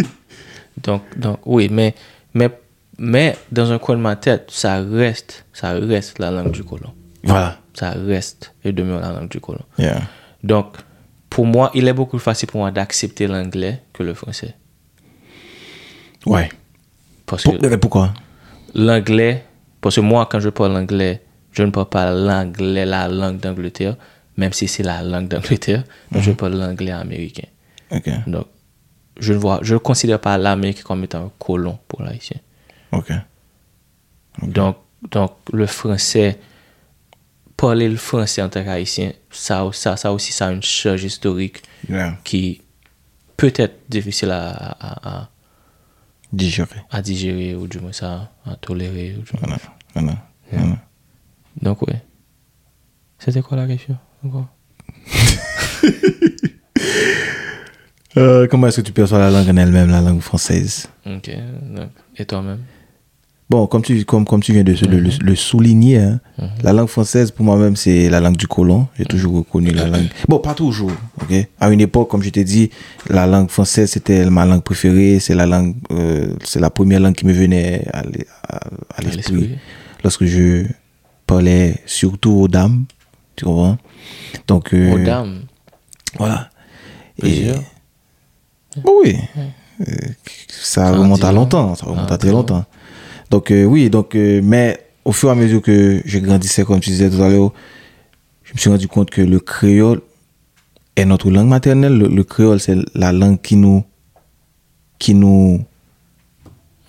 donc, 0.83 1.01
donc, 1.17 1.39
oui, 1.45 1.67
mais, 1.71 1.95
mais, 2.33 2.49
mais 2.97 3.35
dans 3.51 3.71
un 3.71 3.79
coin 3.79 3.95
de 3.95 4.01
ma 4.01 4.15
tête, 4.15 4.49
ça 4.51 4.81
reste, 4.81 5.45
ça 5.53 5.71
reste 5.73 6.19
la 6.19 6.31
langue 6.31 6.51
du 6.51 6.63
colon. 6.63 6.93
Voilà. 7.23 7.59
Ça 7.79 7.91
reste 7.91 8.53
et 8.65 8.73
demeure 8.73 8.99
la 8.99 9.13
langue 9.13 9.29
du 9.29 9.39
colon. 9.39 9.63
Yeah. 9.77 10.01
Donc, 10.43 10.75
pour 11.29 11.45
moi, 11.45 11.71
il 11.73 11.87
est 11.87 11.93
beaucoup 11.93 12.17
plus 12.17 12.23
facile 12.23 12.49
pour 12.49 12.59
moi 12.59 12.71
d'accepter 12.71 13.25
l'anglais 13.25 13.81
que 13.93 14.03
le 14.03 14.13
français. 14.13 14.53
Ouais. 16.25 16.49
Parce 17.25 17.43
Pour- 17.43 17.57
que 17.57 17.67
mais 17.67 17.77
pourquoi? 17.77 18.13
l'anglais, 18.75 19.45
parce 19.79 19.95
que 19.95 20.01
moi, 20.01 20.27
quand 20.29 20.39
je 20.41 20.49
parle 20.49 20.75
anglais, 20.75 21.21
je 21.53 21.63
ne 21.63 21.71
parle 21.71 21.87
pas 21.89 22.11
l'anglais, 22.11 22.85
la 22.85 23.07
langue 23.07 23.39
d'Angleterre, 23.39 23.95
même 24.35 24.51
si 24.51 24.67
c'est 24.67 24.83
la 24.83 25.01
langue 25.01 25.27
d'Angleterre, 25.29 25.83
je 26.13 26.31
parle 26.31 26.55
l'anglais 26.55 26.91
américain. 26.91 27.47
Donc, 28.27 28.45
je 29.19 29.31
ne 29.33 29.37
vois, 29.37 29.59
je 29.61 29.75
considère 29.77 30.19
pas 30.19 30.37
l'Amérique 30.37 30.83
comme 30.83 31.03
étant 31.03 31.25
un 31.27 31.31
colon 31.39 31.79
pour 31.87 32.01
l'haïtien. 32.03 32.39
Ok. 32.91 33.11
Donc, 34.43 34.75
donc, 35.11 35.31
le 35.53 35.65
français, 35.65 36.37
parler 37.59 37.89
le 37.89 37.97
français 37.97 38.41
en 38.41 38.49
tant 38.49 38.63
qu'haïtien, 38.63 39.11
ça, 39.29 39.69
ça, 39.73 39.97
ça 39.97 40.13
aussi, 40.13 40.31
ça 40.31 40.47
a 40.47 40.51
une 40.51 40.63
charge 40.63 41.03
historique 41.03 41.61
yeah. 41.89 42.17
qui 42.23 42.61
peut 43.35 43.51
être 43.55 43.79
difficile 43.89 44.31
à, 44.31 44.51
à, 44.51 45.09
à, 45.09 45.29
digérer. 46.31 46.81
À 46.89 47.01
digérer, 47.01 47.55
ou 47.55 47.67
du 47.67 47.79
moins 47.79 47.91
ça, 47.91 48.31
à 48.45 48.55
tolérer. 48.55 49.15
Ou 49.19 49.23
du 49.23 49.31
moins. 49.33 49.41
Voilà. 49.41 49.57
Voilà. 49.93 50.17
Yeah. 50.53 50.77
Donc, 51.61 51.81
ouais. 51.81 52.01
C'était 53.17 53.41
quoi 53.41 53.57
la 53.57 53.67
question 53.67 53.97
encore 54.25 54.47
euh, 58.17 58.47
Comment 58.49 58.67
est-ce 58.67 58.79
que 58.79 58.85
tu 58.85 58.93
perçois 58.93 59.19
la 59.19 59.29
langue 59.29 59.49
en 59.49 59.57
elle-même, 59.57 59.89
la 59.89 59.99
langue 60.01 60.21
française 60.21 60.87
Ok, 61.05 61.29
donc, 61.63 61.89
et 62.15 62.25
toi-même 62.25 62.63
Bon, 63.49 63.65
comme 63.65 63.81
tu, 63.81 64.05
comme, 64.05 64.25
comme 64.25 64.41
tu 64.43 64.53
viens 64.53 64.63
de 64.63 64.75
se- 64.75 64.85
le, 64.85 64.99
le- 64.99 65.09
le 65.21 65.35
souligner, 65.35 65.97
hein, 65.97 66.19
la 66.61 66.71
langue 66.71 66.87
française, 66.87 67.31
pour 67.31 67.43
moi-même, 67.43 67.75
c'est 67.75 68.07
la 68.07 68.19
langue 68.19 68.37
du 68.37 68.45
colon. 68.47 68.87
J'ai 68.97 69.05
toujours 69.05 69.37
reconnu 69.37 69.71
la 69.71 69.87
langue. 69.87 70.07
Bon, 70.27 70.37
pas 70.37 70.53
toujours, 70.53 70.91
ok? 71.19 71.33
À 71.59 71.69
une 71.71 71.81
époque, 71.81 72.09
comme 72.11 72.21
je 72.21 72.29
t'ai 72.29 72.43
dit, 72.43 72.69
la 73.09 73.25
langue 73.25 73.49
française, 73.49 73.89
c'était 73.89 74.29
ma 74.29 74.45
langue 74.45 74.61
préférée. 74.61 75.19
C'est 75.19 75.33
la 75.33 75.47
langue, 75.47 75.73
euh, 75.91 76.35
c'est 76.43 76.59
la 76.59 76.69
première 76.69 76.99
langue 76.99 77.15
qui 77.15 77.25
me 77.25 77.33
venait 77.33 77.87
à, 77.91 78.03
l'e- 78.03 78.25
à- 78.47 78.57
à 78.57 78.59
À 78.97 79.01
l'esprit 79.01 79.57
lorsque 80.03 80.25
je 80.25 80.65
parlais 81.25 81.75
surtout 81.87 82.31
aux 82.41 82.47
dames. 82.47 82.85
Tu 83.35 83.45
comprends? 83.45 83.79
Donc, 84.47 84.75
euh, 84.75 84.93
Aux 84.93 84.99
dames? 85.03 85.41
voilà. 86.19 86.49
Et, 87.17 87.21
Plusieurs. 87.21 87.63
Bon, 88.83 88.91
oui. 89.03 89.17
Euh, 89.81 89.93
ça 90.49 90.91
remonte 90.91 91.23
à 91.23 91.31
long. 91.31 91.41
longtemps. 91.41 91.73
Ça 91.75 91.85
remonte 91.87 92.07
Ah, 92.11 92.15
à 92.15 92.17
très 92.17 92.31
longtemps. 92.31 92.65
Donc, 93.29 93.51
euh, 93.51 93.63
oui, 93.63 93.89
donc, 93.89 94.15
euh, 94.15 94.41
mais 94.43 94.85
au 95.05 95.11
fur 95.11 95.29
et 95.29 95.31
à 95.31 95.35
mesure 95.35 95.61
que 95.61 96.01
je 96.05 96.19
grandissais, 96.19 96.63
comme 96.63 96.79
tu 96.79 96.89
disais 96.89 97.09
tout 97.09 97.21
à 97.21 97.29
l'heure, 97.29 97.53
je 98.43 98.53
me 98.53 98.57
suis 98.57 98.69
rendu 98.69 98.87
compte 98.87 99.09
que 99.09 99.21
le 99.21 99.39
créole 99.39 100.01
est 100.95 101.05
notre 101.05 101.29
langue 101.29 101.47
maternelle. 101.47 101.97
Le, 101.97 102.07
le 102.07 102.23
créole, 102.23 102.59
c'est 102.59 102.77
la 102.95 103.11
langue 103.11 103.39
qui 103.41 103.55
nous. 103.55 103.83
qui 104.97 105.13
nous. 105.13 105.63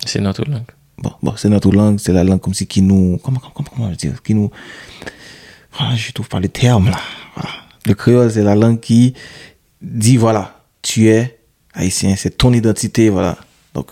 C'est 0.05 0.19
notre 0.19 0.43
langue. 0.49 0.63
Bon, 0.97 1.13
bon 1.21 1.33
c'est 1.35 1.49
notre 1.49 1.71
langue, 1.71 1.99
c'est 1.99 2.13
la 2.13 2.23
langue 2.23 2.39
comme 2.41 2.53
si 2.53 2.67
qui 2.67 2.81
nous. 2.81 3.19
Comment, 3.23 3.39
comment, 3.39 3.69
comment 3.75 3.89
dire 3.91 4.21
Qui 4.23 4.33
nous. 4.33 4.49
Voilà, 5.77 5.95
je 5.95 6.11
trouve 6.11 6.27
pas 6.27 6.39
le 6.39 6.49
terme 6.49 6.89
là. 6.89 6.99
Voilà. 7.35 7.49
Le 7.85 7.93
créole, 7.93 8.31
c'est 8.31 8.43
la 8.43 8.55
langue 8.55 8.79
qui 8.79 9.13
dit 9.81 10.17
voilà, 10.17 10.61
tu 10.81 11.07
es 11.09 11.39
haïtien, 11.73 12.15
c'est 12.15 12.37
ton 12.37 12.53
identité, 12.53 13.09
voilà. 13.09 13.37
Donc, 13.73 13.87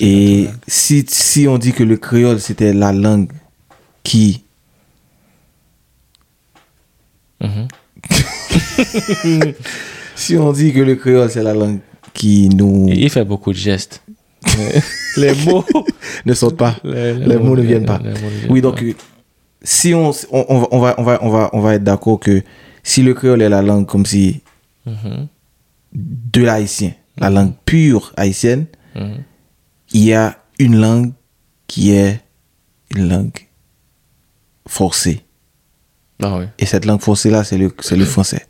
et 0.00 0.48
si, 0.66 1.04
si 1.08 1.46
on 1.48 1.58
dit 1.58 1.72
que 1.72 1.82
le 1.84 1.96
créole, 1.96 2.40
c'était 2.40 2.72
la 2.72 2.92
langue 2.92 3.30
qui. 4.02 4.42
Mhm. 7.40 7.68
Si 10.14 10.36
on 10.36 10.52
dit 10.52 10.72
que 10.72 10.80
le 10.80 10.96
créole, 10.96 11.30
c'est 11.30 11.44
la 11.44 11.54
langue 11.54 11.78
qui 12.12 12.48
nous. 12.48 12.88
Il 12.88 13.08
fait 13.08 13.24
beaucoup 13.24 13.52
de 13.52 13.56
gestes. 13.58 14.02
les 15.16 15.32
mots. 15.46 15.64
ne 16.26 16.34
sautent 16.34 16.56
pas. 16.56 16.74
Les, 16.82 17.14
Les 17.14 17.36
mots 17.38 17.56
ne 17.56 17.62
viennent 17.62 17.84
pas. 17.86 18.00
les 18.02 18.12
viennent 18.12 18.50
Oui, 18.50 18.60
pas. 18.60 18.68
donc, 18.70 18.82
euh, 18.82 18.94
si 19.62 19.94
on, 19.94 20.10
on, 20.32 20.68
on 20.72 20.78
va, 20.80 20.94
on, 20.98 21.04
va, 21.04 21.18
on, 21.22 21.30
va, 21.30 21.50
on, 21.52 21.60
va, 21.60 21.74
être 21.74 21.84
d'accord 21.84 22.18
que 22.18 22.42
si 22.82 23.02
le 23.02 23.14
créole 23.14 23.42
est 23.42 23.48
la 23.48 23.62
langue 23.62 23.86
comme 23.86 24.06
si 24.06 24.40
Mhm. 24.86 25.28
de 25.94 26.42
l'haïtien, 26.42 26.92
la 27.18 27.30
langue 27.30 27.52
pure 27.64 28.12
haïtienne, 28.16 28.66
Mhm. 28.96 29.18
Il 29.92 30.04
y 30.04 30.12
a 30.14 30.36
une 30.58 30.76
langue 30.80 31.12
qui 31.66 31.92
est 31.92 32.20
une 32.94 33.08
langue 33.08 33.46
forcée. 34.66 35.24
Ah 36.22 36.38
oui. 36.38 36.44
Et 36.58 36.66
cette 36.66 36.84
langue 36.84 37.00
forcée-là, 37.00 37.44
c'est 37.44 37.58
le, 37.58 37.72
le 37.92 38.04
français. 38.04 38.46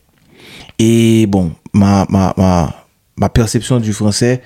Et 0.79 1.27
bon, 1.27 1.53
ma, 1.73 2.07
ma, 2.09 2.33
ma, 2.37 2.75
ma 3.17 3.29
perception 3.29 3.79
du 3.81 3.93
français, 3.93 4.43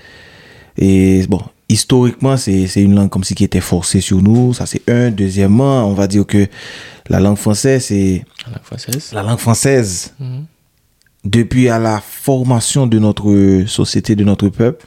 et 0.77 1.25
bon, 1.29 1.41
historiquement, 1.69 2.37
c'est, 2.37 2.67
c'est 2.67 2.83
une 2.83 2.95
langue 2.95 3.11
comme 3.11 3.25
si 3.25 3.35
qui 3.35 3.45
était 3.45 3.61
forcée 3.61 4.01
sur 4.01 4.23
nous. 4.23 4.55
Ça, 4.55 4.67
c'est 4.67 4.83
un. 4.91 5.11
Deuxièmement, 5.11 5.85
on 5.87 5.93
va 5.95 6.07
dire 6.07 6.27
que 6.27 6.47
la 7.09 7.21
langue 7.21 7.37
française, 7.37 7.85
c'est 7.87 8.25
La 8.47 8.53
langue 8.53 8.65
française. 8.65 9.11
la 9.13 9.23
langue 9.23 9.39
française. 9.39 10.15
Mhm. 10.19 10.47
Depuis 11.25 11.69
à 11.69 11.79
la 11.79 12.01
formation 12.01 12.89
de 12.89 12.99
notre 12.99 13.65
société, 13.69 14.17
de 14.17 14.25
notre 14.25 14.49
peuple, 14.49 14.87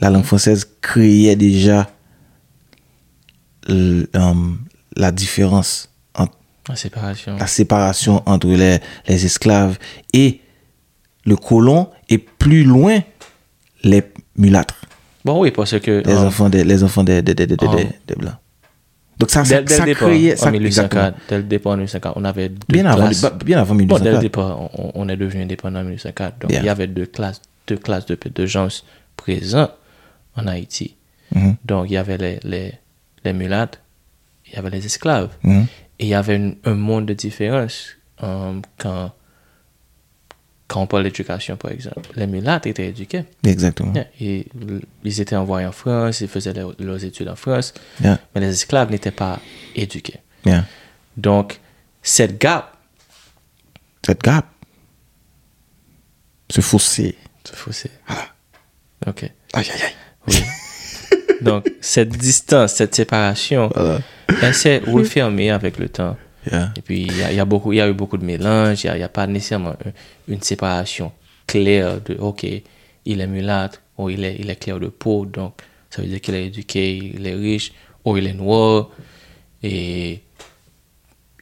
la 0.00 0.10
langue 0.10 0.24
française 0.24 0.66
créait 0.80 1.36
déjà 1.36 1.88
l- 3.68 4.06
euh, 4.14 4.34
la 4.96 5.12
différence 5.12 5.90
entre 6.14 6.36
La 6.68 6.76
séparation. 6.76 7.36
la 7.36 7.46
séparation 7.46 8.22
entre 8.26 8.48
les, 8.48 8.78
les 9.08 9.24
esclaves 9.26 9.78
et 10.12 10.40
le 11.24 11.36
colon 11.36 11.90
et 12.08 12.18
plus 12.18 12.64
loin 12.64 13.00
les 13.82 14.02
mulâtres, 14.36 14.80
Bon, 15.24 15.40
oui, 15.40 15.50
parce 15.50 15.78
que. 15.80 16.02
les 16.06 16.14
enfants 16.16 16.48
des, 16.48 16.62
les 16.64 16.82
enfants 16.84 17.02
des, 17.04 17.20
des, 17.22 17.34
des, 17.34 17.46
des, 17.46 17.56
des- 17.56 17.66
des- 17.68 17.88
des 18.06 18.14
blancs. 18.14 18.36
Donc 19.18 19.30
ça, 19.30 19.44
ça, 19.44 19.66
ça 19.66 19.86
le 19.86 19.94
créait... 19.94 20.36
Ça, 20.36 20.48
en 20.48 20.52
1804, 20.52 20.56
exactement. 21.06 21.12
dès 21.30 21.36
le 21.38 21.42
départ 21.44 21.72
en 21.72 21.76
1804, 21.76 22.12
on 22.16 22.24
avait 22.24 22.48
deux 22.50 22.56
bien, 22.68 22.84
avant, 22.86 23.04
classes. 23.08 23.24
bien 23.44 23.58
avant 23.58 23.74
Bon, 23.74 23.98
dès 23.98 24.10
le 24.10 24.18
1804. 24.18 24.20
départ, 24.20 24.60
on, 24.78 24.92
on 24.94 25.08
est 25.08 25.16
devenu 25.16 25.42
indépendant 25.42 25.80
en 25.80 25.84
1804. 25.84 26.38
Donc, 26.40 26.50
Bien. 26.50 26.60
il 26.60 26.66
y 26.66 26.68
avait 26.68 26.86
deux 26.86 27.06
classes, 27.06 27.40
deux 27.66 27.78
classes 27.78 28.04
de, 28.06 28.16
de 28.34 28.46
gens 28.46 28.68
présents 29.16 29.70
en 30.36 30.46
Haïti. 30.46 30.96
Mhm, 31.34 31.56
Donc, 31.64 31.86
il 31.90 31.94
y 31.94 31.96
avait 31.96 32.18
les, 32.18 32.38
les, 32.44 32.72
les 33.24 33.32
mulâtres, 33.32 33.78
il 34.46 34.54
y 34.54 34.56
avait 34.56 34.70
les 34.70 34.84
esclaves. 34.86 35.30
mhm. 35.42 35.66
Et 35.98 36.04
il 36.04 36.08
y 36.08 36.14
avait 36.14 36.36
une- 36.36 36.56
un 36.64 36.74
monde 36.74 37.06
de 37.06 37.14
différence 37.14 37.86
euh, 38.22 38.60
quand, 38.78 39.12
quand 40.68 40.82
on 40.82 40.86
parle 40.86 41.04
d'éducation, 41.04 41.56
par 41.56 41.70
exemple. 41.70 42.10
Les 42.16 42.26
mulâtres 42.26 42.66
étaient 42.66 42.88
éduqués. 42.88 43.24
Exactement. 43.44 43.92
Yeah, 43.94 44.06
et 44.20 44.46
l- 44.60 44.82
ils 45.04 45.20
étaient 45.20 45.36
envoyés 45.36 45.66
en 45.66 45.72
France, 45.72 46.20
ils 46.20 46.28
faisaient 46.28 46.52
leurs- 46.52 46.74
leurs 46.78 47.02
études 47.04 47.28
en 47.28 47.36
France, 47.36 47.72
Yeah, 48.02 48.18
mais 48.34 48.40
les 48.42 48.50
esclaves 48.50 48.90
n'étaient 48.90 49.10
pas 49.10 49.40
éduqués. 49.74 50.20
yeah. 50.44 50.64
Donc, 51.16 51.60
cette 52.02 52.38
gap, 52.40 52.76
Cette 54.04 54.22
gap, 54.22 54.46
ce 56.50 56.60
fossé. 56.60 57.16
ce 57.44 57.54
fossé. 57.54 57.90
Ok. 59.06 59.22
Aïe, 59.24 59.32
aïe, 59.70 59.82
aïe. 59.82 59.92
Oui. 60.28 60.42
Donc, 61.42 61.70
cette 61.80 62.10
distance, 62.10 62.74
cette 62.74 62.94
séparation, 62.94 63.70
voilà. 63.74 64.00
elle 64.42 64.54
s'est 64.54 64.82
refermée 64.86 65.50
avec 65.50 65.78
le 65.78 65.88
temps. 65.88 66.16
Yeah. 66.50 66.72
Et 66.76 66.80
puis, 66.80 67.02
il 67.02 67.16
y 67.16 67.22
a, 67.22 67.32
y, 67.32 67.40
a 67.40 67.46
y 67.46 67.80
a, 67.80 67.88
eu 67.88 67.92
beaucoup 67.92 68.16
de 68.16 68.24
mélange, 68.24 68.84
il 68.84 68.92
n'y 68.92 69.02
a, 69.02 69.06
a, 69.06 69.08
pas 69.08 69.26
nécessairement 69.26 69.74
une, 69.84 70.34
une, 70.34 70.42
séparation 70.42 71.12
claire 71.46 72.00
de, 72.00 72.14
ok, 72.14 72.46
il 73.04 73.20
est 73.20 73.26
mulâtre, 73.26 73.82
ou 73.98 74.10
il 74.10 74.24
est, 74.24 74.36
il 74.38 74.48
est 74.48 74.56
clair 74.56 74.78
de 74.78 74.88
peau, 74.88 75.26
donc 75.26 75.54
ça 75.90 76.02
veut 76.02 76.08
dire 76.08 76.20
qu'il 76.20 76.34
est 76.34 76.46
éduqué, 76.46 76.96
il 76.96 77.26
est 77.26 77.34
riche, 77.34 77.72
ou 78.04 78.16
il 78.16 78.26
est 78.26 78.32
noir, 78.32 78.90
et 79.62 80.22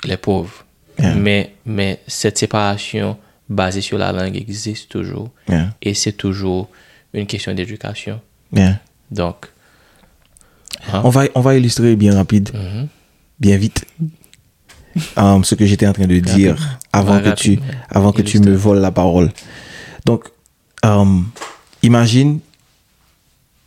il 0.04 0.10
est 0.10 0.16
pauvre. 0.16 0.64
Yeah. 0.98 1.14
Mais, 1.16 1.54
mais 1.66 2.00
cette 2.06 2.38
séparation 2.38 3.18
basée 3.48 3.82
sur 3.82 3.98
la 3.98 4.10
langue 4.12 4.36
existe 4.36 4.90
toujours, 4.90 5.30
yeah. 5.48 5.74
et 5.82 5.92
c'est 5.92 6.12
toujours 6.12 6.70
une 7.12 7.26
question 7.26 7.52
d'éducation. 7.52 8.20
Yeah. 8.54 8.78
Donc, 9.10 9.46
hein, 10.92 11.02
On 11.04 11.08
va, 11.10 11.24
on 11.34 11.40
va 11.40 11.56
illustrer 11.56 11.96
bien 11.96 12.14
rapide, 12.14 12.50
mhm, 12.54 12.88
bien 13.40 13.56
vite. 13.56 13.84
euh, 15.18 15.42
ce 15.42 15.54
que 15.56 15.66
j'étais 15.66 15.86
en 15.88 15.92
train 15.92 16.06
de 16.06 16.18
dire 16.20 16.78
avant 16.92 17.18
que 17.20 17.34
tu, 17.34 17.58
avant 17.90 18.12
que 18.12 18.22
tu 18.22 18.38
me 18.38 18.54
voles 18.54 18.78
la 18.80 18.92
parole. 18.92 19.32
Donc, 20.04 20.28
euh, 20.84 21.20
imagine 21.82 22.38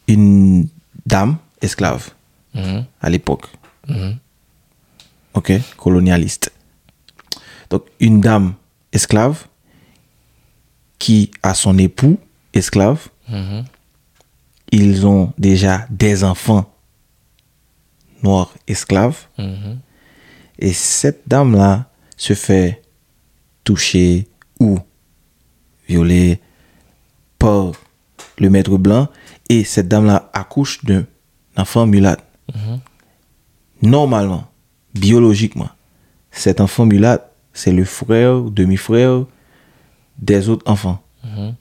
une 0.07 0.67
dame 1.05 1.37
esclave 1.61 2.09
Mhm, 2.53 2.85
à 3.01 3.09
l'époque, 3.09 3.45
mhm, 3.87 4.15
ok, 5.35 5.51
colonialiste. 5.77 6.51
Donc, 7.69 7.83
une 7.99 8.21
dame 8.21 8.53
esclave 8.91 9.45
qui 10.97 11.29
a 11.43 11.53
son 11.53 11.77
époux 11.77 12.17
esclave. 12.53 13.09
Ils 14.71 15.05
ont 15.05 15.33
déjà 15.37 15.85
des 15.89 16.23
enfants 16.23 16.71
noirs 18.23 18.53
esclaves, 18.67 19.27
Mhm. 19.37 19.79
et 20.59 20.73
cette 20.73 21.23
dame-là 21.27 21.89
se 22.17 22.33
fait 22.33 22.81
toucher 23.63 24.27
ou 24.59 24.79
violer 25.87 26.39
par 27.37 27.71
le 28.39 28.49
maître 28.49 28.77
blanc, 28.77 29.07
et 29.49 29.63
cette 29.63 29.87
dame-là 29.87 30.29
accouche 30.33 30.83
d'un 30.83 31.05
enfant 31.55 31.85
mulâtre. 31.85 32.23
Mhm. 32.53 32.79
Normalement, 33.83 34.47
biologiquement, 34.95 35.69
cet 36.31 36.59
enfant 36.59 36.85
mulâtre, 36.85 37.25
c'est 37.53 37.71
le 37.71 37.85
frère, 37.85 38.41
demi-frère 38.41 39.25
des 40.17 40.49
autres 40.49 40.69
enfants. 40.69 41.01
Mhm. 41.23 41.55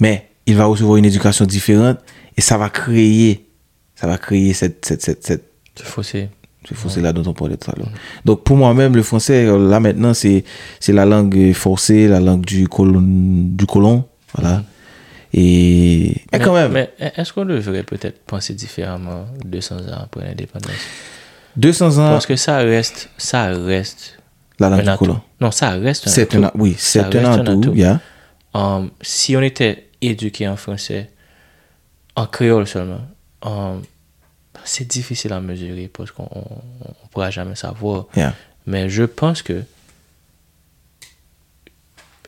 Mais 0.00 0.28
il 0.46 0.56
va 0.56 0.64
recevoir 0.66 0.96
une 0.96 1.04
éducation 1.04 1.44
différente 1.46 1.98
et 2.36 2.40
ça 2.40 2.58
va 2.58 2.68
créer, 2.70 3.46
ça 3.94 4.06
va 4.06 4.18
créer 4.18 4.52
cette, 4.52 4.84
cette, 4.84 5.02
cette, 5.02 5.24
cette 5.24 5.44
Ce 5.76 5.84
fossé. 5.84 6.28
ce 6.68 6.74
fossé 6.74 7.00
là 7.00 7.12
dont 7.12 7.28
on 7.30 7.32
parlait 7.34 7.56
tout 7.56 7.70
à 7.70 7.74
l'heure. 7.78 7.90
Donc 8.24 8.42
pour 8.44 8.56
moi-même, 8.56 8.94
le 8.94 9.02
français, 9.02 9.46
euh, 9.46 9.68
là 9.68 9.80
maintenant, 9.80 10.12
c'est, 10.14 10.44
c'est 10.80 10.92
la 10.92 11.04
langue 11.06 11.52
forcée, 11.52 12.08
la 12.08 12.20
langue 12.20 12.44
du 12.44 12.68
colon, 12.68 13.00
du 13.02 13.66
colon, 13.66 14.04
voilà. 14.36 14.62
Et, 15.36 16.14
mais 16.32 16.38
quand 16.38 16.54
même, 16.54 16.70
Mais 16.72 16.92
est-ce 17.16 17.32
qu'on 17.32 17.44
devrait 17.44 17.82
peut-être 17.82 18.20
penser 18.24 18.54
différemment 18.54 19.26
200 19.44 19.76
ans 19.88 20.02
après 20.04 20.26
l'indépendance? 20.26 20.70
200 21.56 21.98
ans, 21.98 22.10
Parce 22.10 22.26
que 22.26 22.36
ça 22.36 22.58
reste, 22.58 23.10
ça 23.18 23.46
reste 23.48 24.18
la 24.60 24.70
langue 24.70 24.82
du 24.88 24.96
colon. 24.98 25.20
Non, 25.40 25.50
ça 25.50 25.70
reste 25.70 26.06
un 26.06 26.10
C'est 26.10 26.34
atout. 26.34 26.46
oui, 26.56 26.76
c'est 26.78 27.00
un 27.16 27.32
atout. 27.40 27.72
yeah. 27.74 28.00
Um, 28.54 28.90
si 29.02 29.36
on 29.36 29.42
était 29.42 29.83
éduqué 30.08 30.48
en 30.48 30.56
français, 30.56 31.10
en 32.16 32.26
créole 32.26 32.66
seulement, 32.66 33.00
um, 33.42 33.82
c'est 34.64 34.86
difficile 34.86 35.32
à 35.32 35.40
mesurer 35.40 35.88
parce 35.88 36.10
qu'on 36.10 36.24
ne 36.24 37.08
pourra 37.10 37.30
jamais 37.30 37.54
savoir. 37.54 38.06
Yeah. 38.16 38.34
Mais 38.66 38.88
je 38.88 39.04
pense 39.04 39.42
que 39.42 39.62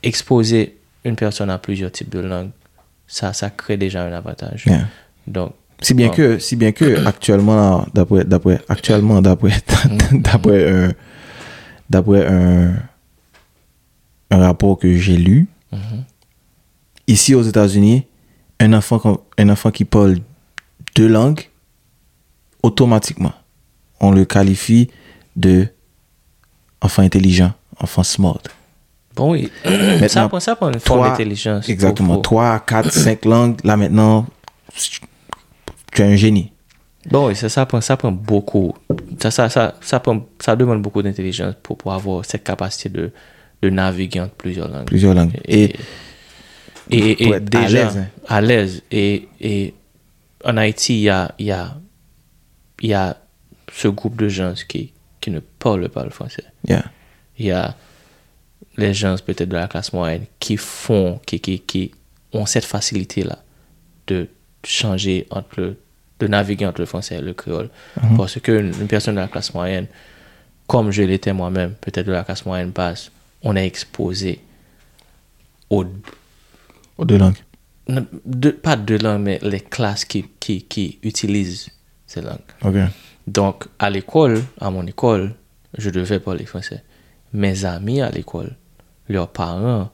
exposer 0.02 0.76
une 1.04 1.16
personne 1.16 1.50
à 1.50 1.58
plusieurs 1.58 1.92
types 1.92 2.10
de 2.10 2.20
langues, 2.20 2.50
ça, 3.06 3.32
ça 3.32 3.50
crée 3.50 3.76
déjà 3.76 4.04
un 4.04 4.12
avantage. 4.12 4.64
Yeah. 4.66 4.88
Donc, 5.26 5.52
Si 5.80 5.94
bien 5.94 6.08
que, 6.08 6.38
si 6.38 6.56
bien 6.56 6.72
que 6.72 7.06
actuellement, 7.06 7.86
d'après, 7.94 8.24
d'après, 8.24 8.60
actuellement, 8.68 9.22
d'après, 9.22 9.52
d'après 10.12 10.70
un, 10.70 10.92
d'après 11.88 12.26
un, 12.26 12.74
un 14.30 14.38
rapport 14.38 14.78
que 14.78 14.96
j'ai 14.96 15.16
lu, 15.16 15.46
mhm, 15.72 16.04
ici 17.06 17.34
aux 17.34 17.42
États-Unis, 17.42 18.04
un 18.60 18.72
enfant, 18.72 19.20
un 19.38 19.48
enfant 19.48 19.70
qui 19.70 19.84
parle 19.84 20.18
deux 20.94 21.08
langues, 21.08 21.42
automatiquement, 22.62 23.32
on 24.00 24.10
le 24.10 24.24
qualifie 24.24 24.88
de 25.36 25.68
enfant 26.80 27.02
intelligent, 27.02 27.52
enfant 27.78 28.02
smart. 28.02 28.40
bon, 29.14 29.32
oui, 29.32 29.50
ça 29.64 29.70
Maintenant, 30.00 30.28
prend, 30.28 30.40
ça 30.40 30.56
prend 30.56 30.68
une 30.72 30.80
forme 30.80 31.08
d'intelligence. 31.08 31.68
Exactement. 31.68 32.14
Faut- 32.14 32.18
faut- 32.18 32.22
3, 32.22 32.60
4, 32.60 32.92
5 32.92 33.24
langues, 33.24 33.56
là 33.64 33.76
maintenant, 33.76 34.26
tu 35.92 36.02
es 36.02 36.04
un 36.04 36.16
génie. 36.16 36.52
Bon, 37.08 37.28
oui, 37.28 37.36
ça, 37.36 37.48
ça, 37.48 37.64
prend, 37.66 37.80
ça 37.80 37.96
prend 37.96 38.10
beaucoup. 38.10 38.74
Ça, 39.22 39.30
ça, 39.30 39.48
ça, 39.48 39.74
ça, 39.80 40.00
prend, 40.00 40.26
ça 40.40 40.56
demande 40.56 40.82
beaucoup 40.82 41.02
d'intelligence 41.02 41.54
pour, 41.62 41.78
pour 41.78 41.92
avoir 41.92 42.24
cette 42.24 42.42
capacité 42.42 42.88
de, 42.88 43.12
de 43.62 43.70
naviguer 43.70 44.20
entre 44.20 44.34
plusieurs 44.34 44.68
langues. 44.68 44.86
Plusieurs 44.86 45.14
langues. 45.14 45.38
Et, 45.44 45.64
Et, 45.64 45.76
et, 46.90 47.28
et 47.28 47.34
à 47.34 47.40
déjà, 47.40 47.84
l'aise, 47.84 47.96
hein. 47.98 48.06
à 48.28 48.40
l'aise. 48.40 48.82
Et, 48.90 49.28
et 49.40 49.74
en 50.44 50.56
Haïti, 50.56 50.94
il 50.94 51.02
y 51.02 51.08
a, 51.10 51.34
il 51.38 51.46
y, 51.46 51.52
a, 51.52 51.76
il 52.80 52.90
y 52.90 52.94
a 52.94 53.16
ce 53.72 53.88
groupe 53.88 54.16
de 54.16 54.28
gens 54.28 54.54
qui, 54.68 54.92
qui 55.20 55.30
ne 55.30 55.40
parlent 55.40 55.88
pas 55.88 56.04
le 56.04 56.10
français. 56.10 56.44
yeah. 56.68 56.84
Il 57.38 57.46
y 57.46 57.50
a 57.50 57.74
les 58.76 58.94
gens 58.94 59.16
peut-être 59.24 59.48
de 59.48 59.56
la 59.56 59.68
classe 59.68 59.92
moyenne 59.92 60.24
qui 60.38 60.56
font, 60.56 61.20
qui, 61.26 61.40
qui, 61.40 61.60
qui 61.60 61.92
ont 62.32 62.46
cette 62.46 62.64
facilité-là 62.64 63.38
de 64.06 64.28
changer 64.64 65.26
entre 65.30 65.60
le, 65.60 65.76
de 66.20 66.26
naviguer 66.26 66.66
entre 66.66 66.80
le 66.80 66.86
français 66.86 67.16
et 67.16 67.20
le 67.20 67.34
créole. 67.34 67.68
Parce 68.16 68.38
qu'une 68.40 68.72
une 68.80 68.86
personne 68.86 69.16
de 69.16 69.20
la 69.20 69.28
classe 69.28 69.52
moyenne, 69.52 69.86
comme 70.66 70.90
je 70.90 71.02
l'étais 71.02 71.32
moi-même, 71.32 71.74
peut-être 71.80 72.06
de 72.06 72.12
la 72.12 72.24
classe 72.24 72.44
moyenne 72.46 72.70
basse, 72.70 73.10
on 73.42 73.54
est 73.56 73.66
exposé 73.66 74.40
aux 75.70 75.84
Deux 76.98 77.18
langues? 77.18 77.36
de- 78.24 78.50
pas 78.50 78.74
deux 78.76 78.98
langues, 78.98 79.22
mais 79.22 79.38
les 79.42 79.60
classes 79.60 80.04
qui, 80.04 80.24
qui, 80.40 80.62
qui 80.64 80.98
utilisent 81.02 81.68
ces 82.06 82.20
langues. 82.20 82.38
Donc, 83.26 83.66
à 83.78 83.90
l'école, 83.90 84.42
à 84.60 84.70
mon 84.70 84.84
école, 84.86 85.34
je 85.78 85.90
devais 85.90 86.18
parler 86.20 86.46
français. 86.46 86.82
Mes 87.32 87.64
amis 87.64 88.00
à 88.00 88.10
l'école, 88.10 88.56
leurs 89.08 89.28
parents, 89.28 89.90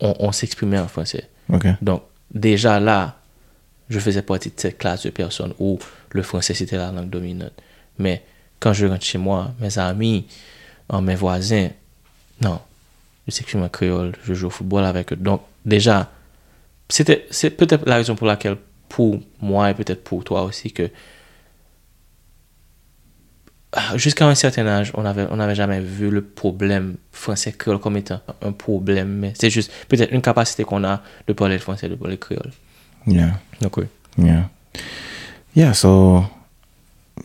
on, 0.00 0.14
on 0.20 0.32
s'exprimait 0.32 0.78
en 0.78 0.88
français. 0.88 1.28
Donc, 1.82 2.02
déjà 2.32 2.78
là, 2.80 3.18
je 3.88 3.98
faisais 3.98 4.22
partie 4.22 4.48
de 4.50 4.54
cette 4.60 4.78
classe 4.78 5.04
de 5.04 5.10
personnes 5.10 5.54
où 5.58 5.78
le 6.10 6.22
français 6.22 6.54
c'était 6.54 6.76
la 6.76 6.90
langue 6.92 7.10
dominante. 7.10 7.52
Mais 7.98 8.24
quand 8.60 8.72
je 8.72 8.86
rentre 8.86 9.04
chez 9.04 9.18
moi, 9.18 9.52
mes 9.60 9.78
amis, 9.78 10.26
euh, 10.92 11.00
mes 11.00 11.14
voisins, 11.14 11.68
non, 12.40 12.60
je 13.26 13.32
s'exprime 13.32 13.62
en 13.62 13.68
créole, 13.68 14.12
je 14.24 14.34
joue 14.34 14.46
au 14.46 14.50
football 14.50 14.84
avec 14.84 15.12
eux. 15.12 15.16
Donc, 15.16 15.42
déjà, 15.64 16.10
c'était, 16.88 17.26
c'est 17.30 17.50
peut-être 17.50 17.86
la 17.86 17.96
raison 17.96 18.14
pour 18.14 18.26
laquelle, 18.26 18.56
pour 18.88 19.20
moi 19.40 19.70
et 19.70 19.74
peut-être 19.74 20.04
pour 20.04 20.22
toi 20.24 20.42
aussi, 20.44 20.72
que 20.72 20.90
ah, 23.72 23.96
jusqu'à 23.96 24.26
un 24.26 24.34
certain 24.34 24.66
âge, 24.66 24.92
on 24.94 25.02
n'avait 25.02 25.26
on 25.30 25.38
avait 25.38 25.54
jamais 25.54 25.80
vu 25.80 26.08
le 26.08 26.22
problème 26.22 26.96
français 27.12 27.52
créole 27.52 27.78
comme 27.78 27.96
étant 27.96 28.20
un 28.42 28.52
problème. 28.52 29.08
Mais 29.08 29.32
c'est 29.38 29.50
juste 29.50 29.70
peut-être 29.88 30.12
une 30.12 30.22
capacité 30.22 30.64
qu'on 30.64 30.82
a 30.84 31.02
de 31.26 31.32
parler 31.32 31.56
le 31.56 31.60
français, 31.60 31.88
de 31.88 31.94
parler 31.94 32.14
le 32.14 32.18
créole. 32.18 32.52
Yeah. 33.06 33.38
Donc, 33.60 33.76
oui. 33.76 33.84
Yeah. 34.16 34.48
Yeah, 35.54 35.74
so, 35.74 36.24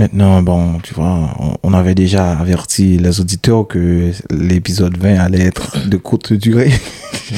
maintenant, 0.01 0.41
bon, 0.41 0.79
tu 0.79 0.93
vois, 0.93 1.33
on, 1.39 1.57
on 1.63 1.73
avait 1.73 1.95
déjà 1.95 2.31
averti 2.37 2.97
les 2.97 3.19
auditeurs 3.21 3.67
que 3.67 4.11
l'épisode 4.29 4.97
20 4.97 5.19
allait 5.19 5.45
être 5.45 5.87
de 5.87 5.97
courte 5.97 6.33
durée. 6.33 6.71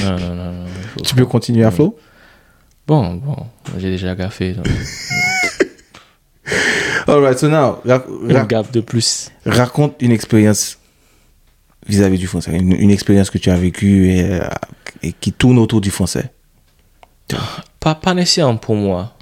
Non, 0.03 0.11
non, 0.19 0.35
non. 0.35 0.51
non 0.53 0.65
tu 1.03 1.13
peux 1.15 1.25
continuer 1.25 1.65
à 1.65 1.71
flow? 1.71 1.97
Bon, 2.87 3.15
bon, 3.15 3.35
j'ai 3.77 3.89
déjà 3.89 4.15
gaffé. 4.15 4.55
Alright, 7.07 7.37
so 7.39 7.49
now, 7.49 7.79
rac- 7.85 8.05
Une 8.23 8.31
rac- 8.35 8.47
gaffe 8.47 8.71
de 8.71 8.81
plus. 8.81 9.29
raconte 9.45 9.95
une 10.01 10.11
expérience 10.11 10.77
vis-à-vis 11.87 12.17
du 12.17 12.27
français, 12.27 12.55
une, 12.55 12.71
une 12.73 12.91
expérience 12.91 13.29
que 13.29 13.37
tu 13.37 13.49
as 13.49 13.57
vécue 13.57 14.07
et, 14.09 14.23
euh, 14.23 14.47
et 15.01 15.11
qui 15.13 15.33
tourne 15.33 15.57
autour 15.59 15.81
du 15.81 15.91
français. 15.91 16.31
Pas, 17.79 17.95
pas 17.95 18.13
nécessairement 18.13 18.57
pour 18.57 18.75
moi. 18.75 19.13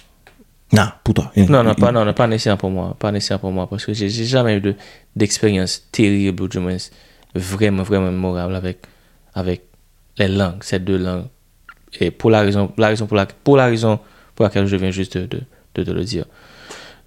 Non, 0.73 0.87
pour 1.03 1.13
toi. 1.15 1.31
Une- 1.35 1.47
Non, 1.49 1.63
non, 1.63 1.71
une- 1.71 1.75
pas, 1.75 1.91
non, 1.91 2.13
pas 2.13 2.27
nécessairement 2.27 2.57
pour 2.57 2.69
moi. 2.69 2.95
Pas 2.97 3.11
nécessairement 3.11 3.41
pour 3.41 3.51
moi. 3.51 3.67
Parce 3.69 3.85
que 3.85 3.93
j'ai 3.93 4.09
jamais 4.09 4.57
eu 4.57 4.61
de- 4.61 4.75
d'expérience 5.15 5.87
terrible, 5.91 6.43
ou 6.43 6.47
du 6.47 6.59
moins 6.59 6.77
vraiment, 7.35 7.83
vraiment 7.83 8.11
mémorable 8.11 8.55
avec, 8.55 8.79
avec 9.33 9.63
les 10.17 10.27
langues, 10.29 10.63
ces 10.63 10.79
deux 10.79 10.97
langues. 10.97 11.25
Et 11.99 12.09
pour 12.11 12.29
la 12.31 12.41
raison, 12.41 12.71
la 12.77 12.87
raison 12.87 13.05
pour, 13.07 13.17
la, 13.17 13.25
pour 13.25 13.57
la 13.57 13.65
raison 13.65 13.99
pour 14.35 14.43
laquelle 14.45 14.65
je 14.65 14.75
viens 14.77 14.91
juste 14.91 15.17
de, 15.17 15.25
de, 15.25 15.41
de 15.75 15.83
te 15.83 15.91
le 15.91 16.03
dire. 16.05 16.25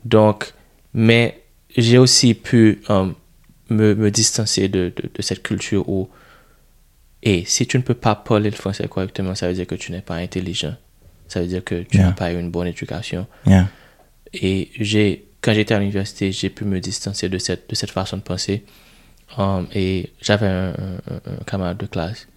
Donc, 0.04 0.52
mais 0.92 1.42
j'ai 1.76 1.96
aussi 1.98 2.34
pu 2.34 2.82
euh, 2.90 3.06
me, 3.70 3.94
me 3.94 4.10
distancer 4.10 4.68
de, 4.68 4.92
de, 4.94 5.10
de 5.14 5.22
cette 5.22 5.42
culture 5.42 5.88
où, 5.88 6.08
et 7.22 7.44
si 7.46 7.66
tu 7.66 7.78
ne 7.78 7.82
peux 7.82 7.94
pas 7.94 8.14
parler 8.14 8.50
le 8.50 8.56
français 8.56 8.86
correctement, 8.88 9.34
ça 9.34 9.48
veut 9.48 9.54
dire 9.54 9.66
que 9.66 9.74
tu 9.74 9.90
n'es 9.90 10.02
pas 10.02 10.16
intelligent. 10.16 10.76
Ça 11.28 11.40
veut 11.40 11.46
dire 11.46 11.64
que 11.64 11.82
tu 11.82 11.96
Yeah. 11.96 12.06
n'as 12.08 12.12
pas 12.12 12.32
eu 12.32 12.38
une 12.38 12.50
bonne 12.50 12.66
éducation. 12.66 13.26
Yeah. 13.46 13.68
Et 14.34 14.70
j'ai, 14.78 15.26
quand 15.40 15.54
j'étais 15.54 15.74
à 15.74 15.78
l'université, 15.78 16.32
j'ai 16.32 16.50
pu 16.50 16.64
me 16.64 16.80
distancer 16.80 17.28
de 17.28 17.38
cette, 17.38 17.68
de 17.70 17.74
cette 17.74 17.90
façon 17.90 18.16
de 18.18 18.22
penser. 18.22 18.64
Um, 19.38 19.66
et 19.74 20.12
j'avais 20.20 20.46
un, 20.46 20.70
un- 20.72 21.32
un 21.32 21.44
camarade 21.46 21.78
de 21.78 21.86
classe. 21.86 22.28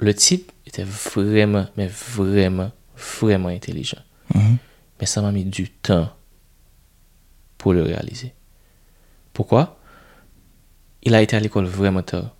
Le 0.00 0.12
type 0.14 0.52
était 0.66 0.84
vraiment, 0.84 1.66
mais 1.76 1.86
vraiment, 1.86 2.70
vraiment 2.96 3.48
intelligent. 3.48 4.02
Mhm. 4.34 4.58
Mais 5.00 5.06
ça 5.06 5.22
m'a 5.22 5.32
mis 5.32 5.44
du 5.44 5.70
temps 5.70 6.10
pour 7.56 7.72
le 7.72 7.82
réaliser. 7.82 8.32
Pourquoi? 9.32 9.74
il 11.04 11.14
a 11.14 11.22
été 11.22 11.36
à 11.36 11.40
l'école 11.40 11.64
vraiment 11.64 12.02
tard. 12.02 12.34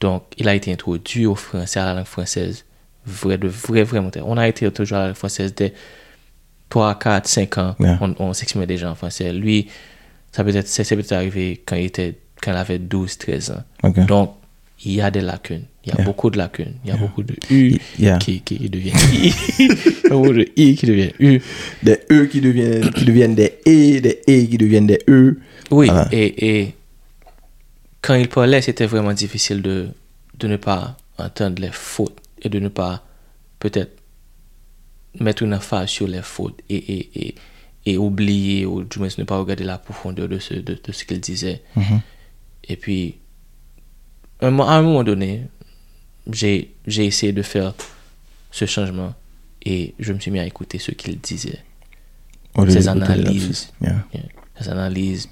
Donc, 0.00 0.24
il 0.38 0.48
a 0.48 0.54
été 0.54 0.72
introduit 0.72 1.24
au 1.26 1.34
français, 1.34 1.78
à 1.78 1.84
la 1.86 1.94
langue 1.94 2.04
française, 2.06 2.64
vrai, 3.06 3.38
de 3.38 3.48
vrai, 3.48 3.82
vraiment. 3.84 4.10
On 4.24 4.36
a 4.36 4.48
été 4.48 4.70
toujours 4.70 4.98
à 4.98 5.08
la 5.08 5.14
française 5.14 5.54
dès 5.54 5.72
3, 6.68 6.98
4, 6.98 7.26
5 7.26 7.58
ans. 7.58 7.76
Yeah. 7.78 7.98
On, 8.00 8.14
on 8.18 8.32
s'exprimait 8.32 8.66
déjà 8.66 8.90
en 8.90 8.94
français. 8.94 9.32
Lui, 9.32 9.68
ça 10.32 10.42
peut 10.44 10.54
être, 10.54 10.66
c'est 10.68 10.84
peut-être 10.96 11.12
arrivé 11.12 11.62
quand 11.64 11.76
il 11.76 11.86
était, 11.86 12.14
quand 12.42 12.52
il 12.52 12.56
avait 12.56 12.78
12, 12.78 13.18
13 13.18 13.50
ans. 13.52 13.92
Donc, 14.06 14.34
il 14.84 14.92
y 14.94 15.00
a 15.00 15.10
des 15.10 15.20
lacunes. 15.22 15.64
Il 15.84 15.90
y 15.90 15.92
a 15.92 15.96
Yeah. 15.98 16.04
beaucoup 16.04 16.30
de 16.30 16.36
lacunes. 16.38 16.74
Il 16.84 16.90
y 16.90 16.92
a 16.92 16.96
beaucoup 16.96 17.22
de 17.22 17.34
U 17.50 17.78
qui, 18.18 18.40
qui, 18.40 18.68
deviennent 18.68 18.96
I. 19.12 19.32
Il 19.58 19.68
y 19.68 20.06
a 20.06 20.14
beaucoup 20.14 20.32
de 20.32 20.48
I 20.56 20.74
qui 20.74 20.84
deviennent 20.86 21.12
U. 21.20 21.40
Des 21.82 22.00
E 22.10 22.24
qui 22.26 22.40
deviennent, 22.40 22.90
qui 22.90 23.04
deviennent 23.04 23.34
des 23.36 23.54
E, 23.66 24.00
des 24.00 24.20
E 24.28 24.46
qui 24.46 24.58
deviennent 24.58 24.88
des 24.88 24.98
E. 25.08 25.38
Oui, 25.70 25.88
et, 26.10 26.58
et 26.60 26.74
quand 28.02 28.14
il 28.14 28.28
parlait, 28.28 28.60
c'était 28.62 28.86
vraiment 28.86 29.12
difficile 29.12 29.62
de, 29.62 29.86
de 30.38 30.48
ne 30.48 30.56
pas 30.56 30.96
entendre 31.18 31.62
les 31.62 31.70
fautes 31.72 32.18
et 32.46 32.48
de 32.48 32.58
ne 32.58 32.68
pas 32.68 33.04
peut-être 33.58 33.98
mettre 35.20 35.42
une 35.42 35.54
emphase 35.54 35.88
sur 35.88 36.06
les 36.06 36.22
fautes 36.22 36.60
et, 36.68 36.76
et, 36.76 37.26
et, 37.28 37.34
et 37.86 37.96
oublier 37.98 38.66
ou 38.66 38.84
du 38.84 38.98
moins 38.98 39.08
ne 39.18 39.24
pas 39.24 39.38
regarder 39.38 39.64
la 39.64 39.78
profondeur 39.78 40.28
de 40.28 40.38
ce, 40.38 40.54
de, 40.54 40.78
de 40.82 40.92
ce 40.92 41.04
qu'il 41.04 41.20
disait. 41.20 41.62
Mhm. 41.74 42.00
Et 42.68 42.76
puis, 42.76 43.18
à 44.40 44.46
un 44.48 44.50
moment 44.50 45.04
donné, 45.04 45.42
j'ai 46.30 46.74
essayé 46.86 47.32
de 47.32 47.42
faire 47.42 47.74
ce 48.50 48.66
changement 48.66 49.14
et 49.64 49.94
je 49.98 50.12
me 50.12 50.18
suis 50.18 50.30
mis 50.30 50.40
à 50.40 50.46
écouter 50.46 50.78
ce 50.78 50.90
qu'il 50.92 51.18
disait. 51.20 51.60
Ses 52.68 52.88
analyses. 52.88 53.48
lapsus. 53.48 53.72
Yeah. 53.82 54.04
Yeah. 54.14 54.24
Ses 54.60 54.68
analyses 54.70 55.28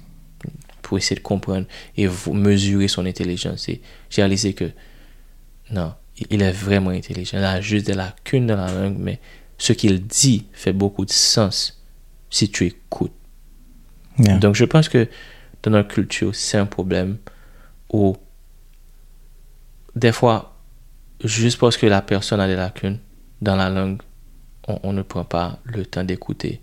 pour 0.81 0.97
essayer 0.97 1.15
de 1.15 1.21
comprendre 1.21 1.65
et 1.97 2.07
mesurer 2.31 2.87
son 2.87 3.05
intelligence. 3.05 3.67
Et 3.69 3.81
j'ai 4.09 4.21
réalisé 4.21 4.53
que 4.53 4.71
non, 5.71 5.93
il- 6.17 6.41
est 6.41 6.51
vraiment 6.51 6.91
intelligent. 6.91 7.37
Il 7.37 7.43
a 7.43 7.61
juste 7.61 7.85
des 7.87 7.93
lacunes 7.93 8.47
dans 8.47 8.55
la 8.55 8.71
langue, 8.71 8.97
mais 8.97 9.19
ce 9.57 9.73
qu'il 9.73 10.05
dit 10.05 10.45
fait 10.53 10.73
beaucoup 10.73 11.05
de 11.05 11.11
sens 11.11 11.81
si 12.29 12.49
tu 12.49 12.65
écoutes. 12.65 13.13
Yeah. 14.19 14.37
Donc 14.37 14.55
je 14.55 14.65
pense 14.65 14.89
que 14.89 15.07
dans 15.63 15.71
notre 15.71 15.89
culture, 15.89 16.33
c'est 16.35 16.57
un 16.57 16.65
problème 16.65 17.17
où 17.91 18.15
des 19.95 20.11
fois, 20.11 20.57
juste 21.23 21.57
parce 21.59 21.77
que 21.77 21.85
la 21.85 22.01
personne 22.01 22.39
a 22.39 22.47
des 22.47 22.55
lacunes 22.55 22.99
dans 23.41 23.55
la 23.55 23.69
langue, 23.69 24.01
on, 24.67 24.79
on 24.83 24.93
ne 24.93 25.01
prend 25.01 25.23
pas 25.23 25.59
le 25.65 25.85
temps 25.85 26.03
d'écouter 26.03 26.61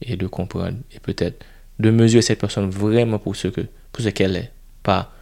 et 0.00 0.16
de 0.16 0.26
comprendre 0.26 0.78
et 0.92 1.00
peut-être 1.00 1.44
de 1.78 1.90
mesurer 1.90 2.22
cette 2.22 2.40
personne 2.40 2.68
vraiment 2.70 3.18
pour 3.18 3.34
ce 3.36 3.48
que 3.48 3.62
pour 3.92 4.02
ce 4.04 4.08
qu'elle 4.10 4.36
est, 4.36 4.52
pas 4.82 5.12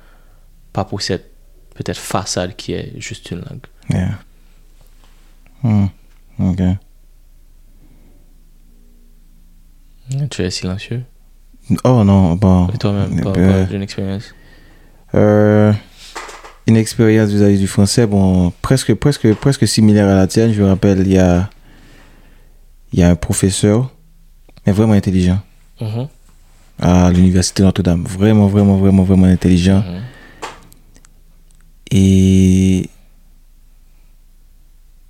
pas 0.72 0.84
pour 0.84 1.02
cette 1.02 1.29
peut-être 1.82 1.98
façade 1.98 2.54
qui 2.56 2.72
est 2.72 2.92
juste 2.98 3.30
une 3.30 3.38
langue. 3.38 3.64
Yeah. 3.88 4.18
Hmm. 5.62 5.86
Ok. 6.38 6.60
Tu 10.30 10.42
es 10.42 10.50
silencieux? 10.50 11.02
Oh 11.84 12.02
non, 12.04 12.34
bon. 12.34 12.68
Et 12.74 12.78
toi-même, 12.78 13.20
par 13.22 13.32
Euh, 13.36 13.66
une 13.70 13.82
expérience? 13.82 14.34
Euh, 15.14 15.72
une 16.66 16.76
expérience 16.76 17.30
vis-à-vis 17.30 17.58
du 17.58 17.66
français, 17.68 18.06
bon, 18.06 18.52
presque, 18.62 18.94
presque, 18.94 19.32
presque 19.34 19.66
similaire 19.68 20.08
à 20.08 20.14
la 20.14 20.26
tienne. 20.26 20.52
Je 20.52 20.62
me 20.62 20.68
rappelle, 20.68 21.00
il 21.00 21.12
y 21.12 21.18
a, 21.18 21.48
il 22.92 22.98
y 22.98 23.02
a 23.02 23.10
un 23.10 23.14
professeur, 23.16 23.90
mais 24.66 24.72
vraiment 24.72 24.94
intelligent, 24.94 25.40
Mhm, 25.80 26.08
à 26.80 27.10
l'université 27.10 27.62
Notre-Dame. 27.62 28.04
Vraiment, 28.04 28.46
vraiment, 28.48 28.76
vraiment, 28.76 29.04
vraiment 29.04 29.26
intelligent. 29.26 29.78
mhm. 29.86 30.00
Et 31.90 32.88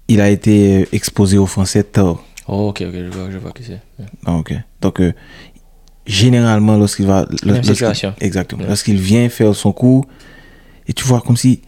il 0.08 0.20
a 0.20 0.28
été 0.28 0.88
exposé 0.92 1.38
au 1.38 1.46
français 1.46 1.84
tard. 1.84 2.24
Oh, 2.48 2.68
ok, 2.68 2.82
ok, 2.88 2.94
je 2.94 3.10
vois, 3.10 3.30
je 3.30 3.38
vois 3.38 3.52
qui 3.52 3.62
c'est. 3.64 3.80
Ah, 4.26 4.34
ok. 4.34 4.54
Donc, 4.80 5.00
euh, 5.00 5.12
généralement, 6.06 6.76
lorsqu'il 6.76 7.06
va. 7.06 7.26
Lorsqu'il-. 7.44 8.12
Exactement. 8.20 8.62
Ouais. 8.62 8.68
Lorsqu'il 8.68 8.98
vient 8.98 9.28
faire 9.28 9.54
son 9.54 9.72
cours, 9.72 10.06
et 10.88 10.92
tu 10.92 11.04
vois 11.04 11.20
comme 11.20 11.36
si 11.36 11.62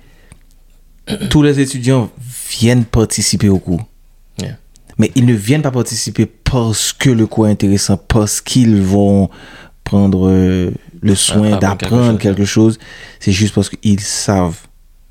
tous 1.31 1.43
les 1.43 1.61
étudiants 1.61 2.11
viennent 2.59 2.85
participer 2.85 3.49
au 3.49 3.59
cours. 3.59 3.87
Yeah. 4.41 4.57
Mais 4.99 5.13
ils 5.15 5.25
ne 5.27 5.35
viennent 5.35 5.63
pas 5.63 5.71
participer 5.71 6.27
parce 6.27 6.93
que 6.93 7.11
le 7.11 7.27
cours 7.27 7.47
est 7.49 7.53
intéressant, 7.53 7.97
parce 7.97 8.41
qu'ils 8.41 8.81
vont 8.83 9.31
prendre 9.85 10.29
euh, 10.29 10.71
le 11.01 11.15
soin 11.15 11.51
quelque 11.51 11.61
d'apprendre 11.61 12.11
chose. 12.13 12.19
quelque 12.19 12.45
chose. 12.45 12.79
C'est 13.21 13.33
juste 13.33 13.55
parce 13.55 13.69
qu'ils 13.69 14.01
savent 14.01 14.59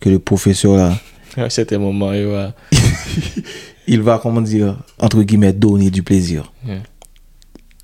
que 0.02 0.10
le 0.10 0.20
professeur 0.20 0.76
là, 0.76 1.50
cet 1.50 1.72
moment, 1.72 2.12
il 2.12 2.26
va. 2.26 2.54
il 3.88 4.02
va, 4.02 4.20
comment 4.22 4.42
dire, 4.42 4.78
entre 5.00 5.24
guillemets, 5.24 5.54
donner 5.54 5.90
du 5.90 6.04
plaisir. 6.04 6.52
Yeah. 6.66 6.80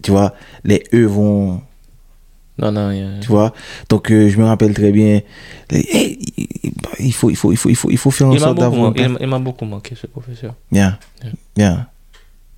Tu 0.03 0.11
vois, 0.11 0.33
les 0.63 0.83
E 0.93 1.05
vont 1.05 1.61
Non, 2.59 2.71
non, 2.71 2.91
il 2.91 2.97
y 2.99 3.01
a- 3.03 3.19
tu 3.19 3.27
vois 3.29 3.53
donc 3.89 4.11
euh, 4.11 4.29
je 4.29 4.37
me 4.37 4.45
rappelle 4.45 4.73
très 4.73 4.91
bien 4.91 5.21
hey, 5.71 6.17
il 6.99 7.13
faut 7.13 7.29
il 7.29 7.35
faut 7.35 7.51
il 7.51 7.57
faut 7.57 7.69
il 7.69 7.75
faut 7.75 7.89
il 7.91 7.97
faut 7.97 8.11
faire 8.11 8.27
en 8.27 8.37
sorte 8.37 8.57
d'avoir 8.59 8.93
il 9.21 9.27
m'a- 9.27 9.39
beaucoup 9.39 9.65
manqué, 9.65 9.93
ce 9.95 10.07
professeur. 10.07 10.53
bien 10.71 10.97
Yeah. 11.23 11.31
bien 11.55 11.87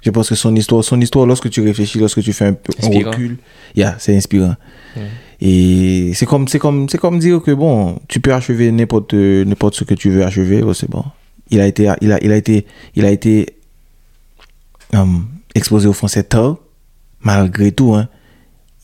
je 0.04 0.12
pense 0.12 0.30
que 0.30 0.36
son 0.36 0.56
histoire 0.56 0.84
son 0.84 1.00
histoire 1.02 1.26
lorsque 1.26 1.50
tu 1.50 1.62
réfléchis 1.62 2.00
lorsque 2.00 2.22
tu 2.22 2.32
fais 2.34 2.46
un 2.46 2.54
peu 2.54 2.72
un 2.82 2.88
recul 2.88 3.38
yeah, 3.76 3.96
c'est 4.00 4.16
inspirant 4.16 4.56
Yeah. 4.96 5.06
Et 5.42 6.12
c'est 6.14 6.26
comme 6.26 6.48
c'est 6.48 6.60
comme 6.60 6.90
c'est 6.90 6.98
comme 6.98 7.20
dire 7.20 7.42
que 7.42 7.52
bon 7.52 8.00
tu 8.08 8.20
peux 8.20 8.34
achever 8.34 8.72
n'importe 8.72 9.14
n'importe 9.14 9.76
ce 9.76 9.84
que 9.84 9.94
tu 9.94 10.10
veux 10.10 10.26
achever 10.26 10.64
oh, 10.64 10.74
c'est 10.74 10.90
bon 10.90 11.04
il 11.50 11.60
a 11.62 11.68
été 11.68 11.92
il 12.02 12.12
a 12.12 12.24
il 12.24 12.32
a 12.32 12.36
été 12.36 12.66
il 12.96 13.06
a 13.06 13.12
été 13.12 13.56
hum, 14.94 15.28
exposé 15.56 15.88
au 15.88 15.94
français 15.94 16.24
tard 16.24 16.58
malgré 17.22 17.72
tout 17.72 17.94
hein 17.96 18.10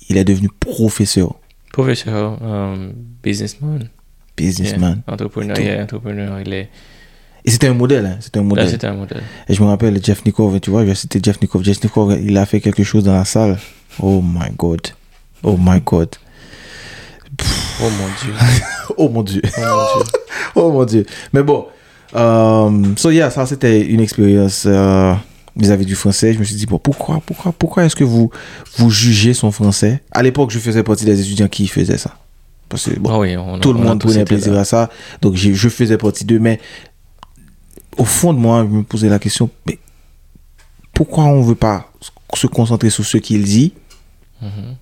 il 0.09 0.17
est 0.17 0.23
devenu 0.25 0.49
professeur 0.59 1.35
Professeur, 1.73 2.41
um, 2.41 2.93
businessman, 3.21 3.89
businessman 4.37 5.01
yeah, 5.05 5.13
entrepreneur, 5.13 5.59
yeah, 5.59 5.83
entrepreneur, 5.83 6.39
il 6.39 6.53
est. 6.53 6.69
Et 7.43 7.51
c'était 7.51 7.67
un 7.67 7.73
modèle, 7.73 8.05
hein, 8.05 8.17
c'était 8.21 8.39
un 8.39 8.43
Là, 8.43 8.47
modèle. 8.47 8.69
c'est 8.69 8.85
un 8.85 8.93
modèle. 8.93 9.21
Et 9.49 9.53
je 9.53 9.61
me 9.61 9.67
rappelle, 9.67 9.99
Jeff 10.01 10.23
Nikov, 10.25 10.57
tu 10.61 10.69
vois, 10.69 10.83
je 10.83 10.87
vais 10.87 10.95
citer 10.95 11.19
Jeff 11.21 11.41
Nikov. 11.41 11.63
Jeff 11.65 11.83
Nikov, 11.83 12.17
il 12.23 12.37
a 12.37 12.45
fait 12.45 12.61
quelque 12.61 12.83
chose 12.83 13.03
dans 13.03 13.11
la 13.13 13.25
salle. 13.25 13.59
Oh 13.99 14.21
my 14.23 14.51
God. 14.57 14.87
Oh 15.43 15.57
my 15.59 15.81
God. 15.81 16.15
Oh 17.81 17.89
mon 17.89 18.07
dieu. 18.21 18.33
Oh 18.97 19.09
mon 19.09 19.23
Dieu. 19.23 19.41
Oh 19.57 19.61
mon 19.61 19.83
dieu. 20.03 20.11
Oh 20.55 20.71
mon 20.71 20.85
Dieu. 20.85 21.05
Mais 21.33 21.43
bon. 21.43 21.67
Euh, 22.15 22.93
so 22.95 23.09
yeah, 23.11 23.29
ça 23.29 23.45
c'était 23.45 23.81
une 23.81 23.99
expérience 23.99 24.63
euh, 24.65 25.13
vis-à-vis 25.57 25.85
du 25.85 25.95
français. 25.95 26.33
Je 26.33 26.39
me 26.39 26.43
suis 26.45 26.55
dit, 26.55 26.65
bon, 26.65 26.77
pourquoi, 26.79 27.21
pourquoi, 27.25 27.51
pourquoi 27.51 27.83
est-ce 27.85 27.95
que 27.95 28.05
vous, 28.05 28.29
vous 28.77 28.89
jugez 28.89 29.33
son 29.33 29.51
français? 29.51 30.01
À 30.11 30.23
l'époque, 30.23 30.51
je 30.51 30.59
faisais 30.59 30.83
partie 30.83 31.03
des 31.05 31.19
étudiants 31.19 31.49
qui 31.49 31.67
faisaient 31.67 31.97
ça. 31.97 32.15
Parce 32.69 32.89
que 32.89 32.97
bon, 32.99 33.09
Ah 33.13 33.19
oui, 33.19 33.35
on 33.35 33.59
tout 33.59 33.73
le 33.73 33.79
on 33.79 33.83
monde 33.83 33.99
prenait 33.99 34.23
plaisir 34.23 34.53
là. 34.53 34.61
à 34.61 34.65
ça. 34.65 34.89
Donc 35.21 35.35
j'ai- 35.35 35.53
je 35.53 35.67
faisais 35.69 35.97
partie 35.97 36.23
d'eux. 36.23 36.39
Mais 36.39 36.59
au 37.97 38.05
fond 38.05 38.33
de 38.33 38.39
moi, 38.39 38.65
je 38.69 38.75
me 38.77 38.83
posais 38.83 39.09
la 39.09 39.19
question, 39.19 39.49
mais 39.67 39.77
pourquoi 40.93 41.25
on 41.25 41.41
ne 41.41 41.45
veut 41.45 41.55
pas 41.55 41.91
se 42.33 42.47
concentrer 42.47 42.89
sur 42.89 43.05
ce 43.05 43.17
qu'il 43.17 43.43
dit? 43.43 43.73
Mhm. 44.41 44.75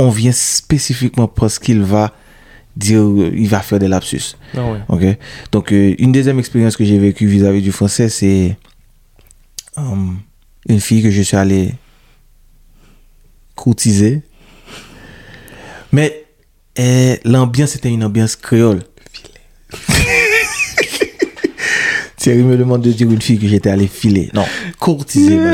On 0.00 0.08
vient 0.08 0.32
spécifiquement 0.32 1.28
parce 1.28 1.58
qu'il 1.58 1.82
va 1.82 2.14
dire, 2.74 3.02
il 3.34 3.48
va 3.48 3.60
faire 3.60 3.78
des 3.78 3.86
lapsus. 3.86 4.34
Ah 4.56 4.60
oui. 4.64 4.78
Ok? 4.88 5.04
Donc 5.52 5.72
euh, 5.72 5.94
une 5.98 6.10
deuxième 6.10 6.38
expérience 6.38 6.74
que 6.74 6.84
j'ai 6.84 6.98
vécue 6.98 7.26
vis-à-vis 7.26 7.60
du 7.60 7.70
français, 7.70 8.08
c'est 8.08 8.56
euh, 9.76 9.82
une 10.68 10.80
fille 10.80 11.02
que 11.02 11.10
je 11.10 11.20
suis 11.20 11.36
allé 11.36 11.74
courtiser. 13.54 14.22
Mais 15.92 16.24
euh, 16.78 17.16
l'ambiance 17.24 17.76
était 17.76 17.90
une 17.90 18.02
ambiance 18.02 18.36
créole. 18.36 18.80
Thierry 22.16 22.42
me 22.42 22.56
demande 22.56 22.80
de 22.80 22.92
dire 22.92 23.10
une 23.10 23.20
fille 23.20 23.38
que 23.38 23.46
j'étais 23.48 23.68
allé 23.68 23.86
filer. 23.86 24.30
Non, 24.32 24.46
courtiser. 24.78 25.36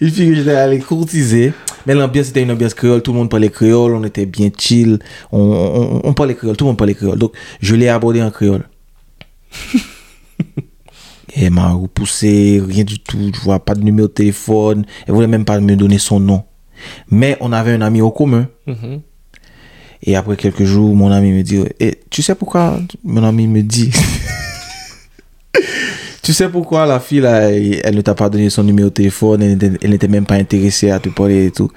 une 0.00 0.10
fille 0.10 0.28
que 0.28 0.34
j'étais 0.36 0.54
allé 0.54 0.78
courtiser. 0.78 1.52
Mais 1.86 1.94
l'ambiance 1.94 2.28
était 2.30 2.42
une 2.42 2.50
ambiance 2.50 2.74
créole. 2.74 3.02
Tout 3.02 3.12
le 3.12 3.18
monde 3.18 3.30
parlait 3.30 3.48
créole. 3.48 3.94
On 3.94 4.04
était 4.04 4.26
bien 4.26 4.50
chill. 4.56 4.98
On, 5.32 5.40
on, 5.40 6.00
on 6.04 6.12
parlait 6.12 6.34
créole. 6.34 6.56
Tout 6.56 6.64
le 6.64 6.70
monde 6.70 6.78
parlait 6.78 6.94
créole. 6.94 7.18
Donc, 7.18 7.32
je 7.60 7.74
l'ai 7.74 7.88
abordé 7.88 8.22
en 8.22 8.30
créole. 8.30 8.68
Elle 11.36 11.50
m'a 11.52 11.70
repoussé, 11.72 12.60
rien 12.66 12.82
du 12.84 12.98
tout. 12.98 13.30
Je 13.34 13.40
vois 13.40 13.64
pas 13.64 13.74
de 13.74 13.82
numéro 13.82 14.08
de 14.08 14.12
téléphone. 14.12 14.84
Elle 15.06 15.14
voulait 15.14 15.26
même 15.28 15.44
pas 15.44 15.60
me 15.60 15.76
donner 15.76 15.98
son 15.98 16.18
nom. 16.18 16.42
Mais 17.10 17.36
on 17.40 17.52
avait 17.52 17.72
un 17.72 17.82
ami 17.82 18.00
au 18.00 18.10
commun. 18.10 18.48
Mhm. 18.66 19.00
Et 20.02 20.16
après 20.16 20.36
quelques 20.36 20.64
jours, 20.64 20.96
mon 20.96 21.10
ami 21.12 21.30
me 21.32 21.42
dit 21.42 21.62
Eh, 21.78 22.00
Tu 22.10 22.22
sais 22.22 22.34
pourquoi 22.34 22.80
Mon 23.04 23.22
ami 23.22 23.46
me 23.46 23.62
dit? 23.62 23.90
Tu 26.22 26.32
sais 26.34 26.48
pourquoi 26.48 26.84
la 26.86 27.00
fille, 27.00 27.20
là, 27.20 27.50
elle 27.50 27.94
ne 27.96 28.00
t'a 28.02 28.14
pas 28.14 28.28
donné 28.28 28.50
son 28.50 28.62
numéro 28.62 28.88
de 28.90 28.94
téléphone 28.94 29.42
Elle 29.42 29.90
n'était- 29.90 30.08
même 30.08 30.26
pas 30.26 30.34
intéressée 30.34 30.90
à 30.90 30.98
te 31.00 31.08
parler 31.08 31.46
et 31.46 31.50
tout? 31.50 31.70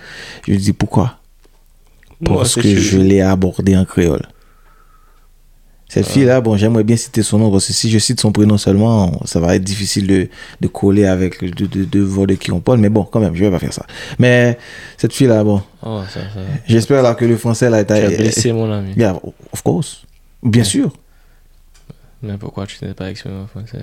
Je 0.45 0.51
lui 0.51 0.57
dis 0.59 0.73
Pourquoi? 0.73 1.17
Parce 2.25 2.55
que 2.55 2.61
sûr. 2.61 2.77
je 2.79 2.97
l'ai 2.99 3.21
abordé 3.21 3.75
en 3.75 3.85
créole. 3.85 4.21
Cette 5.89 6.07
fille-là, 6.07 6.41
bon, 6.41 6.57
j'aimerais 6.57 6.83
bien 6.83 6.95
citer 6.95 7.21
son 7.21 7.37
nom 7.37 7.51
parce 7.51 7.67
que 7.67 7.73
si 7.73 7.87
je 7.91 7.99
cite 7.99 8.19
son 8.19 8.31
prénom 8.31 8.57
seulement, 8.57 9.11
ça 9.25 9.39
va 9.39 9.55
être 9.55 9.63
difficile 9.63 10.07
de, 10.07 10.27
de 10.59 10.67
coller 10.67 11.05
avec 11.05 11.43
de, 11.43 11.65
de, 11.67 11.83
de 11.85 12.25
de 12.25 12.33
qui 12.33 12.51
on 12.51 12.59
parle. 12.61 12.79
Mais 12.79 12.89
bon, 12.89 13.03
quand 13.03 13.19
même, 13.19 13.35
je 13.35 13.43
vais 13.45 13.51
pas 13.51 13.59
faire 13.59 13.73
ça. 13.73 13.85
Mais 14.17 14.57
cette 14.97 15.13
fille-là, 15.13 15.43
bon, 15.43 15.61
Oh, 15.85 16.01
ça. 16.11 16.21
j'espère 16.65 17.03
là 17.03 17.13
que 17.13 17.25
le 17.25 17.37
français 17.37 17.69
là 17.69 17.83
Tu 17.83 17.93
as 17.93 18.09
est. 18.09 18.17
blessé 18.17 18.51
mon 18.53 18.71
ami. 18.71 18.93
Yeah, 18.97 19.19
of 19.51 19.61
course. 19.61 20.01
Bien 20.41 20.63
sûr. 20.63 20.91
Mais 22.24 22.38
pourquoi 22.38 22.65
tu 22.65 22.84
n'es 22.86 22.93
pas 22.93 23.09
exprimé 23.11 23.36
en 23.36 23.47
français 23.47 23.82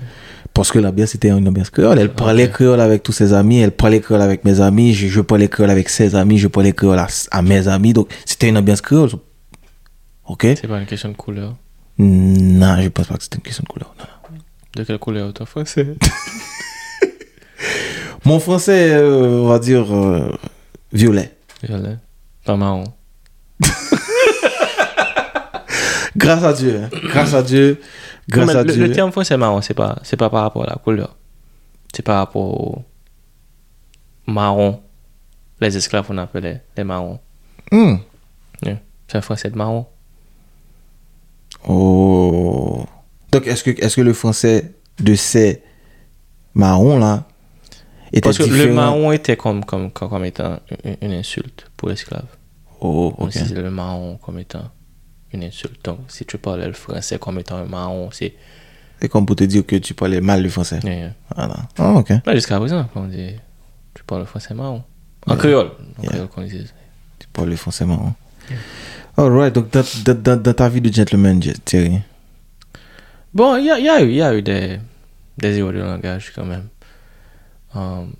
Parce 0.53 0.71
que 0.71 0.79
l'ambiance 0.79 1.13
était 1.13 1.29
une 1.29 1.47
ambiance 1.47 1.69
créole. 1.69 1.99
Elle 1.99 2.11
parlait 2.11 2.45
Ok. 2.47 2.53
créole 2.53 2.81
avec 2.81 3.03
tous 3.03 3.11
ses 3.11 3.33
amis, 3.33 3.59
elle 3.59 3.71
parlait 3.71 3.99
créole 4.01 4.21
avec 4.21 4.43
mes 4.45 4.59
amis, 4.61 4.93
je, 4.95 5.07
je 5.07 5.21
parlais 5.21 5.47
créole 5.47 5.69
avec 5.69 5.89
ses 5.89 6.15
amis, 6.15 6.39
je 6.39 6.47
parlais 6.47 6.73
créole 6.73 6.97
à, 6.97 7.07
à 7.29 7.41
mes 7.43 7.67
amis. 7.67 7.93
Donc 7.93 8.09
c'était 8.25 8.49
une 8.49 8.57
ambiance 8.57 8.81
créole. 8.81 9.11
Ok? 10.25 10.41
C'est 10.59 10.67
pas 10.67 10.79
une 10.79 10.87
question 10.87 11.09
de 11.09 11.15
couleur. 11.15 11.55
Non, 11.99 12.81
je 12.81 12.87
pense 12.89 13.05
pas 13.07 13.17
que 13.17 13.23
c'était 13.23 13.37
une 13.37 13.43
question 13.43 13.63
de 13.67 13.71
couleur. 13.71 13.93
non. 13.99 14.05
De 14.75 14.83
quelle 14.85 14.97
couleur 14.99 15.31
ton 15.33 15.45
français? 15.45 15.95
Mon 18.25 18.39
français, 18.39 18.91
euh, 18.93 19.41
on 19.43 19.47
va 19.47 19.59
dire 19.59 19.93
euh, 19.93 20.31
violet. 20.93 21.35
Violet. 21.63 21.97
Pas 22.45 22.55
marron. 22.55 22.85
Grâce 26.15 26.43
à 26.43 26.53
Dieu. 26.53 26.81
hein. 26.83 26.89
Grâce 27.09 27.33
à 27.33 27.41
Dieu. 27.41 27.79
Grâce 28.31 28.55
à 28.55 28.63
le, 28.63 28.73
Dieu. 28.73 28.87
le 28.87 28.91
terme 28.93 29.11
français 29.11 29.37
marron, 29.37 29.61
c'est 29.61 29.73
pas, 29.73 29.97
c'est 30.03 30.17
pas 30.17 30.29
par 30.29 30.43
rapport 30.43 30.63
à 30.63 30.67
la 30.67 30.75
couleur. 30.75 31.15
C'est 31.93 32.03
par 32.03 32.17
rapport 32.17 32.41
au 32.61 32.83
marron. 34.27 34.81
Les 35.59 35.75
esclaves, 35.77 36.07
on 36.09 36.17
appelait 36.17 36.63
les 36.77 36.83
marrons. 36.83 37.19
Hmm. 37.71 37.95
Yeah. 38.63 38.79
C'est 39.07 39.17
un 39.17 39.21
français 39.21 39.49
de 39.49 39.55
marron. 39.57 39.85
Oh. 41.67 42.85
Donc 43.31 43.47
est-ce 43.47 43.63
que, 43.63 43.69
est 43.71 43.95
que 43.95 44.01
le 44.01 44.13
français 44.13 44.73
de 44.99 45.15
ces 45.15 45.61
marrons 46.53 46.97
là 46.99 47.25
était 48.11 48.21
Parce 48.21 48.37
que 48.37 48.43
différent? 48.43 48.65
le 48.65 48.73
marron 48.73 49.11
était 49.11 49.37
comme, 49.37 49.63
comme, 49.63 49.91
comme, 49.91 50.09
comme 50.09 50.25
étant 50.25 50.59
une, 50.83 50.97
une 51.01 51.11
insulte 51.13 51.69
pour 51.77 51.89
l'esclave. 51.89 52.25
Oh, 52.81 53.13
On 53.17 53.25
ok. 53.27 53.35
le 53.53 53.69
marron 53.69 54.17
comme 54.17 54.39
étant 54.39 54.69
une 55.33 55.43
insulte. 55.43 55.83
Donc, 55.85 55.99
si 56.07 56.25
tu 56.25 56.37
parlais 56.37 56.67
le 56.67 56.73
français 56.73 57.17
comme 57.19 57.39
étant 57.39 57.57
un 57.57 57.65
marron, 57.65 58.09
c'est. 58.11 58.33
C'est 59.01 59.09
comme 59.09 59.25
pour 59.25 59.35
te 59.35 59.43
dire 59.43 59.65
que 59.65 59.77
tu 59.77 59.93
parlais 59.95 60.21
mal 60.21 60.43
le 60.43 60.49
français. 60.49 60.79
Yeah, 60.83 60.93
yeah. 60.95 61.13
Voilà. 61.35 61.55
Ah, 61.79 61.93
ok. 61.93 62.11
Jusqu'à 62.33 62.59
présent, 62.59 62.87
on 62.95 63.05
dit. 63.05 63.31
Tu 63.93 64.03
parles 64.03 64.21
le 64.21 64.27
français 64.27 64.53
marron. 64.53 64.83
En 65.25 65.35
créole. 65.35 65.71
En 65.97 66.03
Yeah. 66.03 66.11
créole 66.11 66.27
qu'on 66.27 66.43
dit. 66.43 66.67
Tu 67.19 67.27
parles 67.33 67.55
français 67.55 67.85
marrant. 67.85 68.13
Alright, 69.17 69.53
donc 69.53 69.69
dans, 69.71 69.83
dans, 70.13 70.41
dans, 70.41 70.53
ta 70.53 70.69
vie 70.69 70.81
de 70.81 70.91
gentleman, 70.91 71.39
Thierry? 71.65 71.99
Bon, 73.33 73.57
il 73.57 73.65
y 73.65 73.71
a, 73.71 73.79
y, 73.79 73.89
a 73.89 74.01
y 74.01 74.21
a 74.21 74.33
eu 74.33 74.41
des, 74.41 74.79
des 75.37 75.57
erreurs 75.57 75.73
de 75.73 75.79
langage 75.79 76.31
quand 76.33 76.45
même. 76.45 76.67
Um, 77.75 78.13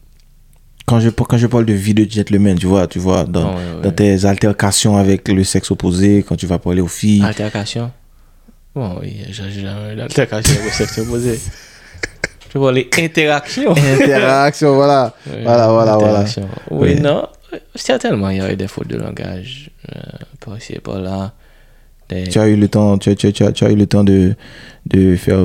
Quand 0.92 1.00
je, 1.00 1.10
quand 1.10 1.38
je 1.38 1.48
parle 1.48 1.64
de 1.64 1.72
vie 1.72 1.94
de 1.94 2.04
gentleman, 2.04 2.60
tu 2.60 2.68
vois, 2.68 2.86
tu 2.86 3.00
vois, 3.00 3.24
dans, 3.24 3.54
Oh, 3.54 3.56
ouais, 3.56 3.76
ouais. 3.78 3.82
dans 3.84 3.92
tes 3.92 4.26
altercations 4.26 4.98
avec 4.98 5.26
le 5.30 5.42
sexe 5.46 5.72
opposé, 5.72 6.22
quand 6.28 6.36
tu 6.36 6.48
vas 6.48 6.60
parler 6.60 6.82
aux 6.82 6.88
filles. 6.90 7.24
altercation? 7.24 7.90
Bon, 8.76 8.98
oui, 9.00 9.16
j'ai 9.30 9.50
jamais 9.52 9.96
d'altercation 9.96 10.52
avec 10.54 10.66
le 10.66 10.72
sexe 10.72 10.98
opposé. 10.98 11.40
Tu 12.52 12.58
vois, 12.58 12.74
les 12.74 12.90
interactions. 13.00 13.72
Interaction, 13.72 14.76
voilà. 14.76 15.16
Oui, 15.28 15.38
Voilà, 15.44 15.68
voilà, 15.70 15.96
voilà. 15.98 16.26
Oui, 16.70 16.96
Oui. 16.96 17.00
non. 17.00 17.26
Certainement, 17.74 18.30
il 18.30 18.40
y 18.40 18.42
a 18.42 18.52
eu 18.52 18.58
des 18.58 18.68
fautes 18.68 18.90
de 18.90 18.98
langage. 18.98 19.72
euh, 19.96 20.00
par 20.42 20.58
ici 20.58 20.74
et 20.74 20.80
par 20.80 21.00
là. 21.00 21.32
Des- 22.10 22.26
Tu 22.28 22.38
as 22.38 22.50
eu 22.50 22.58
le 22.58 22.68
temps, 22.68 22.98
tu, 22.98 23.10
as- 23.12 23.16
tu, 23.16 23.28
as- 23.28 23.32
tu 23.32 23.44
as, 23.46 23.54
tu 23.54 23.64
as 23.64 23.72
eu 23.72 23.76
le 23.78 23.88
temps 23.88 24.04
de, 24.04 24.36
de 24.88 25.16
faire 25.16 25.40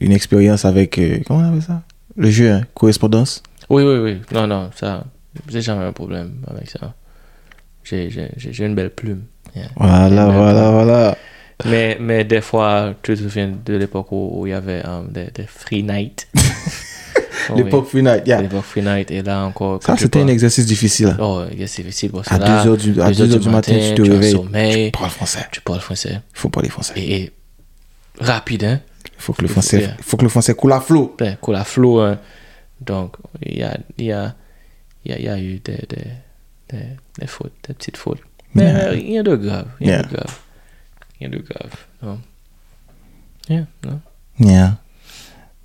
une 0.00 0.12
expérience 0.12 0.64
avec, 0.64 0.98
euh, 0.98 1.18
comment 1.26 1.40
on 1.40 1.48
appelle 1.48 1.62
ça? 1.62 1.82
Le 2.16 2.30
jeu, 2.30 2.52
hein, 2.52 2.60
correspondance? 2.74 3.42
Oui, 3.70 3.82
oui, 3.82 3.96
oui. 3.98 4.20
Non, 4.32 4.46
non, 4.46 4.70
ça, 4.74 5.04
j'ai 5.48 5.62
jamais 5.62 5.84
un 5.84 5.92
problème 5.92 6.34
avec 6.48 6.70
ça. 6.70 6.94
J'ai, 7.84 8.08
une 8.60 8.74
belle 8.74 8.90
plume. 8.90 9.24
Yeah. 9.56 9.66
Voilà, 9.76 10.26
belle 10.26 10.36
voilà, 10.36 10.62
plume. 10.62 10.72
voilà. 10.72 11.18
Mais, 11.64 11.96
mais 12.00 12.24
des 12.24 12.40
fois, 12.40 12.94
tu 13.02 13.14
te 13.14 13.22
souviens 13.22 13.52
de 13.64 13.74
l'époque 13.74 14.08
où, 14.10 14.46
il 14.46 14.50
y 14.50 14.52
avait 14.52 14.84
um, 14.84 15.08
des, 15.10 15.26
des 15.32 15.46
free 15.46 15.82
night? 15.82 16.28
Oh, 16.34 16.38
oui. 17.54 17.64
L'époque 17.64 17.86
Free 17.88 18.02
Night, 18.02 18.26
yeah. 18.26 18.40
L'époque 18.40 18.64
free 18.64 18.82
night. 18.82 19.10
Et 19.10 19.22
là 19.22 19.44
encore. 19.44 19.82
Ça, 19.82 19.96
c'était 19.96 20.20
un 20.20 20.28
exercice 20.28 20.66
difficile. 20.66 21.16
Oh, 21.20 21.42
c'est 21.66 21.82
difficile 21.82 22.10
parce 22.10 22.30
À 22.30 22.38
là, 22.38 22.64
2 22.64 22.70
heures 22.70 22.76
du, 22.76 23.00
à 23.00 23.10
deux 23.10 23.26
2 23.26 23.34
heures 23.34 23.40
du 23.40 23.48
matin, 23.48 23.72
tu 23.72 23.94
te 23.94 24.02
réveilles. 24.10 24.32
sommeil, 24.32 24.92
Tu 24.92 24.98
parles 24.98 25.10
français. 25.10 25.46
tu 25.50 25.60
parles 25.60 25.80
français. 25.80 26.20
Il 26.34 26.38
faut 26.38 26.48
parler 26.48 26.68
français. 26.68 26.94
Et, 26.96 27.22
et 27.22 27.32
rapide, 28.20 28.64
hein. 28.64 28.80
Il 29.04 29.22
faut 29.22 29.32
que 29.32 29.42
le 29.42 29.48
français, 29.48 29.80
yeah. 29.80 29.96
faut 30.00 30.16
que 30.16 30.24
le 30.24 30.28
français 30.28 30.54
coule 30.54 30.72
à 30.72 30.80
flot. 30.80 31.14
Ben, 31.18 31.36
coule 31.40 31.54
à 31.56 31.64
flot. 31.64 32.00
hein. 32.00 32.18
Donc, 32.86 33.16
il 33.44 33.58
y 33.58 33.62
a, 33.62 33.78
y, 33.98 34.10
a, 34.12 34.34
y, 35.04 35.12
a, 35.12 35.18
y 35.20 35.28
a 35.28 35.38
eu 35.40 35.58
des, 35.60 35.84
des, 35.88 36.04
des, 36.70 36.84
des 37.18 37.26
fautes, 37.26 37.52
des 37.66 37.74
petites 37.74 37.96
fautes. 37.96 38.20
Mais 38.54 38.64
Yeah. 38.64 38.90
rien 38.90 39.22
de 39.22 39.36
grave. 39.36 39.68
Rien 39.80 39.88
Yeah. 39.90 40.02
de 40.02 40.08
grave. 40.08 40.38
Rien 41.20 41.28
de 41.30 41.38
grave. 41.38 41.72
Non. 42.02 42.18
Yeah, 43.48 43.66
non? 43.84 44.00
Yeah. 44.40 44.78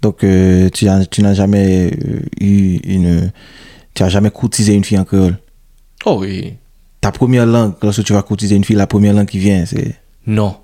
Donc, 0.01 0.23
euh, 0.23 0.69
tu 0.69 0.87
as- 0.87 1.05
tu 1.05 1.21
n'as 1.21 1.33
jamais 1.33 1.91
euh, 1.91 2.21
eu 2.39 2.77
une. 2.83 3.31
Tu 3.93 4.03
n'as 4.03 4.09
jamais 4.09 4.29
courtisé 4.31 4.73
une 4.73 4.83
fille 4.83 4.99
en 4.99 5.05
créole? 5.05 5.37
Oh 6.05 6.19
oui. 6.21 6.55
Ta 7.01 7.11
première 7.11 7.45
langue, 7.45 7.73
lorsque 7.81 8.03
tu 8.03 8.13
vas 8.13 8.21
courtiser 8.23 8.55
une 8.55 8.63
fille, 8.63 8.75
la 8.75 8.87
première 8.87 9.13
langue 9.13 9.27
qui 9.27 9.39
vient, 9.39 9.65
c'est? 9.65 9.95
Non. 10.25 10.57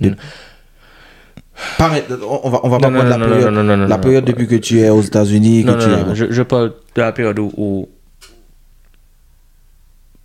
Maintenant, 0.00 0.16
on 1.80 2.40
on 2.44 2.50
va, 2.50 2.60
on 2.64 2.68
va 2.68 2.78
pas 2.78 2.90
Non, 2.90 2.98
prendre 3.00 3.16
non, 3.16 3.26
la 3.86 3.98
période, 3.98 4.24
la 4.26 4.32
depuis 4.32 4.46
que 4.46 4.54
tu 4.56 4.78
es 4.80 4.88
aux 4.88 5.02
États-Unis. 5.02 5.64
Non, 5.64 5.76
non, 5.76 6.06
non. 6.06 6.14
Je, 6.14 6.30
je 6.30 6.42
parle 6.42 6.74
de 6.94 7.00
la 7.02 7.12
période 7.12 7.38
où, 7.38 7.52
où- 7.56 7.88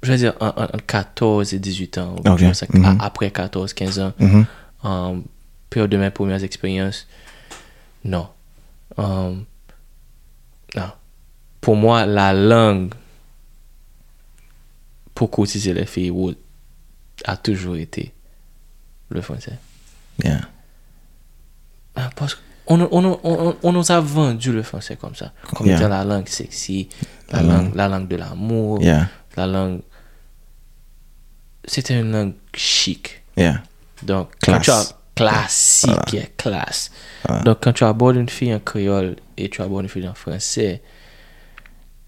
je 0.04 0.12
vais 0.12 0.18
dire, 0.18 0.34
en- 0.40 0.48
en- 0.48 0.64
entre 0.64 0.86
14 0.86 1.54
et 1.54 1.60
18 1.60 1.98
ans. 1.98 2.16
Mhm. 2.26 2.86
a- 2.86 3.06
Après 3.06 3.32
14, 3.32 3.74
15 3.74 4.00
ans. 4.00 4.14
Mhm. 4.20 4.46
en 4.84 5.18
période 5.70 5.90
de 5.90 5.98
mes 5.98 6.12
premières 6.12 6.44
expériences, 6.44 7.08
non. 8.06 8.28
Um, 8.98 9.44
non. 10.76 10.92
Pour 11.62 11.76
moi, 11.76 12.06
la 12.06 12.34
langue 12.34 12.94
pour 15.14 15.30
courtiser 15.32 15.74
les 15.74 15.86
filles 15.86 16.14
a 17.26 17.36
toujours 17.38 17.76
été 17.76 18.14
le 19.10 19.20
français. 19.22 19.58
Yeah. 20.24 20.42
Ah, 21.98 22.10
Parce 22.16 22.36
qu'on 22.36 22.80
on, 22.82 22.88
on, 22.92 23.20
on, 23.24 23.56
on 23.64 23.72
nous 23.72 23.92
a 23.92 24.00
vendu 24.00 24.52
le 24.52 24.62
français 24.64 24.96
comme 24.96 25.16
ça, 25.16 25.34
comme 25.56 25.68
Yeah. 25.68 25.78
étant 25.78 25.90
la 25.90 26.04
langue 26.04 26.28
sexy, 26.28 26.90
la, 27.32 27.42
La 27.42 27.54
langue, 27.58 27.76
la 27.76 27.88
langue 27.88 28.08
de 28.08 28.16
l'amour, 28.16 28.82
Yeah. 28.82 29.08
la 29.36 29.48
langue... 29.48 29.82
C'était 31.66 32.00
une 32.00 32.12
langue 32.12 32.34
chic. 32.56 33.24
Yeah. 33.36 33.62
Donc, 34.04 34.38
Classe. 34.40 34.56
quand 34.56 34.62
tu 34.62 34.72
as 34.72 34.94
classique, 35.16 35.90
Voilà. 35.90 36.06
yeah, 36.14 36.26
classe. 36.38 36.92
Voilà. 37.28 37.44
Donc, 37.44 37.58
quand 37.62 37.74
tu 37.74 37.84
abordes 37.84 38.16
une 38.16 38.30
fille 38.30 38.54
en 38.54 38.60
créole 38.60 39.16
et 39.38 39.50
tu 39.50 39.62
abordes 39.62 39.84
une 39.84 39.90
fille 39.90 40.08
en 40.08 40.14
français, 40.14 40.82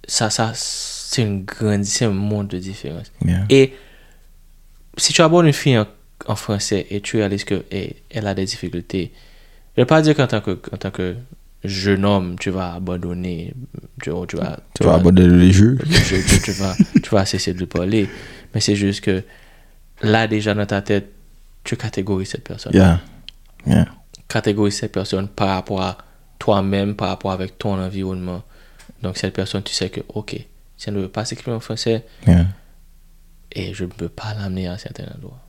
ça, 0.07 0.29
ça, 0.29 0.51
c'est 0.55 1.23
une 1.23 1.43
grande, 1.43 1.83
c'est 1.83 2.05
un 2.05 2.11
monde 2.11 2.47
de 2.47 2.57
différence. 2.59 3.11
Yeah. 3.25 3.45
Et 3.49 3.73
si 4.97 5.11
tu 5.13 5.21
abordes 5.21 5.45
une 5.47 5.53
fille 5.53 5.77
en, 5.77 5.87
en 6.27 6.35
français 6.35 6.85
et 6.89 7.01
tu 7.01 7.17
réalises 7.17 7.43
que 7.43 7.65
eh, 7.71 7.97
elle 8.09 8.27
a 8.27 8.33
des 8.33 8.45
difficultés, 8.45 9.11
je 9.79 9.83
ne 9.83 9.85
vais 9.85 9.87
pas 9.87 10.01
dire 10.01 10.13
qu'en 10.13 10.27
tant 10.27 10.41
que, 10.41 10.59
en 10.73 10.77
tant 10.77 10.91
que 10.91 11.15
jeune 11.63 12.03
homme, 12.03 12.37
tu 12.37 12.49
vas 12.49 12.73
abandonner, 12.73 13.53
tu, 14.01 14.11
tu 14.27 14.35
vas, 14.35 14.59
Tu 14.75 14.83
vas 14.83 14.95
aborder 14.95 15.25
les 15.25 15.53
jeux. 15.53 15.77
tu, 16.07 16.21
tu- 16.23 16.41
tu 16.41 16.51
vas, 16.51 16.75
tu 17.01 17.09
vas 17.09 17.25
cesser 17.25 17.53
de 17.53 17.63
parler. 17.63 18.09
Mais 18.53 18.59
c'est 18.59 18.75
juste 18.75 19.01
que 19.01 19.23
là, 20.01 20.27
déjà 20.27 20.53
dans 20.53 20.65
ta 20.65 20.81
tête, 20.81 21.09
tu 21.63 21.77
catégorises 21.77 22.29
cette 22.31 22.43
personne. 22.43 22.73
Yeah. 22.73 22.99
Yeah. 23.65 23.85
Catégorises 24.27 24.75
cette 24.75 24.91
personne 24.91 25.29
par 25.29 25.47
rapport 25.49 25.81
à 25.81 25.97
toi-même, 26.39 26.95
par 26.95 27.07
rapport 27.07 27.31
avec 27.31 27.57
ton 27.57 27.79
environnement. 27.81 28.43
Donc, 29.01 29.15
cette 29.17 29.33
personne, 29.33 29.63
tu 29.63 29.73
sais 29.73 29.89
que, 29.89 30.01
ok, 30.09 30.35
si 30.77 30.89
elle 30.89 30.95
ne 30.95 30.99
veut 31.01 31.07
pas 31.07 31.23
s'exprimer 31.23 31.55
en 31.55 31.61
français, 31.61 32.05
Yeah. 32.27 32.45
et 33.53 33.73
je 33.73 33.85
ne 33.85 33.89
peux 33.89 34.09
pas 34.09 34.33
l'amener 34.33 34.67
à 34.67 34.77
certains 34.77 35.05
endroits. 35.15 35.39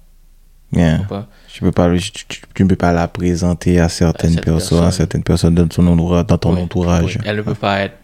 Yeah. 0.73 0.99
Tu 0.99 1.03
comprends? 1.03 1.27
Tu, 1.53 1.61
peux 1.63 1.73
pas, 1.73 1.97
tu, 1.99 2.11
tu- 2.13 2.41
tu 2.55 2.63
ne 2.65 2.69
peux 2.69 2.77
pas 2.77 2.93
la 2.93 3.09
présenter 3.09 3.81
à 3.81 3.89
certaines 3.89 4.39
personnes, 4.41 4.85
à 4.85 4.91
certaines 4.93 5.23
personnes 5.25 5.55
dans 5.55 5.67
ton, 5.67 5.87
entourage- 5.89 6.27
dans 6.27 6.39
ton 6.39 6.55
Oui, 6.55 6.61
entourage. 6.63 7.17
oui. 7.17 7.23
Elle 7.25 7.37
ne 7.39 7.43
peut 7.43 7.55
pas 7.55 7.81
être. 7.81 7.97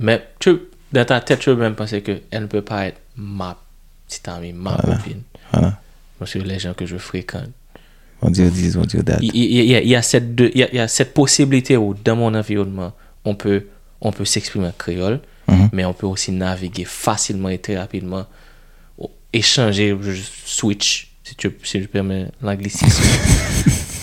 Mais 0.00 0.26
tu, 0.40 0.56
dans 0.92 1.04
ta 1.04 1.20
tête, 1.20 1.38
tu 1.38 1.50
peux 1.50 1.56
même 1.56 1.74
penser 1.76 2.02
qu'elle 2.02 2.22
ne 2.42 2.46
peut 2.46 2.62
pas 2.62 2.86
être 2.86 2.98
ma 3.16 3.56
petite 4.08 4.26
amie, 4.28 4.52
ma 4.52 4.76
Voilà. 4.76 4.96
copine. 4.98 5.22
Voilà. 5.52 5.78
Parce 6.18 6.32
que 6.32 6.38
les 6.40 6.58
gens 6.58 6.74
que 6.74 6.84
je 6.86 6.96
fréquente. 6.96 7.50
On 8.22 8.28
dit, 8.30 8.42
on 8.42 8.48
dit, 8.48 8.72
on 8.76 8.82
dit. 8.82 8.98
Il, 9.22 9.36
y, 9.36 9.74
a, 9.76 9.80
il 9.80 9.88
y 9.88 9.94
a 9.96 10.02
cette 10.02 10.34
deux- 10.34 10.50
il 10.52 10.60
y 10.60 10.64
a- 10.64 10.68
il 10.70 10.76
y 10.76 10.80
a 10.80 10.88
cette 10.88 11.14
possibilité 11.14 11.76
où, 11.76 11.94
dans 11.94 12.16
mon 12.16 12.34
environnement, 12.34 12.92
on 13.24 13.34
peut, 13.34 13.66
on 14.00 14.10
peut 14.12 14.24
s'exprimer 14.26 14.66
en 14.66 14.74
créole, 14.76 15.20
Mhm. 15.48 15.68
mais 15.72 15.84
on 15.84 15.92
peut 15.94 16.06
aussi 16.06 16.32
naviguer 16.32 16.84
facilement 16.84 17.48
et 17.48 17.58
très 17.58 17.78
rapidement 17.78 18.26
échanger, 19.32 19.96
switch, 20.44 21.09
si 21.30 21.36
tu 21.36 21.50
si 21.62 21.80
je 21.82 21.86
permets 21.86 22.26
l'anglicisme, 22.42 23.02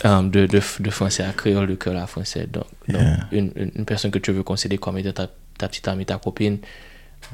euh, 0.06 0.22
de, 0.24 0.46
de, 0.46 0.62
de 0.80 0.90
français 0.90 1.24
à 1.24 1.34
créole, 1.34 1.68
de 1.68 1.76
créole 1.76 1.98
à 1.98 2.08
français. 2.08 2.48
Donc, 2.48 2.64
donc, 2.88 3.02
Yeah. 3.02 3.28
une, 3.34 3.52
une, 3.56 3.86
personne 3.86 4.12
que 4.12 4.20
tu 4.20 4.32
veux 4.32 4.44
considérer 4.44 4.78
comme 4.80 4.98
étant 4.98 5.12
ta, 5.12 5.28
ta 5.58 5.68
petite 5.68 5.88
amie, 5.90 6.06
ta 6.06 6.18
copine, 6.18 6.60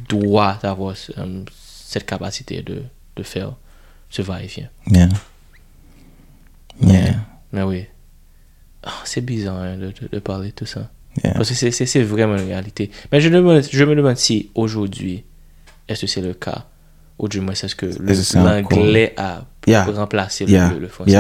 doit 0.10 0.58
avoir 0.64 0.96
euh, 1.18 1.44
cette 1.62 2.06
capacité 2.08 2.64
de, 2.64 2.82
de 3.16 3.24
faire 3.24 3.54
ce 4.10 4.22
va-et-vient. 4.24 4.70
Yeah. 4.88 5.10
Yeah. 6.82 7.16
Mais 7.52 7.62
oui. 7.64 7.86
Ah, 8.84 8.92
c'est 9.06 9.22
bizarre 9.22 9.58
hein, 9.58 9.78
de, 9.78 9.88
de, 9.88 10.08
de 10.12 10.20
parler 10.20 10.50
de 10.50 10.54
tout 10.56 10.66
ça. 10.66 10.90
Yeah. 11.24 11.34
Parce 11.36 11.50
que 11.52 11.70
c'est- 11.72 12.02
vraiment 12.04 12.36
une 12.38 12.48
réalité. 12.48 12.90
Mais 13.12 13.22
je, 13.22 13.30
demande, 13.30 13.62
je 13.72 13.84
me 13.84 13.96
demande 13.96 14.18
si 14.18 14.50
aujourd'hui, 14.56 15.24
est-ce 15.88 16.02
que 16.02 16.08
c'est 16.08 16.22
le 16.22 16.34
cas? 16.34 16.66
Ou 17.20 17.28
du 17.28 17.40
moins, 17.42 17.54
est-ce 17.54 17.76
que 17.76 17.86
l'anglais 18.38 19.14
a 19.18 19.46
Yeah. 19.68 19.86
remplacé 19.86 20.46
le, 20.46 20.52
Yeah. 20.52 20.70
le, 20.74 20.80
le 20.80 20.88
français 20.88 21.12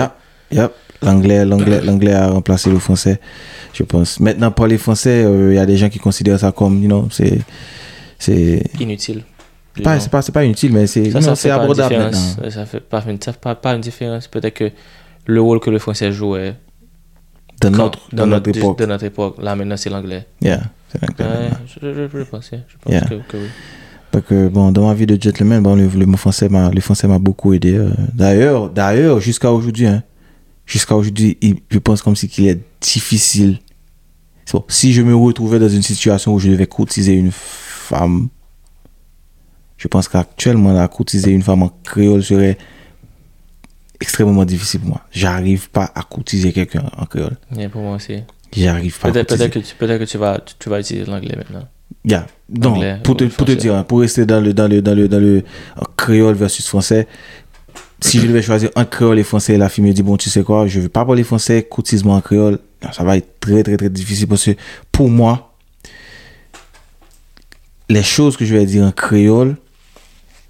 Yeah. 0.52 0.70
L'anglais, 1.02 1.44
l'anglais, 1.44 1.82
l'anglais 1.82 2.14
a 2.14 2.28
remplacé 2.30 2.70
le 2.70 2.80
français, 2.80 3.20
je 3.74 3.84
pense. 3.84 4.20
Maintenant, 4.22 4.52
parler 4.52 4.78
français, 4.78 5.24
euh, 5.26 5.52
il 5.52 5.56
y 5.56 5.60
a 5.60 5.66
des 5.66 5.76
gens 5.78 5.90
qui 5.90 6.00
considèrent 6.00 6.40
ça 6.40 6.52
comme, 6.54 6.82
you 6.82 6.88
know, 6.88 7.08
c'est, 7.12 7.40
c'est, 8.20 8.64
Inutile. 8.80 9.24
pas, 9.84 9.96
Non. 9.96 10.00
c'est 10.00 10.10
pas, 10.10 10.22
c'est 10.22 10.32
pas 10.32 10.46
inutile, 10.46 10.72
mais 10.72 10.88
c'est, 10.88 11.06
ça, 11.12 11.20
know, 11.20 11.22
ça 11.22 11.36
c'est 11.36 11.50
abordable 11.50 11.98
maintenant. 11.98 12.50
Ça 12.50 12.66
fait 12.66 12.80
pas, 12.80 13.04
une- 13.08 13.22
ça 13.22 13.34
fait 13.34 13.40
pas, 13.42 13.56
pas 13.56 13.74
une 13.74 13.82
différence. 13.82 14.28
Peut-être 14.28 14.54
que 14.54 14.72
le 15.26 15.42
rôle 15.42 15.60
que 15.60 15.70
le 15.70 15.80
français 15.80 16.12
jouait 16.14 16.56
quand- 17.62 17.72
notre, 17.72 18.00
dans 18.14 18.28
notre 18.28 18.50
époque. 18.56 18.78
de 18.80 18.86
notre 18.86 19.04
époque, 19.06 19.36
là 19.42 19.56
maintenant 19.56 19.76
c'est 19.78 19.90
l'anglais. 19.90 20.26
Yeah. 20.42 20.62
C'est 20.90 21.02
l'anglais. 21.02 21.26
Ouais, 21.26 21.50
je, 21.82 21.94
je, 21.94 22.18
je 22.20 22.24
pense, 22.24 22.50
je 22.52 22.76
pense 22.82 22.94
Yeah. 22.94 23.02
que, 23.02 23.16
que 23.28 23.38
oui. 23.38 23.48
Donc, 24.14 24.32
euh, 24.32 24.48
bon, 24.50 24.72
dans 24.72 24.88
ma 24.88 24.94
vie 24.94 25.06
de 25.08 25.22
gentleman, 25.22 25.62
bon, 25.62 25.76
le, 25.76 25.88
le 25.88 26.06
mot 26.06 26.18
français 26.18 26.48
m'a, 26.48 26.70
le 26.70 26.80
français 26.82 27.08
m'a 27.08 27.20
beaucoup 27.20 27.54
aidé. 27.54 27.74
euh. 27.74 27.90
D'ailleurs, 28.14 28.70
d'ailleurs, 28.70 29.20
jusqu'à 29.20 29.52
aujourd'hui, 29.52 29.88
hein, 29.88 30.04
jusqu'à 30.68 30.96
aujourd'hui, 30.96 31.38
je 31.70 31.80
pense 31.80 32.02
comme 32.04 32.16
si 32.16 32.28
qu'il 32.30 32.48
est 32.48 32.60
difficile. 32.80 33.60
Bon, 34.52 34.64
si 34.68 34.94
je 34.94 35.02
me 35.02 35.16
retrouvais 35.16 35.58
dans 35.58 35.68
une 35.70 35.82
situation 35.82 36.34
où 36.34 36.40
je 36.40 36.50
devais 36.50 36.68
courtiser 36.68 37.14
une 37.14 37.32
femme, 37.32 38.28
je 39.78 39.88
pense 39.88 40.08
qu'actuellement, 40.08 40.72
la 40.74 40.88
courtiser 40.88 41.32
une 41.32 41.42
femme 41.42 41.64
en 41.64 41.72
créole 41.84 42.24
serait 42.24 42.58
extrêmement 44.00 44.46
difficile 44.46 44.82
pour 44.82 44.90
moi. 44.90 45.02
J'arrive 45.12 45.70
pas 45.72 45.92
à 45.96 46.04
courtiser 46.04 46.54
quelqu'un 46.54 46.84
en 46.98 47.06
créole. 47.06 47.38
Yeah, 47.56 47.70
pour 47.70 47.82
moi 47.82 47.96
aussi. 47.96 48.18
J'arrive 48.56 49.00
pas 49.00 49.12
Peut-être 49.12 49.50
que, 49.50 49.60
tu- 49.60 49.76
peut-être 49.76 50.00
que 50.00 50.04
tu, 50.10 50.18
vas, 50.20 50.40
tu, 50.40 50.54
tu 50.60 50.70
vas 50.70 50.80
utiliser 50.80 51.06
l'anglais 51.10 51.36
maintenant. 51.36 51.68
Yeah. 52.06 52.28
Anglais 52.66 52.98
pour 53.04 53.16
te, 53.18 53.24
ou 53.24 53.30
pour 53.30 53.48
te 53.48 53.52
dire, 53.54 53.76
hein, 53.76 53.84
pour 53.84 54.02
rester 54.02 54.26
dans 54.26 54.42
le, 54.42 54.54
dans 54.54 54.68
le, 54.68 54.82
dans 54.82 54.94
le, 54.94 55.08
dans 55.08 55.20
le 55.20 55.38
euh, 55.38 55.82
créole 55.96 56.36
versus 56.36 56.68
français, 56.68 57.08
si 58.02 58.20
je 58.20 58.28
devais 58.28 58.42
choisir 58.42 58.70
un 58.76 58.84
créole 58.86 59.18
et 59.20 59.24
français, 59.24 59.58
la 59.58 59.70
fille 59.70 59.84
me 59.84 59.94
dit, 59.94 60.04
bon, 60.04 60.18
tu 60.18 60.30
sais 60.30 60.44
quoi, 60.44 60.68
je 60.68 60.82
veux 60.82 60.90
pas 60.90 61.06
parler 61.06 61.24
français, 61.24 61.64
courtisement 61.64 62.16
en 62.16 62.22
créole, 62.22 62.60
ça 62.92 63.04
va 63.06 63.16
être 63.18 63.40
très, 63.40 63.64
très, 63.64 63.78
très 63.78 63.90
difficile 63.90 64.28
parce 64.28 64.44
que 64.46 64.52
pour 64.92 65.10
moi, 65.10 65.54
les 67.90 68.04
choses 68.04 68.38
que 68.38 68.46
je 68.46 68.54
vais 68.56 68.66
dire 68.66 68.84
en 68.84 68.92
créole, 68.92 69.56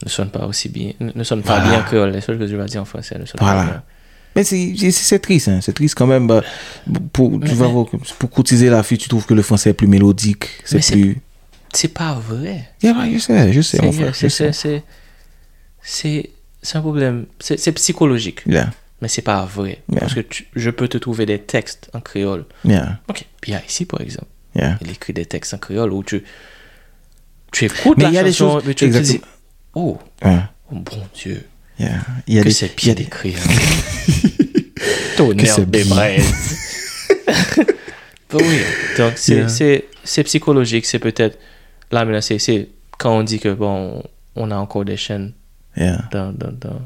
Ne 0.03 0.09
sonne 0.09 0.29
pas 0.29 0.45
aussi 0.47 0.69
bien. 0.69 0.91
Ne, 0.99 1.11
ne 1.15 1.23
sonne 1.23 1.41
pas 1.43 1.55
Voilà. 1.59 1.69
bien 1.69 1.79
en 1.79 1.83
créole. 1.83 2.11
Les 2.11 2.21
choses 2.21 2.37
que 2.37 2.45
tu 2.45 2.55
vas 2.55 2.65
dire 2.65 2.81
en 2.81 2.85
français 2.85 3.17
ne 3.19 3.25
sonnent 3.25 3.39
Voilà. 3.39 3.61
pas 3.63 3.65
bien. 3.69 3.83
mais 4.35 4.43
c'est, 4.43 5.19
triste, 5.19 5.47
hein, 5.47 5.59
c'est 5.61 5.73
triste 5.73 5.95
quand 5.95 6.07
même, 6.07 6.27
bah, 6.27 6.41
pour, 7.13 7.39
tu 7.39 7.53
vas 7.53 7.69
pour 7.69 8.29
courtiser 8.31 8.69
la 8.69 8.81
fille, 8.83 8.97
tu 8.97 9.07
trouves 9.07 9.25
que 9.25 9.33
le 9.35 9.43
français 9.43 9.69
est 9.69 9.73
plus 9.73 9.87
mélodique, 9.87 10.49
c'est- 10.65 10.79
plus, 10.91 11.17
C'est 11.73 11.93
pas 11.93 12.13
vrai. 12.13 12.69
Yeah, 12.81 12.93
ouais, 12.97 13.11
je 13.13 13.17
sais, 13.19 13.53
je 13.53 13.61
sais, 13.61 13.81
mon 13.81 13.91
C'est- 13.91 13.97
frère, 13.99 14.15
c'est- 14.15 14.29
un 16.77 16.81
problème. 16.81 17.25
C'est 17.39 17.71
psychologique. 17.73 18.41
Yeah, 18.45 18.69
Mais 19.01 19.07
c'est 19.09 19.21
pas 19.21 19.43
vrai. 19.45 19.81
Yeah. 19.91 19.99
Parce 19.99 20.13
que 20.13 20.21
tu- 20.21 20.47
je 20.55 20.69
peux 20.69 20.87
te 20.87 20.97
trouver 20.97 21.25
des 21.25 21.39
textes 21.39 21.89
en 21.93 21.99
créole. 21.99 22.45
yeah, 22.63 22.99
Ok. 23.09 23.25
A 23.51 23.61
ici, 23.67 23.85
par 23.85 23.99
exemple. 24.01 24.27
yeah. 24.55 24.77
Il 24.81 24.89
écrit 24.91 25.11
des 25.13 25.25
textes 25.25 25.53
en 25.53 25.57
créole 25.57 25.91
où 25.91 26.03
tu, 26.03 26.23
tu 27.51 27.65
écoutes 27.65 27.97
Mais 27.97 28.03
la 28.05 28.09
il 28.09 28.15
y 28.15 28.17
a 28.19 28.23
des 28.23 28.31
choses- 28.33 28.63
mais 28.65 28.73
tu 28.73 28.85
te 28.85 28.91
dis, 28.91 28.97
exactement. 28.97 29.27
oh, 29.75 29.99
oh, 30.25 30.75
bon 30.75 31.03
Dieu, 31.15 31.43
Yeah. 31.79 32.01
Il 32.27 32.35
y 32.35 32.39
a 32.39 32.43
que 32.43 32.47
des, 32.49 32.53
c'est 32.53 32.75
bien 32.77 32.93
écrit. 32.95 33.35
Tonnerre 35.17 35.55
c'est 35.55 35.69
des 35.69 35.83
bien. 35.83 35.95
braises. 35.95 36.33
Ben 38.29 38.39
oui. 38.41 38.59
Donc, 38.97 39.13
c'est 39.17 39.35
Yeah. 39.35 39.47
c'est- 39.49 39.85
c'est 40.03 40.23
psychologique. 40.23 40.85
C'est 40.87 40.97
peut-être. 40.99 41.37
Là, 41.93 42.05
maintenant, 42.05 42.21
c'est- 42.21 42.39
c'est 42.39 42.69
quand 42.97 43.17
on 43.19 43.23
dit 43.23 43.39
que, 43.39 43.53
bon, 43.53 44.03
on 44.35 44.51
a 44.51 44.55
encore 44.57 44.83
des 44.85 44.97
chaînes 44.97 45.33
yeah, 45.77 46.07
dans, 46.11 46.31
dans, 46.33 46.51
dans, 46.51 46.81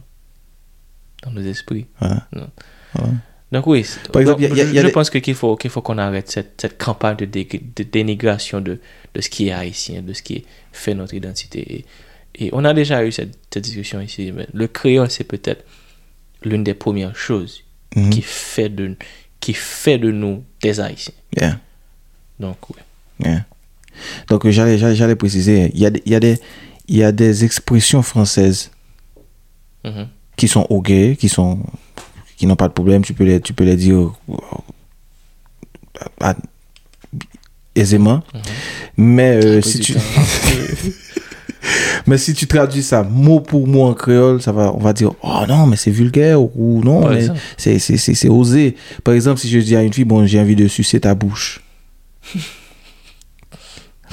dans 1.23 1.31
nos 1.31 1.41
esprits. 1.41 1.85
voilà. 1.99 2.27
Non. 2.33 2.49
Voilà. 2.93 3.13
Donc 3.51 3.65
oui, 3.67 3.85
Par 4.11 4.21
exemple, 4.21 4.41
donc, 4.41 4.51
il 4.51 4.57
y 4.57 4.61
a- 4.61 4.63
il 4.63 4.65
y 4.65 4.67
a- 4.67 4.69
il 4.71 4.75
y 4.75 4.79
a 4.79 4.81
je 4.81 4.87
des- 4.87 4.91
pense 4.91 5.09
que 5.09 5.19
qu'il 5.19 5.35
faut 5.35 5.55
qu'il 5.55 5.69
faut 5.71 5.81
qu'on 5.81 5.97
arrête 5.97 6.29
cette, 6.29 6.59
cette 6.59 6.77
campagne 6.77 7.15
de, 7.15 7.25
dé- 7.25 7.47
de 7.75 7.83
dénigration 7.83 8.59
de, 8.59 8.79
de 9.13 9.21
ce 9.21 9.29
qui 9.29 9.47
est 9.47 9.53
haïtien, 9.53 10.01
de 10.01 10.11
ce 10.11 10.21
qui 10.21 10.45
fait 10.73 10.93
notre 10.93 11.13
identité. 11.13 11.85
Et, 12.35 12.45
et 12.47 12.49
on 12.51 12.65
a 12.65 12.73
déjà 12.73 13.05
eu 13.05 13.11
cette, 13.13 13.37
cette 13.53 13.63
discussion 13.63 14.01
ici. 14.01 14.33
Mais 14.33 14.47
le 14.53 14.67
créole, 14.67 15.09
c'est 15.09 15.23
peut-être 15.23 15.63
l'une 16.43 16.63
des 16.65 16.73
premières 16.73 17.15
choses 17.15 17.63
Mhm. 17.95 18.09
qui 18.09 18.21
fait 18.21 18.67
de 18.69 18.97
qui 19.39 19.53
fait 19.53 19.97
de 19.97 20.11
nous 20.11 20.43
des 20.61 20.79
haïtiens. 20.81 21.13
Yeah, 21.39 21.57
Donc 22.39 22.57
oui. 22.69 22.81
yeah. 23.23 23.45
Donc 24.29 24.47
j'allais, 24.49 24.77
j'allais, 24.77 25.15
préciser, 25.15 25.71
il 25.73 25.79
y 25.81 25.85
a, 25.85 25.89
des- 25.89 26.01
il 26.05 26.11
y 26.11 26.15
a 26.15 26.19
des, 26.19 26.39
il 26.87 26.97
y 26.97 27.03
a 27.03 27.11
des 27.11 27.43
expressions 27.43 28.01
françaises 28.01 28.71
Mhm. 29.83 30.07
qui 30.35 30.47
sont 30.47 30.65
ok, 30.69 30.91
qui 31.17 31.29
sont, 31.29 31.59
qui 32.35 32.45
n'ont 32.47 32.55
pas 32.55 32.67
de 32.67 32.73
problème. 32.73 33.03
Tu 33.03 33.13
peux 33.13 33.23
les, 33.23 33.39
tu 33.39 33.53
peux 33.53 33.63
les 33.63 33.75
dire 33.75 34.11
euh, 34.29 34.33
à- 36.19 36.35
aisément. 37.75 38.23
Mais 38.97 39.39
euh, 39.43 39.61
si 39.61 39.79
tu, 39.79 39.95
mais 42.07 42.17
si 42.17 42.33
tu 42.33 42.47
traduis 42.47 42.83
ça 42.83 43.03
mot 43.03 43.39
pour 43.39 43.67
mot 43.67 43.83
en 43.83 43.93
créole, 43.93 44.41
ça 44.41 44.51
va, 44.51 44.73
on 44.73 44.79
va 44.79 44.93
dire, 44.93 45.11
oh 45.21 45.41
non, 45.47 45.67
mais 45.67 45.75
c'est 45.75 45.91
vulgaire 45.91 46.41
ou 46.41 46.81
non, 46.83 47.01
Par 47.01 47.11
mais 47.11 47.17
exemple. 47.17 47.39
c'est, 47.57 47.79
c'est, 47.79 47.97
c'est, 47.97 48.15
c'est 48.15 48.29
osé. 48.29 48.75
Par 49.03 49.13
exemple, 49.13 49.39
si 49.39 49.49
je 49.49 49.59
dis 49.59 49.75
à 49.75 49.83
une 49.83 49.93
fille, 49.93 50.05
bon, 50.05 50.25
j'ai 50.25 50.39
envie 50.39 50.55
de 50.55 50.67
sucer 50.67 50.99
ta 50.99 51.13
bouche. 51.15 51.61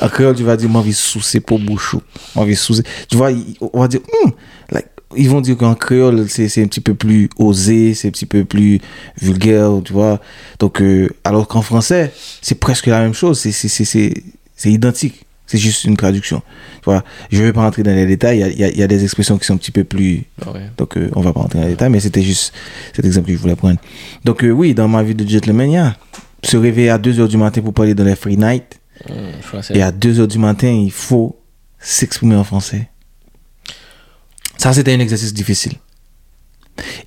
En 0.01 0.09
créole, 0.09 0.35
tu 0.35 0.43
vas 0.43 0.57
dire, 0.57 0.69
j'ai 0.71 0.77
envie 0.77 0.91
de 0.91 0.95
sucer 0.97 1.41
pour 1.41 1.59
bouche. 1.59 1.97
J'ai 2.35 2.41
envie 2.41 2.55
de 2.55 2.59
sucer. 2.59 2.83
Tu 3.09 3.17
vois, 3.17 3.31
on 3.73 3.81
va 3.81 3.89
dire, 3.89 4.01
Hmm, 4.01 4.31
like, 4.73 4.87
ils 5.17 5.29
vont 5.31 5.41
dire 5.41 5.57
qu'en 5.57 5.75
créole, 5.75 6.29
c'est, 6.29 6.49
c'est 6.49 6.63
un 6.63 6.67
petit 6.67 6.81
peu 6.81 6.95
plus 6.95 7.29
osé, 7.39 7.95
c'est 7.95 8.09
un 8.09 8.11
petit 8.11 8.27
peu 8.27 8.45
plus 8.45 8.81
vulgaire, 9.21 9.71
tu 9.85 9.93
vois. 9.93 10.21
Donc, 10.59 10.81
euh, 10.83 11.09
alors 11.23 11.47
qu'en 11.47 11.63
français, 11.63 12.13
c'est 12.43 12.57
presque 12.57 12.87
la 12.87 13.01
même 13.01 13.15
chose, 13.15 13.39
c'est, 13.39 13.53
c'est, 13.53 13.69
c'est, 13.69 13.85
c'est, 13.85 14.13
c'est 14.57 14.73
identique. 14.73 15.21
C'est 15.47 15.59
juste 15.59 15.85
une 15.85 15.97
traduction. 15.97 16.41
Tu 16.83 16.85
vois, 16.87 17.05
je 17.31 17.43
vais 17.43 17.53
pas 17.53 17.61
rentrer 17.61 17.83
dans 17.83 17.95
les 17.95 18.07
détails, 18.07 18.39
il 18.39 18.59
y 18.59 18.65
a, 18.65 18.67
y 18.69 18.73
a- 18.73 18.75
y 18.79 18.83
a 18.83 18.87
des 18.87 19.05
expressions 19.05 19.37
qui 19.37 19.45
sont 19.45 19.53
un 19.55 19.59
petit 19.59 19.71
peu 19.71 19.85
plus 19.85 20.25
Ah 20.45 20.51
ouais. 20.53 20.71
donc, 20.79 20.97
euh, 20.97 21.11
on 21.15 21.21
va 21.21 21.35
pas 21.35 21.41
rentrer 21.41 21.59
dans 21.59 21.65
les 21.67 21.73
détails, 21.73 21.91
mais 21.91 22.01
c'était 22.01 22.23
juste 22.23 22.55
cet 22.95 23.05
exemple 23.05 23.27
que 23.29 23.35
je 23.35 23.39
voulais 23.39 23.55
prendre. 23.55 23.77
Donc, 24.25 24.43
euh, 24.43 24.51
oui, 24.51 24.73
dans 24.75 24.89
ma 24.89 25.03
vie 25.03 25.15
de 25.15 25.29
gentleman, 25.29 25.95
se 26.43 26.57
réveiller 26.57 26.89
à 26.89 26.99
2h 26.99 27.29
du 27.29 27.37
matin 27.37 27.61
pour 27.61 27.75
parler 27.75 27.95
dans 27.95 28.05
les 28.05 28.17
free 28.17 28.39
night. 28.39 28.81
Français. 29.43 29.77
Et 29.77 29.83
à 29.83 29.91
2h 29.93 30.27
du 30.27 30.39
matin, 30.39 30.69
il 30.69 30.93
faut 30.93 31.39
s'exprimer 31.79 32.37
en 32.37 32.45
français. 32.45 32.89
Ça, 34.57 34.73
c'était 34.73 34.95
un 34.95 35.01
exercice 35.01 35.35
difficile. 35.35 35.75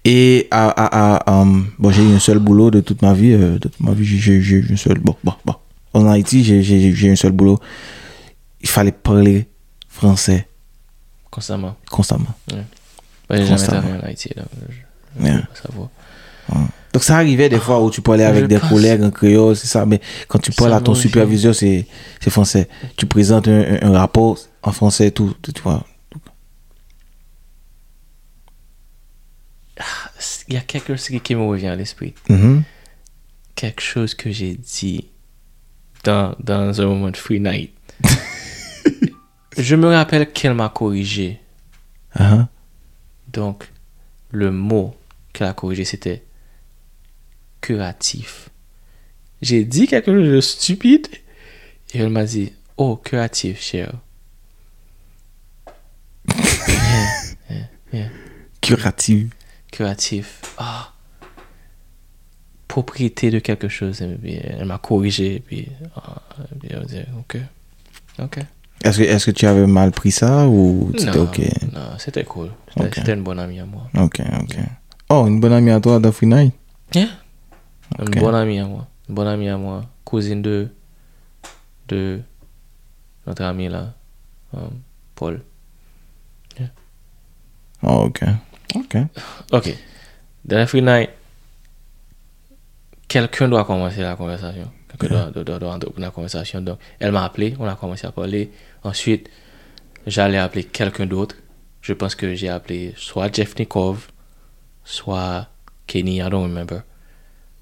Et 0.05 0.47
à, 0.51 0.67
à, 0.69 1.15
à, 1.15 1.41
euh, 1.41 1.61
bon, 1.79 1.91
j'ai 1.91 2.03
eu 2.03 2.13
un 2.13 2.19
seul 2.19 2.39
boulot 2.39 2.71
de 2.71 2.79
toute 2.81 3.01
ma 3.01 3.13
vie. 3.13 3.31
euh, 3.33 3.53
de 3.53 3.67
toute 3.67 3.79
ma 3.79 3.93
vie, 3.93 4.05
j'ai- 4.05 4.17
j'ai 4.19 4.41
j'ai 4.41 4.55
eu 4.57 4.73
un 4.73 4.77
seul. 4.77 4.99
Bon, 4.99 5.15
bon, 5.23 5.33
bon. 5.45 5.55
En 5.93 6.07
Haïti, 6.07 6.43
j'ai- 6.43 6.61
j'ai 6.63 6.93
j'ai 6.93 7.07
eu 7.07 7.11
un 7.11 7.15
seul 7.15 7.31
boulot. 7.31 7.59
Il 8.61 8.69
fallait 8.69 8.91
parler 8.91 9.47
français 9.89 10.47
Constamment. 11.31 11.75
constamment. 11.89 12.33
Ouais, 12.51 12.57
j'ai 13.31 13.37
jamais 13.37 13.49
Constamment. 13.49 13.81
travaillé 13.81 14.03
en 14.03 14.07
Haïti. 14.07 14.29
Donc 14.35 14.47
je, 14.69 14.75
Yeah. 15.25 15.47
Donc 16.93 17.03
ça 17.03 17.17
arrivait 17.17 17.49
des 17.49 17.59
fois 17.59 17.83
où 17.83 17.91
tu 17.91 18.01
parlais 18.01 18.23
avec 18.23 18.43
Je 18.43 18.47
des 18.47 18.59
pense- 18.59 18.69
collègues 18.69 19.03
en 19.03 19.11
créole, 19.11 19.55
c'est 19.55 19.67
ça, 19.67 19.85
mais 19.85 19.99
quand 20.27 20.39
tu 20.39 20.51
parles 20.51 20.71
Ça 20.71 20.77
à 20.77 20.81
ton 20.81 20.95
superviseur, 20.95 21.53
c'est 21.53 21.85
français. 22.29 22.67
Tu 22.95 23.05
présentes 23.05 23.47
un, 23.47 23.61
un- 23.81 23.93
un 23.93 23.97
rapport 23.99 24.37
en 24.63 24.71
français, 24.71 25.11
tout, 25.11 25.35
tout, 25.41 25.51
tu 25.51 25.61
vois. 25.61 25.85
Il 30.47 30.53
y 30.53 30.57
a 30.57 30.61
quelque 30.61 30.95
chose 30.95 31.19
qui 31.21 31.35
me 31.35 31.43
revient 31.43 31.67
à 31.67 31.75
l'esprit. 31.75 32.13
Mhm. 32.29 32.63
quelque 33.55 33.81
chose 33.81 34.13
que 34.13 34.31
j'ai 34.31 34.53
dit 34.55 35.09
dans, 36.03 36.35
dans 36.39 36.79
un 36.81 36.85
moment 36.85 37.09
de 37.11 37.17
free 37.17 37.39
night. 37.39 37.73
je 39.57 39.75
me 39.75 39.87
rappelle 39.87 40.31
qu'elle 40.31 40.53
m'a 40.53 40.69
corrigé. 40.69 41.39
Ah, 42.13 42.47
Donc, 43.33 43.67
le 44.31 44.51
mot 44.51 44.95
qu'elle 45.33 45.47
a 45.47 45.53
corrigé, 45.53 45.85
c'était 45.85 46.23
curatif. 47.61 48.49
J'ai 49.41 49.63
dit 49.65 49.87
quelque 49.87 50.11
chose 50.13 50.29
de 50.29 50.41
stupide 50.41 51.07
et 51.93 51.99
elle 51.99 52.09
m'a 52.09 52.25
dit 52.25 52.53
Oh, 52.77 52.95
curatif, 52.95 53.61
cher. 53.61 53.93
Yeah, 56.27 56.35
yeah, 57.49 57.57
yeah. 57.93 58.09
Curative. 58.61 59.29
curatif. 59.71 60.41
Ah. 60.57 60.91
Propriété 62.67 63.31
de 63.31 63.39
quelque 63.39 63.67
chose. 63.69 64.01
Et 64.01 64.15
puis, 64.15 64.35
elle 64.35 64.65
m'a 64.65 64.77
corrigé. 64.77 65.35
Et 65.35 65.39
puis, 65.39 65.67
ah, 65.95 66.21
et 66.51 66.55
puis 66.59 66.69
elle 66.71 66.79
m'a 66.79 66.85
dit, 66.85 66.99
ok. 67.19 67.37
Ok. 68.19 68.39
Est-ce 68.83 68.97
que, 68.99 69.03
est-ce 69.03 69.25
que 69.25 69.31
tu 69.31 69.47
avais 69.47 69.65
mal 69.65 69.91
pris 69.91 70.11
ça 70.11 70.47
ou 70.47 70.91
c'était 70.97 71.17
ok? 71.17 71.39
non, 71.73 71.97
c'était 71.97 72.23
cool. 72.23 72.51
C'était 72.93 73.13
une 73.13 73.23
bonne 73.23 73.39
amie 73.39 73.59
à 73.59 73.65
moi. 73.65 73.89
Ok, 73.95 74.19
ok. 74.19 74.55
Oh, 75.09 75.25
une 75.27 75.39
bonne 75.39 75.53
amie 75.53 75.71
à 75.71 75.79
toi 75.79 75.99
Night? 76.21 76.53
Yeah. 76.93 77.07
Ok. 77.99 78.15
Une 78.15 78.21
bonne 78.21 78.35
amie 78.35 78.59
à 78.59 78.65
moi. 78.65 78.87
Une 79.09 79.15
bonne 79.15 79.27
amie 79.27 79.49
à 79.49 79.57
moi. 79.57 79.85
Cousine 80.03 80.41
de, 80.41 80.69
de 81.87 82.21
notre 83.25 83.43
ami 83.43 83.67
là, 83.69 83.93
euh, 84.55 84.67
Paul. 85.15 85.41
Oh, 87.83 88.05
ok. 88.07 88.23
Ok. 88.75 88.97
Ok. 89.51 89.77
Dans 90.45 90.57
la 90.57 90.65
free 90.65 90.81
night, 90.81 91.11
quelqu'un 93.07 93.47
doit 93.49 93.65
commencer 93.65 94.01
la 94.01 94.15
conversation. 94.15 94.71
Quelqu'un 94.89 95.07
doit, 95.07 95.31
doit, 95.31 95.43
doit, 95.43 95.59
doit 95.59 95.73
entreprendre 95.75 96.01
la 96.01 96.09
conversation. 96.11 96.61
Donc, 96.61 96.79
elle 96.99 97.11
m'a 97.11 97.23
appelé, 97.23 97.55
on 97.59 97.67
a 97.67 97.75
commencé 97.75 98.07
à 98.07 98.11
parler. 98.11 98.51
Ensuite, 98.83 99.29
j'allais 100.07 100.39
appeler 100.39 100.63
quelqu'un 100.63 101.05
d'autre. 101.05 101.35
Je 101.81 101.93
pense 101.93 102.15
que 102.15 102.33
j'ai 102.33 102.49
appelé 102.49 102.93
soit 102.97 103.33
Jeff 103.33 103.57
Nikov, 103.59 104.07
soit 104.83 105.47
Kenny, 105.85 106.17
I 106.17 106.29
don't 106.29 106.43
remember. 106.43 106.81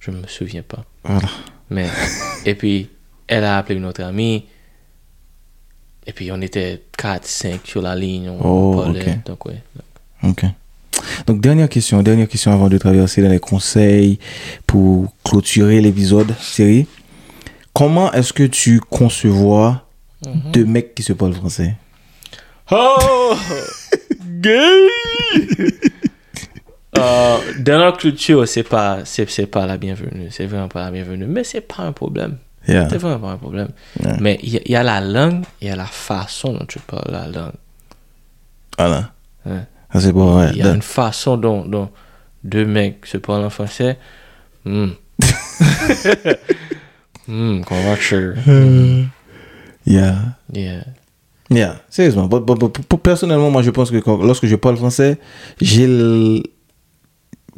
Je 0.06 0.12
me 0.12 0.28
souviens 0.28 0.62
pas. 0.62 0.84
Voilà. 1.04 1.28
Mais, 1.70 1.88
et 2.46 2.54
puis, 2.56 2.90
elle 3.28 3.44
a 3.44 3.58
appelé 3.58 3.78
une 3.80 3.86
autre 3.86 4.04
amie. 4.04 4.46
Et 6.08 6.14
puis, 6.14 6.32
on 6.32 6.40
était 6.42 6.84
4, 6.98 7.26
5 7.26 7.62
sur 7.66 7.82
la 7.82 7.96
ligne. 7.96 8.30
On 8.30 8.40
Oh, 8.44 8.76
parlait. 8.82 9.02
ok. 9.02 9.24
Donc, 9.26 9.46
ouais. 9.48 9.62
Ok. 10.24 10.46
Donc, 11.26 11.42
dernière 11.42 11.68
question, 11.70 12.02
dernière 12.04 12.28
question 12.28 12.52
avant 12.52 12.70
de 12.70 12.78
traverser 12.78 13.22
dans 13.24 13.30
les 13.30 13.40
conseils 13.40 14.20
pour 14.68 15.12
clôturer 15.24 15.82
l'épisode 15.82 16.34
série. 16.40 16.86
Comment 17.74 18.12
est-ce 18.14 18.32
que 18.32 18.44
tu 18.44 18.80
concevoir 18.80 19.86
deux 20.54 20.66
mecs 20.66 20.94
qui 20.96 21.04
se 21.04 21.14
parlent 21.14 21.34
français? 21.34 21.76
Oh! 22.72 23.36
Gay! 24.42 24.88
Euh, 26.98 27.38
dans 27.60 27.78
notre 27.80 27.98
culture, 27.98 28.48
c'est 28.48 28.64
pas, 28.64 29.00
c'est, 29.06 29.30
c'est 29.30 29.46
pas 29.48 29.66
la 29.66 29.78
bienvenue. 29.78 30.28
C'est 30.32 30.46
vraiment 30.46 30.68
pas 30.70 30.86
la 30.86 30.92
bienvenue. 30.92 31.26
Mais 31.28 31.44
c'est 31.44 31.62
pas 31.62 31.84
un 31.84 31.92
problème. 31.92 32.38
Yeah. 32.68 32.88
C'est 32.90 32.98
vraiment 32.98 33.20
pas 33.20 33.32
un 33.34 33.38
problème. 33.38 33.70
Yeah. 34.02 34.18
Mais 34.22 34.40
il 34.42 34.56
y, 34.56 34.72
y 34.72 34.76
a 34.76 34.84
la 34.84 35.02
langue, 35.02 35.44
il 35.62 35.68
y 35.68 35.72
a 35.72 35.76
la 35.76 35.86
façon 35.86 36.54
dont 36.54 36.66
tu 36.68 36.80
parles 36.80 37.12
la 37.12 37.28
langue. 37.28 37.54
Voilà. 38.78 39.12
hein. 39.46 39.66
Ça, 39.94 40.02
c'est 40.02 40.12
bon, 40.12 40.38
ouais. 40.40 40.50
Il 40.54 40.58
y 40.58 40.62
a 40.64 40.72
une 40.74 40.82
façon 40.82 41.38
dont, 41.38 41.66
dont 41.66 41.90
deux 42.44 42.66
mecs 42.66 43.06
se 43.06 43.18
parlent 43.18 43.44
en 43.46 43.50
français. 43.50 43.98
Hmm. 44.66 44.88
Hmm, 47.28 47.62
comment 47.62 47.96
tu... 48.00 48.34
Yeah. 49.88 50.16
Yeah. 50.54 50.84
Yeah, 51.50 51.76
sérieusement. 51.90 52.28
But- 52.28 52.46
but- 52.46 52.60
but- 52.60 52.86
pour- 52.88 53.00
personnellement, 53.00 53.50
moi, 53.50 53.62
je 53.64 53.72
pense 53.72 53.90
que 53.92 53.98
quand- 53.98 54.22
lorsque 54.24 54.46
je 54.46 54.56
parle 54.56 54.78
français, 54.78 55.18
j'ai 55.60 55.88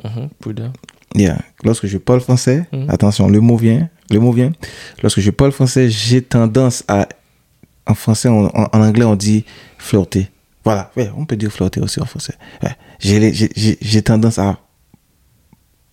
le... 0.03 0.09
Mhm. 0.09 0.73
Yeah. 1.15 1.39
Lorsque 1.63 1.87
je 1.87 1.97
parle 1.97 2.19
français, 2.21 2.67
Mhm. 2.71 2.89
attention, 2.89 3.27
le 3.29 3.39
mot 3.39 3.57
vient, 3.57 3.89
le 4.09 4.19
mot 4.19 4.31
vient. 4.31 4.51
Lorsque 5.01 5.19
je 5.19 5.31
parle 5.31 5.51
français, 5.51 5.89
j'ai 5.89 6.21
tendance 6.21 6.83
à... 6.87 7.07
En 7.85 7.93
français, 7.95 8.27
en, 8.27 8.45
en- 8.47 8.69
en 8.73 8.81
anglais, 8.81 9.05
on 9.05 9.15
dit 9.15 9.45
flirter. 9.77 10.29
Voilà, 10.65 10.91
ouais, 10.97 11.09
on 11.15 11.25
peut 11.25 11.37
dire 11.37 11.49
flirter 11.51 11.79
aussi 11.79 12.01
en 12.01 12.05
français. 12.05 12.33
Ouais. 12.61 12.75
J'ai 12.99 14.01
tendance 14.01 14.37
à 14.37 14.59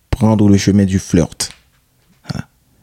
prendre 0.09 0.49
le 0.49 0.57
chemin 0.57 0.83
du 0.85 0.99
flirt. 0.99 1.51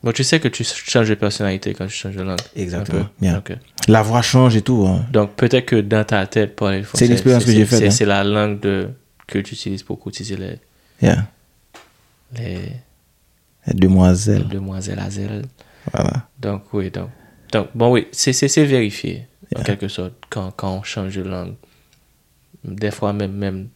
Bon, 0.05 0.11
tu 0.11 0.25
sais 0.25 0.41
que 0.41 0.49
tu 0.49 0.64
changes 0.64 1.09
de 1.11 1.14
personnalité 1.14 1.75
quand 1.75 1.87
tu 1.87 1.93
changes 1.93 2.16
de 2.16 2.23
langue. 2.23 2.41
Exactement, 2.57 3.07
yeah. 3.20 3.39
Ok. 3.39 3.53
La 3.87 4.03
voix 4.03 4.20
change 4.20 4.57
et 4.57 4.62
tout. 4.62 4.85
hein. 4.89 5.07
Donc 5.12 5.37
peut-être 5.37 5.66
que 5.66 5.77
dans 5.81 6.03
ta 6.03 6.27
tête, 6.27 6.57
parler 6.57 6.79
le 6.79 6.83
français, 6.85 7.05
C'est 7.05 7.09
l'expérience 7.11 7.45
que 7.45 7.53
j'ai 7.53 7.64
faite, 7.64 7.93
C'est 7.93 8.03
hein. 8.03 8.07
la 8.09 8.25
langue 8.25 8.59
de, 8.59 8.89
que 9.29 9.39
tu 9.39 9.55
utilises 9.55 9.85
pour 9.85 10.01
courtiser 10.01 10.35
les, 10.37 10.59
Yeah. 11.03 11.26
les, 12.38 12.72
Les 13.66 13.74
demoiselles. 13.74 14.42
les 14.48 14.55
demoiselles 14.55 15.00
zèle. 15.11 15.42
Voilà. 15.92 16.28
Donc 16.38 16.62
oui, 16.72 16.90
donc, 16.90 17.11
donc 17.53 17.68
bon 17.74 17.92
oui, 17.92 18.07
c'est 18.12 18.64
vérifié 18.64 19.26
en 19.57 19.62
quelque 19.62 19.88
sorte 19.88 20.12
quand, 20.30 20.50
quand 20.53 20.72
on 20.78 20.82
change 20.82 21.16
de 21.16 21.22
langue. 21.22 21.55
Des 22.64 22.90
fois 22.92 23.12
même, 23.12 23.32
même 23.32 23.68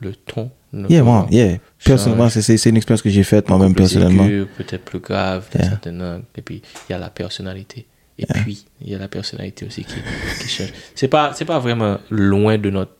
le 0.00 0.14
ton. 0.14 0.50
Yeah, 0.88 1.02
moi, 1.02 1.26
yeah. 1.32 1.58
Personnellement, 1.84 2.28
c'est- 2.30 2.64
une 2.66 2.76
expérience 2.76 3.02
que 3.02 3.10
j'ai 3.10 3.24
faite 3.24 3.48
moi-même 3.48 3.74
personnellement. 3.74 4.24
peut-être 4.56 4.84
plus 4.84 5.00
grave 5.00 5.48
Yeah. 5.54 5.68
certaines 5.70 5.98
langues. 5.98 6.22
Et 6.36 6.42
puis, 6.42 6.62
il 6.88 6.92
y 6.92 6.94
a 6.94 6.98
la 6.98 7.10
personnalité. 7.10 7.86
Et 8.16 8.26
puis, 8.26 8.66
il 8.80 8.88
y 8.90 8.94
a 8.94 8.98
la 8.98 9.08
personnalité 9.08 9.66
aussi 9.66 9.82
qui, 9.82 9.94
qui 10.40 10.48
change. 10.48 10.72
C'est 10.94 11.08
pas, 11.08 11.32
pas 11.46 11.58
vraiment 11.58 11.98
loin 12.10 12.56
de 12.56 12.70
notre. 12.70 12.92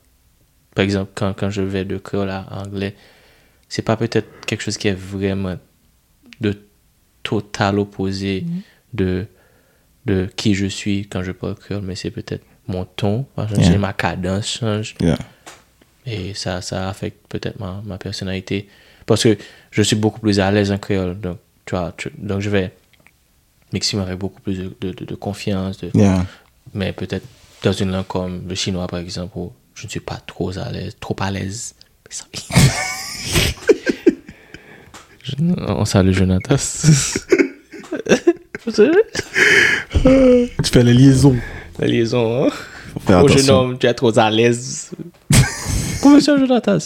Par 0.75 0.85
exemple, 0.85 1.13
quand, 1.15 1.33
quand 1.39 1.51
je 1.51 1.63
vais 1.63 1.85
de 1.85 1.97
créole 1.99 2.31
à 2.31 2.47
anglais, 2.51 2.97
c'est 3.71 3.81
pas 3.83 3.97
peut-être 3.97 4.29
quelque 4.47 4.61
chose 4.63 4.77
qui 4.77 4.89
est 4.89 4.93
vraiment 4.95 5.57
de 6.43 6.59
total 7.23 7.79
opposé 7.79 8.45
de, 8.93 9.27
de 10.07 10.29
qui 10.37 10.55
je 10.55 10.67
suis 10.67 11.07
quand 11.09 11.23
je 11.23 11.33
parle 11.33 11.55
créole, 11.55 11.83
mais 11.83 11.95
c'est 11.95 12.11
peut-être 12.11 12.45
mon 12.67 12.85
ton, 12.85 13.25
Yeah. 13.57 13.79
ma 13.79 13.93
cadence 13.95 14.47
change. 14.59 14.95
Yeah. 15.01 15.19
Et 16.07 16.35
ça, 16.35 16.61
ça 16.63 16.89
affecte 16.89 17.27
peut-être 17.29 17.59
ma, 17.59 17.83
ma 17.85 17.97
personnalité. 17.99 18.69
Parce 19.07 19.23
que 19.23 19.37
je 19.71 19.83
suis 19.83 19.97
beaucoup 19.97 20.21
plus 20.21 20.39
à 20.41 20.51
l'aise 20.51 20.71
en 20.73 20.79
créole. 20.79 21.19
Donc, 21.21 21.39
tu 21.67 21.75
vois, 21.77 21.93
tu- 21.97 22.13
donc 22.19 22.41
je 22.41 22.51
vais 22.51 22.73
m'exprimer 23.73 24.03
avec 24.03 24.19
beaucoup 24.19 24.41
plus 24.41 24.59
de, 24.59 24.77
de, 24.81 24.91
de- 24.93 25.05
de 25.05 25.15
confiance. 25.15 25.79
Yeah. 25.95 26.27
mais 26.75 26.93
peut-être 26.93 27.27
dans 27.63 27.73
une 27.73 27.91
langue 27.93 28.07
comme 28.07 28.49
le 28.49 28.55
chinois, 28.55 28.87
par 28.87 28.99
exemple, 29.01 29.37
où 29.39 29.53
je 29.75 29.85
ne 29.87 29.91
suis 29.91 30.01
pas 30.01 30.21
trop 30.27 30.57
à 30.59 30.71
l'aise. 30.73 30.97
Trop 31.01 31.17
à 31.21 31.31
l'aise. 31.31 31.75
Ça- 35.25 35.37
On 35.69 35.85
salue 35.85 36.13
Jonathan. 36.13 36.57
Tu 40.63 40.71
fais 40.71 40.83
les 40.85 40.95
liaisons. 40.95 41.37
La 41.79 41.87
liaison, 41.87 42.45
hein? 42.47 42.51
Faut 42.93 43.01
faire 43.01 43.25
Au 43.25 43.29
jeune 43.29 43.51
homme, 43.51 43.79
tu 43.79 43.87
es 43.87 43.95
trop 43.95 44.17
à 44.19 44.31
l'aise. 44.31 44.91
Professeur 46.01 46.39
Jonathan? 46.39 46.79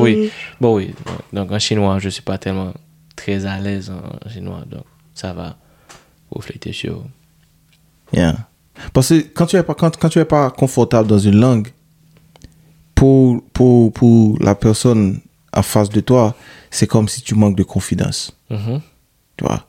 oui. 0.00 0.30
Bon, 0.60 0.76
oui. 0.76 0.94
Donc, 1.32 1.50
en 1.52 1.58
chinois, 1.58 1.98
je 1.98 2.08
suis 2.08 2.22
pas 2.22 2.38
tellement 2.38 2.72
très 3.16 3.44
à 3.46 3.58
l'aise 3.58 3.90
en 3.90 4.28
chinois. 4.30 4.64
Donc, 4.70 4.84
ça 5.14 5.32
va 5.32 5.56
refléter 6.30 6.72
sur. 6.72 7.04
Yeah. 8.12 8.36
Parce 8.92 9.08
que 9.10 9.20
quand 9.34 9.46
tu 9.46 9.56
es 9.56 9.62
pas, 9.62 9.74
quand, 9.74 9.96
quand 9.96 10.08
tu 10.08 10.18
es 10.18 10.24
pas 10.24 10.50
confortable 10.50 11.08
dans 11.08 11.18
une 11.18 11.38
langue, 11.38 11.68
pour, 13.06 13.42
pour, 13.52 13.92
pour 13.92 14.38
la 14.40 14.54
personne 14.54 15.18
en 15.52 15.62
face 15.62 15.88
de 15.88 16.00
toi, 16.00 16.36
c'est 16.70 16.86
comme 16.86 17.08
si 17.08 17.20
tu 17.20 17.34
manques 17.34 17.56
de 17.56 17.64
confidence. 17.64 18.30
Mhm. 18.48 18.80
Tu 19.36 19.44
vois? 19.44 19.66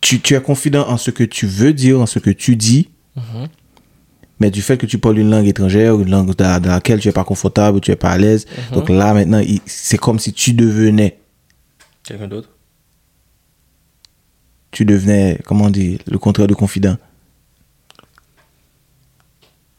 Tu, 0.00 0.20
tu 0.20 0.34
es 0.34 0.42
confident 0.42 0.88
en 0.88 0.96
ce 0.96 1.12
que 1.12 1.22
tu 1.22 1.46
veux 1.46 1.72
dire, 1.72 2.00
en 2.00 2.06
ce 2.06 2.18
que 2.18 2.30
tu 2.30 2.56
dis, 2.56 2.88
Mhm. 3.14 3.46
mais 4.40 4.50
du 4.50 4.60
fait 4.60 4.76
que 4.76 4.86
tu 4.86 4.98
parles 4.98 5.18
une 5.18 5.30
langue 5.30 5.46
étrangère, 5.46 6.00
une 6.00 6.10
langue 6.10 6.34
dans, 6.34 6.60
dans 6.60 6.70
laquelle 6.70 6.98
tu 6.98 7.06
es 7.06 7.12
pas 7.12 7.22
confortable, 7.22 7.80
tu 7.80 7.92
es 7.92 7.96
pas 7.96 8.10
à 8.10 8.18
l'aise, 8.18 8.44
Mhm. 8.70 8.74
donc 8.74 8.88
là 8.88 9.14
maintenant, 9.14 9.38
il- 9.38 9.60
c'est 9.66 9.98
comme 9.98 10.18
si 10.18 10.32
tu 10.32 10.52
devenais, 10.52 11.16
Quelqu'un 12.02 12.26
d'autre? 12.26 12.48
Tu 14.72 14.84
devenais, 14.84 15.38
comment 15.46 15.70
dit, 15.70 15.98
le 16.10 16.18
contraire 16.18 16.48
de 16.48 16.54
confident. 16.54 16.96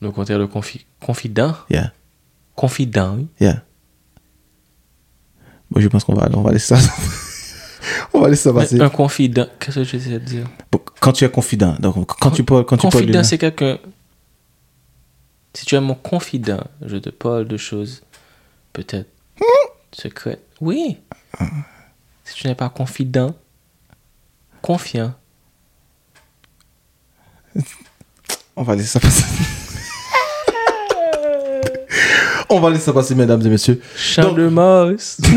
Le 0.02 0.12
contraire 0.12 0.40
de 0.40 0.46
confi- 0.46 0.86
confident? 1.02 1.56
Yeah. 1.70 1.92
Confident, 2.62 3.16
oui. 3.16 3.28
Yeah. 3.40 3.64
Bon, 5.72 5.82
je 5.82 5.88
pense 5.88 6.04
qu'on 6.04 6.14
va, 6.14 6.30
on 6.32 6.44
va 6.44 6.52
laisser 6.52 6.76
ça. 6.76 6.94
on 8.14 8.22
va 8.22 8.30
laisser 8.30 8.44
ça 8.44 8.54
passer. 8.54 8.80
Un 8.80 8.90
confident, 8.92 9.48
qu'est-ce 9.60 9.80
que 9.80 9.84
je 9.84 9.98
sais 9.98 10.20
dire? 10.20 10.46
Quand 11.00 11.12
tu 11.12 11.26
es 11.26 11.32
confident, 11.32 11.76
donc 11.80 12.06
quand 12.20 12.30
tu 12.30 12.44
parles, 12.44 12.64
quand 12.66 12.78
tu 12.78 12.84
parles 12.84 12.94
Confident, 12.94 13.24
c'est 13.24 13.40
quelqu'un. 13.40 13.80
Si 15.56 15.66
tu 15.66 15.74
es 15.74 15.82
mon 15.82 15.96
confident, 15.96 16.64
je 16.86 16.98
te 16.98 17.10
parle 17.10 17.48
de 17.48 17.58
choses 17.58 18.04
peut-être 18.74 19.10
secrètes. 19.92 20.46
Oui. 20.60 21.00
Si 22.26 22.36
tu 22.36 22.48
n'es 22.48 22.54
pas 22.54 22.70
confident, 22.70 23.34
confiant. 24.62 25.16
on 28.56 28.62
va 28.62 28.76
laisser 28.76 28.88
ça 28.88 29.00
passer. 29.00 29.24
On 32.52 32.60
va 32.60 32.70
laisser 32.70 32.84
ça 32.86 32.94
passer, 32.94 33.16
mesdames 33.16 33.42
et 33.46 33.50
messieurs. 33.50 33.82
Donc- 34.18 34.38
de 34.38 34.48
Mars. 34.50 35.18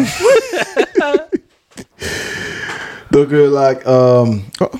Donc, 3.10 3.32
euh, 3.32 3.48
like, 3.50 3.78
euh, 3.86 4.26
oh, 4.60 4.70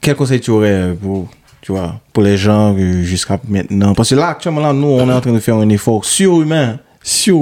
quel 0.00 0.14
conseil 0.14 0.40
tu 0.40 0.50
aurais 0.52 0.94
pour, 1.00 1.28
tu 1.60 1.72
vois, 1.72 2.00
pour 2.12 2.22
les 2.22 2.36
gens 2.36 2.76
euh, 2.78 3.02
jusqu'à 3.02 3.40
maintenant? 3.48 3.92
Parce 3.94 4.10
que 4.10 4.14
là, 4.14 4.28
actuellement, 4.28 4.60
là, 4.60 4.72
nous, 4.72 4.86
on 4.86 5.08
est 5.08 5.12
en 5.12 5.20
train 5.20 5.32
de 5.32 5.40
faire 5.40 5.56
un 5.56 5.68
effort 5.68 6.04
surhumain. 6.04 6.78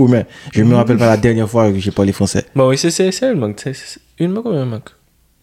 Mais 0.08 0.26
Je 0.52 0.62
me 0.64 0.74
rappelle 0.74 0.96
pas 0.96 1.06
la 1.06 1.16
dernière 1.16 1.48
fois 1.48 1.70
que 1.70 1.78
j'ai 1.78 1.90
parlé 1.92 2.10
français. 2.12 2.44
Bon, 2.56 2.68
oui, 2.68 2.76
c'est 2.78 3.08
une 3.22 3.38
manque. 3.38 3.60
C'est- 3.62 3.98
Une 4.18 4.32
manque 4.32 4.46
ou 4.46 4.50
un 4.50 4.64
manque? 4.64 4.90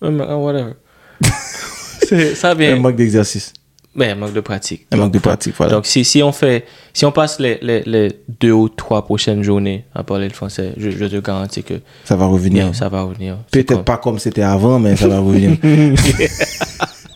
Un 0.02 0.12
manque, 0.12 0.28
ah, 0.30 0.38
whatever. 0.38 0.74
Ça 2.36 2.50
Un 2.52 2.56
vient. 2.56 2.76
manque 2.80 2.96
d'exercice. 2.96 3.54
Mais 3.96 4.14
manque 4.16 4.34
de 4.34 4.40
pratique. 4.40 4.86
Un 4.92 4.98
manque 4.98 5.12
de 5.14 5.20
pratique, 5.20 5.56
voilà. 5.58 5.74
Donc, 5.74 5.86
si, 5.88 6.06
si 6.06 6.22
on 6.22 6.32
fait, 6.32 6.66
si 6.94 7.06
on 7.06 7.12
passe 7.12 7.40
les, 7.40 7.58
les, 7.62 7.82
les 7.84 8.10
deux 8.40 8.52
ou 8.52 8.70
trois 8.70 9.04
prochaines 9.04 9.42
journées 9.44 9.84
à 9.96 10.04
parler 10.04 10.28
le 10.28 10.34
français, 10.34 10.74
je, 10.78 10.92
je 10.92 11.06
te 11.06 11.16
garantis 11.18 11.64
que 11.64 11.74
ça 12.06 12.16
va 12.16 12.26
revenir. 12.28 12.66
bien, 12.66 12.74
ça 12.74 12.88
va 12.88 13.02
revenir. 13.02 13.38
Peut-être 13.52 13.74
comme- 13.74 13.84
pas 13.84 13.98
comme 13.98 14.20
c'était 14.20 14.44
avant, 14.44 14.78
mais 14.80 14.96
ça 14.96 15.08
va 15.08 15.20
revenir. 15.20 15.58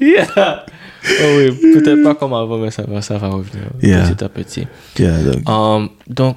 Yeah. 0.00 0.64
Oh 1.06 1.24
oui, 1.36 1.72
peut-être 1.74 2.02
pas 2.02 2.14
comme 2.14 2.32
avant, 2.34 2.58
mais 2.58 2.70
ça 2.70 2.82
va, 2.86 3.00
ça 3.02 3.18
va 3.18 3.28
revenir 3.28 3.64
Yeah. 3.82 4.08
petit 4.10 4.24
à 4.24 4.28
petit. 4.28 4.66
Yeah, 4.98 5.18
donc, 5.22 5.48
Um, 5.48 5.88
donc, 6.08 6.36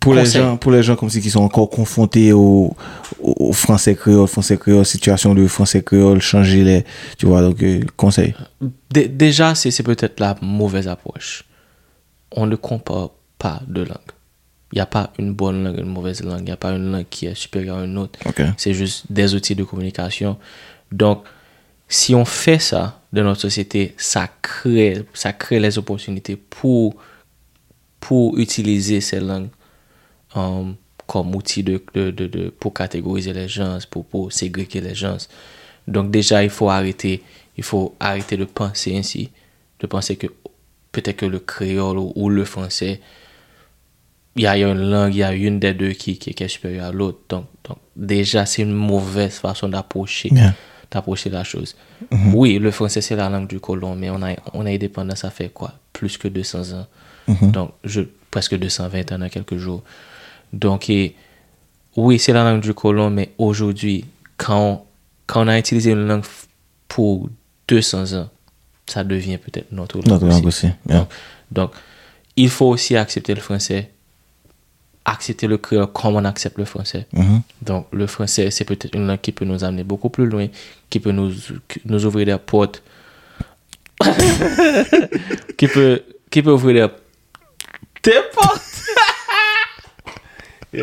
pour, 0.00 0.14
les 0.14 0.24
gens, 0.26 0.56
pour 0.56 0.72
les 0.72 0.82
gens 0.82 0.96
comme 0.96 1.10
si 1.10 1.20
qui 1.20 1.30
sont 1.30 1.42
encore 1.42 1.68
confrontés 1.70 2.32
au, 2.32 2.74
au, 3.22 3.34
au 3.48 3.52
français 3.52 3.94
créole, 3.94 4.26
français 4.26 4.56
créole, 4.56 4.84
situation 4.86 5.34
de 5.34 5.46
français 5.46 5.82
créole, 5.82 6.20
changer 6.20 6.64
les. 6.64 6.84
Tu 7.18 7.26
vois, 7.26 7.42
donc, 7.42 7.62
euh, 7.62 7.84
conseil. 7.96 8.34
dé- 8.90 9.08
déjà, 9.08 9.54
c'est 9.54 9.82
peut-être 9.82 10.18
la 10.20 10.36
mauvaise 10.42 10.88
approche. 10.88 11.44
On 12.32 12.46
ne 12.46 12.56
compare 12.56 13.10
pas 13.38 13.60
de 13.68 13.82
langue. 13.82 14.10
Il 14.72 14.76
n'y 14.76 14.80
a 14.82 14.86
pas 14.86 15.12
une 15.18 15.32
bonne 15.34 15.64
langue, 15.64 15.78
une 15.78 15.86
mauvaise 15.92 16.22
langue. 16.22 16.40
Il 16.40 16.44
n'y 16.44 16.50
a 16.52 16.56
pas 16.56 16.70
une 16.70 16.92
langue 16.92 17.06
qui 17.10 17.26
est 17.26 17.34
supérieure 17.34 17.78
à 17.78 17.84
une 17.84 17.98
autre. 17.98 18.18
C'est 18.56 18.72
juste 18.72 19.04
des 19.10 19.34
outils 19.34 19.54
de 19.56 19.64
communication. 19.64 20.36
Donc, 20.92 21.24
si 21.88 22.14
on 22.14 22.24
fait 22.24 22.60
ça 22.60 23.00
dans 23.12 23.24
notre 23.24 23.40
société, 23.40 23.94
ça 23.96 24.28
crée, 24.40 25.04
ça 25.12 25.32
crée 25.32 25.58
les 25.58 25.76
opportunités 25.76 26.36
pour, 26.36 26.94
pour 27.98 28.38
utiliser 28.38 29.00
ces 29.00 29.18
langues 29.20 29.48
um, 30.34 30.74
comme 31.06 31.34
outil 31.34 31.62
de, 31.62 31.82
de, 31.94 32.10
de, 32.10 32.26
de- 32.26 32.48
pour 32.50 32.72
catégoriser 32.74 33.32
les 33.32 33.48
gens, 33.48 33.78
pour, 33.90 34.04
pour 34.04 34.30
les 34.30 34.94
gens. 34.94 35.16
Donc 35.88 36.10
déjà, 36.10 36.44
il 36.44 36.50
faut 36.50 36.70
arrêter, 36.70 37.22
il 37.56 37.64
faut 37.64 37.94
arrêter 37.98 38.36
de 38.36 38.44
penser 38.44 38.96
ainsi, 38.96 39.30
de 39.80 39.86
penser 39.86 40.16
que 40.16 40.28
peut-être 40.92 41.16
que 41.16 41.26
le 41.26 41.38
créole 41.40 41.98
ou, 41.98 42.12
ou 42.14 42.28
le 42.28 42.44
français, 42.44 43.00
il 44.36 44.42
y 44.42 44.46
a 44.46 44.56
une 44.56 44.88
langue, 44.90 45.14
il 45.14 45.18
y 45.18 45.22
a 45.24 45.32
une 45.32 45.58
des 45.58 45.74
deux 45.74 45.90
qui, 45.92 46.16
qui, 46.18 46.32
qui 46.34 46.42
est 46.44 46.48
supérieure 46.48 46.86
à 46.86 46.92
l'autre. 46.92 47.18
Donc, 47.28 47.46
donc 47.64 47.78
déjà, 47.96 48.46
c'est 48.46 48.62
une 48.62 48.72
mauvaise 48.72 49.34
façon 49.38 49.68
d'approcher 49.68 50.28
Yeah. 50.32 50.54
d'approcher 50.92 51.30
la 51.30 51.42
chose. 51.44 51.74
Oui, 52.32 52.58
le 52.58 52.70
français, 52.70 53.00
c'est 53.00 53.16
la 53.16 53.28
langue 53.28 53.48
du 53.48 53.58
colon, 53.60 53.94
mais 53.96 54.10
on 54.10 54.22
a, 54.22 54.34
on 54.54 54.64
a 54.66 54.70
indépendance, 54.70 55.18
ça 55.20 55.30
fait 55.30 55.48
quoi? 55.48 55.72
Plus 55.92 56.16
que 56.18 56.28
200 56.28 56.72
ans. 56.78 56.86
Donc, 57.42 57.72
je, 57.84 58.02
presque 58.30 58.56
220 58.56 59.12
ans 59.12 59.18
dans 59.18 59.28
quelques 59.28 59.56
jours. 59.56 59.82
Donc, 60.52 60.90
et, 60.90 61.14
oui, 61.96 62.18
c'est 62.18 62.32
la 62.32 62.44
langue 62.44 62.60
du 62.62 62.74
colon, 62.74 63.10
mais 63.10 63.30
aujourd'hui, 63.38 64.04
quand, 64.36 64.60
on- 64.60 64.80
quand 65.26 65.44
on 65.44 65.48
a 65.48 65.58
utilisé 65.58 65.92
une 65.92 66.06
langue 66.06 66.24
pour 66.88 67.28
200 67.68 68.12
ans, 68.14 68.28
ça 68.86 69.04
devient 69.04 69.38
peut-être 69.38 69.70
notre 69.72 69.96
langue. 69.98 70.06
Notre 70.08 70.26
langue 70.26 70.46
aussi. 70.46 70.66
yeah. 70.66 70.98
Donc, 70.98 71.08
donc, 71.52 71.70
il 72.36 72.48
faut 72.48 72.66
aussi 72.66 72.96
accepter 72.96 73.34
le 73.34 73.40
français, 73.40 73.90
accepter 75.04 75.46
le 75.46 75.58
créole 75.58 75.86
comme 75.88 76.16
on 76.16 76.24
accepte 76.24 76.58
le 76.58 76.64
français. 76.64 77.06
Mhm. 77.12 77.42
Donc, 77.62 77.86
le 77.92 78.06
français, 78.06 78.50
c'est 78.50 78.64
peut-être 78.64 78.94
une 78.94 79.06
langue 79.06 79.20
qui 79.20 79.32
peut 79.32 79.44
nous 79.44 79.62
amener 79.64 79.84
beaucoup 79.84 80.08
plus 80.10 80.26
loin, 80.26 80.46
qui 80.88 81.00
peut 81.00 81.12
nous, 81.12 81.32
nous 81.84 82.06
ouvrir 82.06 82.26
des 82.26 82.38
portes, 82.38 82.82
qui, 85.56 85.68
peut, 85.68 86.02
qui 86.30 86.42
peut 86.42 86.52
ouvrir 86.52 86.88
des, 88.02 88.10
Et 88.12 88.14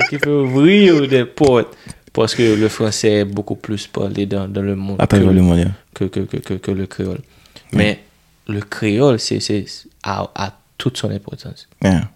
qui 0.10 0.18
peut 0.18 0.42
ouvrir 0.42 1.08
des 1.08 1.26
portes, 1.26 1.76
parce 2.14 2.36
que 2.36 2.56
le 2.56 2.68
français 2.70 3.12
est 3.20 3.26
beaucoup 3.26 3.56
plus 3.56 3.88
parlé 3.88 4.26
dans, 4.26 4.48
dans 4.48 4.62
le 4.62 4.76
monde 4.76 4.98
Après, 5.00 5.20
que, 5.20 5.26
le 5.26 5.42
monde, 5.42 5.58
yeah. 5.60 5.72
que, 5.94 6.06
que, 6.06 6.56
que, 6.58 6.72
le 6.72 6.86
créole. 6.88 7.20
Mais 7.74 8.00
le 8.48 8.62
créole, 8.62 9.20
c'est, 9.20 9.40
c'est, 9.40 9.66
a, 10.04 10.30
a 10.36 10.54
toute 10.78 10.98
son 10.98 11.12
importance, 11.12 11.68
Yeah. 11.84 12.10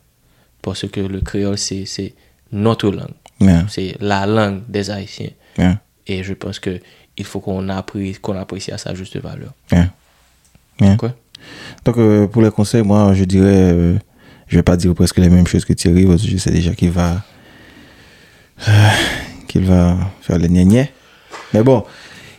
parce 0.61 0.87
que 0.87 0.99
le 1.01 1.21
créole, 1.21 1.57
c'est, 1.57 1.85
c'est 1.85 2.13
notre 2.51 2.89
langue, 2.89 3.15
Yeah. 3.39 3.65
c'est 3.69 3.95
la 3.99 4.25
langue 4.25 4.61
des 4.67 4.89
Haïtiens. 4.89 5.29
Yeah. 5.57 5.79
Et 6.07 6.23
je 6.23 6.33
pense 6.33 6.59
que 6.59 6.79
il 7.17 7.25
faut 7.25 7.39
qu'on 7.39 7.67
apprécie, 7.69 8.19
qu'on 8.19 8.37
apprécie 8.37 8.71
à 8.71 8.77
sa 8.77 8.93
juste 8.95 9.17
valeur. 9.19 9.53
Quoi? 10.97 11.13
Donc, 11.85 11.97
euh, 11.97 12.27
pour 12.27 12.41
les 12.41 12.49
conseils, 12.51 12.81
moi, 12.83 13.13
je 13.13 13.23
dirais, 13.23 13.71
euh, 13.73 13.95
je 14.47 14.55
vais 14.57 14.63
pas 14.63 14.77
dire 14.77 14.93
presque 14.95 15.17
les 15.17 15.29
mêmes 15.29 15.45
choses 15.47 15.65
que 15.65 15.73
Thierry, 15.73 16.05
parce 16.05 16.21
que 16.23 16.27
je 16.29 16.37
sais 16.37 16.51
déjà 16.51 16.73
qu'il 16.73 16.91
va, 16.91 17.21
euh, 18.67 18.89
qu'il 19.47 19.65
va 19.65 19.97
faire 20.21 20.37
les 20.37 20.47
gnagnais. 20.47 20.91
Mais 21.53 21.63
bon, 21.63 21.83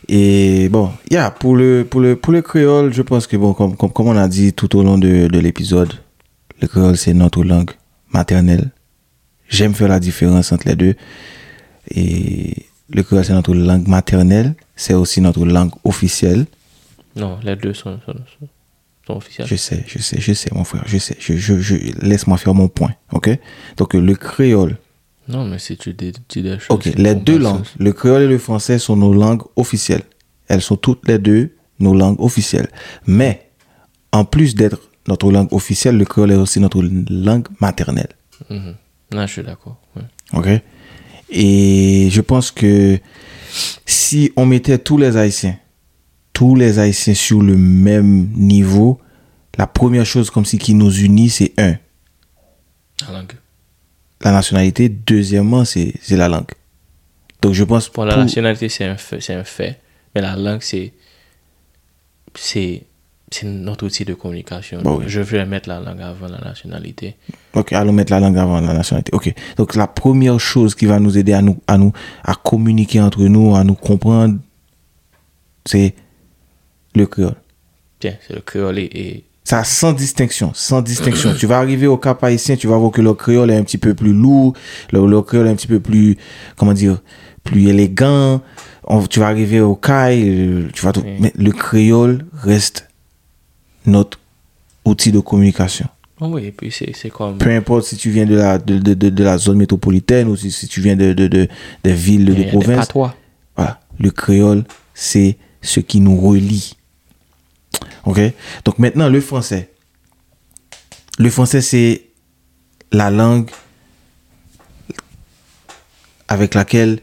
et 0.07 0.69
bon, 0.69 0.91
yeah, 1.09 1.31
pour 1.31 1.55
le, 1.55 1.85
pour 1.89 2.01
le, 2.01 2.15
pour 2.15 2.33
le 2.33 2.41
créole, 2.41 2.93
je 2.93 3.01
pense 3.01 3.27
que 3.27 3.37
bon, 3.37 3.53
comme, 3.53 3.75
comme, 3.75 3.91
comme 3.91 4.07
on 4.07 4.17
a 4.17 4.27
dit 4.27 4.53
tout 4.53 4.75
au 4.77 4.83
long 4.83 4.97
de, 4.97 5.27
de 5.27 5.39
l'épisode, 5.39 5.93
le 6.61 6.67
créole, 6.67 6.97
c'est 6.97 7.13
notre 7.13 7.43
langue 7.43 7.71
maternelle. 8.11 8.71
J'aime 9.47 9.73
faire 9.73 9.87
la 9.89 9.99
différence 9.99 10.51
entre 10.51 10.67
les 10.67 10.75
deux. 10.75 10.95
Et 11.91 12.65
le 12.89 13.03
créole, 13.03 13.23
c'est 13.23 13.33
notre 13.33 13.53
langue 13.53 13.87
maternelle. 13.87 14.55
C'est 14.75 14.93
aussi 14.93 15.21
notre 15.21 15.45
langue 15.45 15.71
officielle. 15.83 16.45
Non, 17.15 17.37
les 17.43 17.55
deux 17.55 17.73
sont, 17.73 17.99
sont, 18.05 18.15
sont, 19.05 19.13
officiels. 19.15 19.47
Je 19.47 19.55
sais, 19.55 19.83
je 19.87 19.99
sais, 19.99 20.19
je 20.19 20.33
sais, 20.33 20.49
mon 20.53 20.63
frère, 20.63 20.83
je 20.87 20.97
sais. 20.97 21.15
Je, 21.19 21.35
je, 21.37 21.59
je, 21.59 21.75
Laisse-moi 22.01 22.37
faire 22.37 22.55
mon 22.55 22.67
point, 22.67 22.93
ok? 23.11 23.29
Donc, 23.77 23.93
le 23.93 24.15
créole, 24.15 24.77
Non, 25.27 25.45
mais 25.45 25.59
si 25.59 25.77
tu 25.77 25.93
dis, 25.93 26.11
choses. 26.33 26.67
ok, 26.69 26.85
les 26.97 27.15
deux 27.15 27.37
langues, 27.37 27.63
le 27.79 27.93
créole 27.93 28.23
et 28.23 28.27
le 28.27 28.37
français 28.37 28.77
sont 28.79 28.95
nos 28.97 29.13
langues 29.13 29.43
officielles. 29.55 30.03
Elles 30.47 30.61
sont 30.61 30.75
toutes 30.75 31.07
les 31.07 31.17
deux 31.17 31.55
nos 31.79 31.93
langues 31.95 32.19
officielles. 32.19 32.67
Mais, 33.07 33.49
en 34.11 34.25
plus 34.25 34.53
d'être 34.55 34.79
notre 35.07 35.31
langue 35.31 35.51
officielle, 35.53 35.97
le 35.97 36.05
créole 36.05 36.31
est 36.31 36.35
aussi 36.35 36.59
notre 36.59 36.81
langue 37.09 37.47
maternelle, 37.59 38.09
Mhm. 38.49 38.75
Là, 39.11 39.25
je 39.27 39.33
suis 39.33 39.43
d'accord. 39.43 39.79
ouais. 39.95 40.01
ok? 40.33 40.61
Et 41.29 42.09
je 42.11 42.21
pense 42.21 42.51
que 42.51 42.99
si 43.85 44.31
on 44.35 44.45
mettait 44.45 44.77
tous 44.79 44.97
les 44.97 45.15
Haïtiens, 45.17 45.57
tous 46.33 46.55
les 46.55 46.79
Haïtiens 46.79 47.13
sur 47.13 47.41
le 47.41 47.55
même 47.55 48.29
niveau, 48.35 48.99
la 49.57 49.67
première 49.67 50.05
chose 50.05 50.29
comme 50.31 50.45
si 50.45 50.57
qui 50.57 50.73
nous 50.73 50.91
unit, 50.91 51.29
c'est 51.29 51.53
un, 51.57 51.75
La 53.07 53.13
langue. 53.19 53.33
La 54.23 54.31
nationalité. 54.31 54.89
Deuxièmement, 54.89 55.65
c'est 55.65 55.93
la 56.11 56.27
langue. 56.27 56.51
Donc, 57.41 57.53
je 57.53 57.63
pense 57.63 57.89
Pour 57.89 58.05
la 58.05 58.13
pour- 58.13 58.23
nationalité, 58.23 58.69
c'est 58.69 58.85
un 58.85 58.95
un 58.95 59.43
fait. 59.43 59.79
Mais 60.15 60.21
la 60.21 60.35
langue, 60.35 60.61
c'est, 60.61 60.93
notre 63.43 63.85
outil 63.85 64.05
de 64.05 64.13
communication. 64.13 64.81
Bah 64.83 64.91
oui. 64.97 65.05
Je 65.07 65.19
vais 65.19 65.43
mettre 65.45 65.67
la 65.67 65.79
langue 65.79 66.01
avant 66.01 66.27
la 66.27 66.37
nationalité. 66.39 67.15
Ok, 67.53 67.73
allons 67.73 67.91
mettre 67.91 68.11
la 68.11 68.19
langue 68.19 68.37
avant 68.37 68.61
la 68.61 68.73
nationalité. 68.73 69.11
Ok. 69.13 69.33
Donc, 69.57 69.75
la 69.75 69.87
première 69.87 70.39
chose 70.39 70.75
qui 70.75 70.85
va 70.85 70.99
nous 70.99 71.17
aider 71.17 71.33
à 71.33 71.41
nous, 71.41 71.59
à 71.67 71.77
nous, 71.77 71.91
à 72.23 72.35
communiquer 72.35 73.01
entre 73.01 73.23
nous, 73.23 73.55
à 73.55 73.63
nous 73.63 73.73
comprendre, 73.75 74.37
c'est 75.65 75.95
le 76.95 77.07
créole. 77.07 77.35
Tiens, 77.99 78.15
c'est 78.27 78.35
le 78.35 78.41
créole 78.41 78.77
et, 78.79 78.83
et- 78.93 79.23
Ça, 79.43 79.63
sans 79.65 79.91
distinction, 79.91 80.51
sans 80.53 80.81
distinction. 80.81 81.33
tu 81.37 81.45
vas 81.47 81.57
arriver 81.59 81.85
au 81.87 81.97
Cap 81.97 82.23
haïtien, 82.23 82.55
tu 82.55 82.67
vas 82.67 82.77
voir 82.77 82.91
que 82.91 83.01
le 83.01 83.13
créole 83.13 83.51
est 83.51 83.57
un 83.57 83.63
petit 83.63 83.77
peu 83.77 83.93
plus 83.93 84.13
lourd, 84.13 84.53
le, 84.93 85.05
le 85.05 85.21
créole 85.21 85.47
est 85.47 85.51
un 85.51 85.55
petit 85.55 85.67
peu 85.67 85.79
plus, 85.81 86.17
comment 86.55 86.73
dire, 86.73 87.01
plus 87.43 87.67
élégant. 87.67 88.41
On- 88.85 89.03
tu 89.05 89.19
vas 89.19 89.27
arriver 89.27 89.59
au 89.59 89.75
CAI, 89.75 90.67
tu 90.73 90.85
vas 90.85 90.93
tout- 90.93 91.01
Oui. 91.05 91.17
mais 91.19 91.33
le 91.35 91.51
créole 91.51 92.25
reste 92.33 92.87
notre 93.85 94.17
outil 94.85 95.11
de 95.11 95.19
communication. 95.19 95.87
Oh 96.21 96.27
oui, 96.27 96.45
et 96.45 96.51
puis 96.51 96.71
c'est, 96.71 97.09
comme. 97.09 97.37
Peu 97.37 97.49
importe 97.49 97.83
si 97.85 97.97
tu 97.97 98.09
viens 98.11 98.25
de 98.25 98.35
la, 98.35 98.57
de, 98.57 98.77
de, 98.77 98.93
de, 98.93 99.09
de 99.09 99.23
la 99.25 99.37
zone 99.37 99.57
métropolitaine 99.57 100.29
ou 100.29 100.37
si, 100.37 100.51
si 100.51 100.67
tu 100.69 100.79
viens 100.79 100.95
de, 100.95 101.11
de, 101.11 101.27
de, 101.27 101.47
des 101.83 101.93
villes 101.93 102.23
de, 102.25 102.43
province. 102.49 102.87
Voilà. 103.57 103.79
Le 103.99 104.09
créole, 104.11 104.63
c'est 104.93 105.37
ce 105.61 105.81
qui 105.81 105.99
nous 105.99 106.15
relie. 106.15 106.77
OK? 108.05 108.19
Donc 108.65 108.79
maintenant, 108.79 109.09
le 109.09 109.21
français. 109.21 109.71
Le 111.19 111.29
français, 111.29 111.61
c'est 111.61 112.05
la 112.91 113.09
langue 113.11 113.49
avec 116.27 116.55
laquelle 116.55 116.99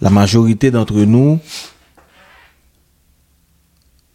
la 0.00 0.10
majorité 0.10 0.70
d'entre 0.70 0.94
nous 0.94 1.38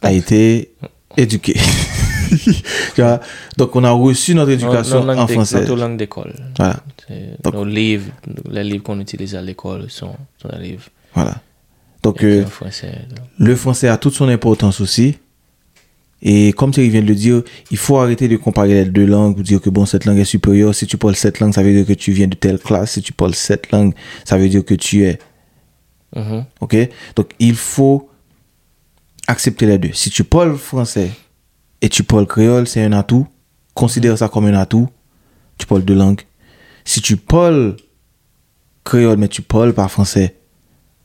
a 0.01 0.11
été 0.11 0.73
éduquée. 1.15 1.59
Donc, 3.57 3.75
on 3.75 3.83
a 3.83 3.91
reçu 3.91 4.35
notre 4.35 4.51
éducation 4.51 4.95
Notre 4.95 5.07
langue 5.07 5.17
en 5.19 5.27
français. 5.27 5.61
Notre 5.61 5.75
langue 5.75 5.97
d'école. 5.97 6.33
Voilà. 6.57 6.77
Donc- 7.43 7.53
nos 7.53 7.63
livres, 7.65 8.11
les 8.49 8.63
livres 8.63 8.83
qu'on 8.83 8.99
utilise 8.99 9.33
à 9.35 9.41
l'école 9.41 9.89
sont, 9.89 10.15
sont 10.41 10.49
des 10.49 10.57
livres 10.57 10.83
Voilà. 11.13 11.35
Donc, 12.03 12.23
euh. 12.23 12.43
Le 13.37 13.55
français 13.55 13.87
a 13.87 13.97
toute 13.97 14.13
son 14.13 14.27
importance 14.27 14.81
aussi. 14.81 15.17
Et 16.21 16.51
comme 16.53 16.71
Thierry 16.71 16.89
vient 16.89 17.01
de 17.01 17.07
le 17.07 17.15
dire, 17.15 17.43
il 17.69 17.77
faut 17.77 17.97
arrêter 17.97 18.27
de 18.27 18.37
comparer 18.37 18.73
les 18.73 18.85
deux 18.85 19.05
langues 19.05 19.37
ou 19.37 19.43
dire 19.43 19.61
que 19.61 19.69
bon, 19.69 19.85
cette 19.85 20.05
langue 20.05 20.17
est 20.17 20.25
supérieure. 20.25 20.73
Si 20.73 20.87
tu 20.87 20.97
parles 20.97 21.15
cette 21.15 21.39
langue, 21.39 21.53
ça 21.53 21.61
veut 21.61 21.73
dire 21.73 21.85
que 21.85 21.93
tu 21.93 22.11
viens 22.11 22.27
de 22.27 22.35
telle 22.35 22.59
classe. 22.59 22.93
Si 22.93 23.01
tu 23.01 23.13
parles 23.13 23.35
cette 23.35 23.71
langue, 23.71 23.93
ça 24.25 24.37
veut 24.37 24.49
dire 24.49 24.65
que 24.65 24.73
tu 24.73 25.03
es. 25.03 25.19
Mhm. 26.15 26.45
OK? 26.61 26.75
Donc, 27.15 27.33
il 27.39 27.55
faut 27.55 28.09
accepter 29.27 29.65
les 29.67 29.77
deux. 29.77 29.93
Si 29.93 30.09
tu 30.09 30.23
parles 30.23 30.57
français 30.57 31.11
et 31.81 31.89
tu 31.89 32.03
parles 32.03 32.25
créole, 32.25 32.67
c'est 32.67 32.83
un 32.83 32.93
atout. 32.93 33.27
Considère 33.75 34.17
ça 34.17 34.27
comme 34.27 34.45
un 34.45 34.55
atout. 34.55 34.89
Tu 35.59 35.67
parles 35.67 35.83
deux 35.83 35.95
langues. 35.95 36.21
Si 36.83 37.01
tu 37.01 37.17
parles 37.17 37.75
créole, 38.83 39.17
mais 39.17 39.27
tu 39.27 39.41
parles 39.41 39.73
pas 39.73 39.87
français, 39.87 40.37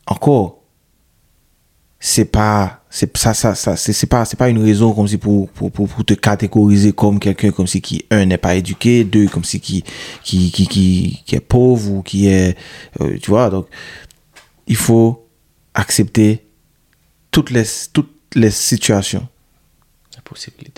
encore, 0.07 0.62
c'est 2.05 2.25
pas, 2.25 2.83
c'est 2.91 3.17
ça, 3.17 3.33
ça, 3.33 3.55
ça, 3.55 3.77
c'est 3.77 3.93
c'est 3.93 4.09
pas, 4.09 4.25
c'est 4.25 4.37
pas 4.37 4.49
une 4.49 4.61
raison 4.61 4.93
comme 4.93 5.07
si 5.07 5.19
pour, 5.19 5.49
pour, 5.51 5.71
pour, 5.71 5.89
pour 5.89 6.05
te 6.05 6.15
catégoriser 6.15 6.93
comme 6.93 7.21
quelqu'un 7.21 7.53
comme 7.53 7.69
si 7.69 7.81
qui, 7.81 8.05
un, 8.11 8.27
n'est 8.27 8.39
pas 8.39 8.57
éduqué, 8.57 9.05
deux, 9.05 9.29
comme 9.29 9.45
si 9.45 9.61
qui, 9.61 9.85
qui, 10.25 10.51
qui, 10.51 10.67
qui, 10.67 11.23
qui 11.25 11.37
est 11.37 11.41
pauvre 11.41 11.93
ou 11.93 12.03
qui 12.03 12.27
est, 12.27 12.57
euh, 13.01 13.17
tu 13.23 13.31
vois, 13.31 13.51
donc, 13.51 13.69
il 14.67 14.75
faut 14.75 15.29
accepter 15.75 16.45
toutes 17.31 17.51
les, 17.51 17.63
toutes 17.93 18.11
les 18.35 18.51
situations, 18.51 19.29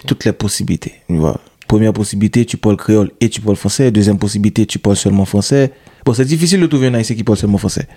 toutes 0.06 0.26
les 0.26 0.32
possibilités. 0.32 0.92
Tu 1.08 1.16
vois. 1.16 1.40
Première 1.66 1.94
possibilité, 1.94 2.44
tu 2.44 2.58
parles 2.58 2.76
créole 2.76 3.10
et 3.22 3.30
tu 3.30 3.40
parles 3.40 3.56
français. 3.56 3.90
Deuxième 3.90 4.18
possibilité, 4.18 4.66
tu 4.66 4.78
parles 4.78 4.96
seulement 4.96 5.24
français. 5.24 5.72
Bon, 6.04 6.12
c'est 6.12 6.26
difficile 6.26 6.60
de 6.60 6.66
trouver 6.66 6.88
un 6.88 6.94
haïtien 6.94 7.16
qui 7.16 7.24
parle 7.24 7.38
seulement 7.38 7.56
français. 7.56 7.88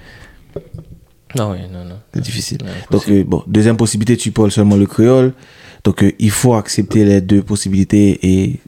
Non, 1.35 1.51
oui, 1.51 1.59
non, 1.71 1.83
non. 1.83 1.99
C'est 2.13 2.21
difficile. 2.21 2.59
Donc, 2.91 3.07
euh, 3.09 3.23
bon, 3.25 3.43
deuxième 3.47 3.75
possibilité, 3.77 4.15
tu 4.17 4.31
parles 4.31 4.51
seulement 4.51 4.75
le 4.77 4.85
créole. 4.85 5.33
Donc, 5.83 6.03
euh, 6.03 6.11
il 6.19 6.31
faut 6.31 6.53
accepter 6.55 7.03
les 7.05 7.21
deux 7.21 7.41
possibilités 7.43 8.19
et 8.23 8.59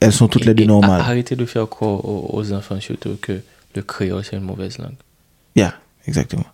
elles 0.00 0.12
sont 0.12 0.28
toutes 0.28 0.44
les 0.46 0.54
deux 0.54 0.64
normales. 0.64 1.00
Arrêtez 1.00 1.36
de 1.36 1.44
faire 1.44 1.68
croire 1.68 2.04
aux, 2.04 2.30
aux 2.32 2.52
enfants 2.52 2.80
surtout 2.80 3.16
que 3.20 3.40
le 3.76 3.82
créole 3.82 4.24
c'est 4.24 4.36
une 4.36 4.42
mauvaise 4.44 4.78
langue. 4.78 4.94
Yeah, 5.54 5.74
exactement. 6.06 6.46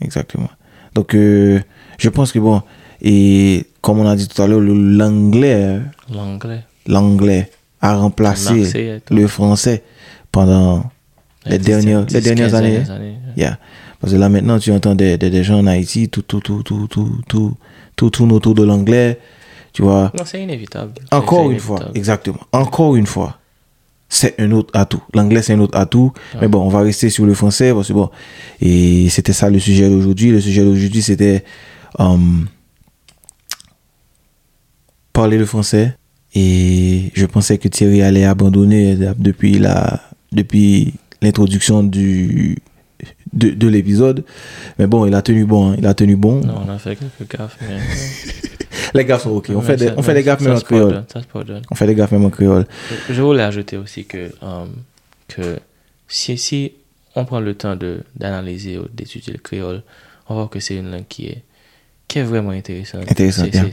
Exactement. 0.00 0.48
Donc, 0.94 1.14
euh, 1.14 1.60
je 1.98 2.08
pense 2.08 2.32
que 2.32 2.38
bon, 2.38 2.62
et 3.00 3.66
comme 3.80 3.98
on 4.00 4.06
a 4.08 4.16
dit 4.16 4.26
tout 4.28 4.40
à 4.42 4.46
l'heure, 4.46 4.60
l'anglais, 4.60 5.80
L'anglais. 6.12 6.64
l'anglais 6.86 7.50
a 7.80 7.96
remplacé 7.96 9.00
le 9.10 9.26
français 9.26 9.82
pendant 10.30 10.90
les 11.46 11.58
dix- 11.58 11.66
dernières, 11.66 12.06
les 12.10 12.20
dernières 12.20 12.54
années. 12.54 12.70
dernières 12.78 12.90
années. 12.90 13.16
Yeah. 13.36 13.58
Parce 14.02 14.12
que 14.12 14.18
là 14.18 14.28
maintenant, 14.28 14.58
tu 14.58 14.72
entends 14.72 14.96
des, 14.96 15.16
des, 15.16 15.30
des 15.30 15.44
gens 15.44 15.60
en 15.60 15.66
Haïti, 15.68 16.08
tout, 16.08 16.22
tout, 16.22 16.40
tout, 16.40 16.64
tout, 16.64 16.88
tout, 16.88 17.20
tout, 17.28 17.54
tout 17.94 18.10
tourne 18.10 18.32
autour 18.32 18.54
de 18.54 18.64
l'anglais. 18.64 19.20
Tu 19.72 19.82
vois. 19.82 20.12
Non, 20.18 20.24
c'est 20.26 20.42
inévitable. 20.42 20.92
Encore 21.12 21.50
une 21.52 21.60
fois, 21.60 21.78
exactement. 21.94 22.40
Encore 22.50 22.96
une 22.96 23.06
fois, 23.06 23.38
c'est 24.08 24.38
un 24.40 24.50
autre 24.50 24.76
atout. 24.76 25.02
L'anglais, 25.14 25.40
c'est 25.40 25.54
un 25.54 25.60
autre 25.60 25.78
atout. 25.78 26.12
Mais 26.40 26.48
bon, 26.48 26.62
on 26.62 26.68
va 26.68 26.80
rester 26.80 27.10
sur 27.10 27.24
le 27.24 27.32
français 27.32 27.72
parce 27.72 27.88
que 27.88 27.92
bon, 27.92 28.10
et 28.60 29.08
c'était 29.08 29.32
ça 29.32 29.48
le 29.48 29.60
sujet 29.60 29.88
d'aujourd'hui. 29.88 30.32
Le 30.32 30.40
sujet 30.40 30.64
d'aujourd'hui, 30.64 31.00
c'était 31.00 31.44
um, 32.00 32.48
parler 35.12 35.38
le 35.38 35.46
français. 35.46 35.96
Et 36.34 37.12
je 37.14 37.24
pensais 37.26 37.56
que 37.58 37.68
Thierry 37.68 38.02
allait 38.02 38.24
abandonner 38.24 38.96
depuis 39.16 39.58
la, 39.58 40.00
depuis 40.32 40.94
l'introduction 41.20 41.82
du, 41.84 42.58
de, 43.32 43.50
de 43.50 43.68
l'épisode. 43.68 44.24
Mais 44.78 44.86
bon, 44.86 45.06
il 45.06 45.14
a 45.14 45.22
tenu 45.22 45.44
bon. 45.44 45.72
hein. 45.72 45.76
Il 45.78 45.86
a 45.86 45.94
tenu 45.94 46.16
bon. 46.16 46.40
Non, 46.40 46.62
on 46.66 46.68
a 46.70 46.78
fait 46.78 46.96
quelques 46.96 47.36
gaffes, 47.36 47.58
mais. 47.62 47.78
Les 48.94 49.04
gaffes 49.06 49.22
sont 49.22 49.30
ok. 49.30 49.50
On 49.54 49.62
fait, 49.62 49.76
des, 49.76 49.90
on 49.96 50.02
fait 50.02 50.12
des 50.14 50.22
gaffes 50.22 50.40
même 50.42 50.56
en 50.56 50.60
créole. 50.60 51.04
Ça 51.10 51.22
se 51.22 51.26
pardonne. 51.26 51.62
On 51.70 51.74
fait 51.74 51.86
des 51.86 51.94
gaffes 51.94 52.12
même 52.12 52.24
en 52.26 52.30
créole. 52.30 52.66
Je- 53.08 53.14
Je 53.14 53.22
voulais 53.22 53.42
ajouter 53.42 53.78
aussi 53.78 54.04
que, 54.04 54.30
euh, 54.42 54.66
que 55.28 55.58
si, 56.08 56.36
si 56.36 56.72
on 57.14 57.24
prend 57.24 57.40
le 57.40 57.54
temps 57.54 57.76
d'analyser 58.16 58.76
ou 58.78 58.86
d'étudier 58.92 59.32
le 59.32 59.38
créole, 59.38 59.82
on 60.28 60.34
voit 60.34 60.48
que 60.48 60.60
c'est 60.60 60.76
une 60.76 60.90
langue 60.90 61.06
qui 61.08 61.26
est, 61.28 61.42
qui 62.06 62.18
est 62.18 62.22
vraiment 62.22 62.50
intéressante. 62.50 63.04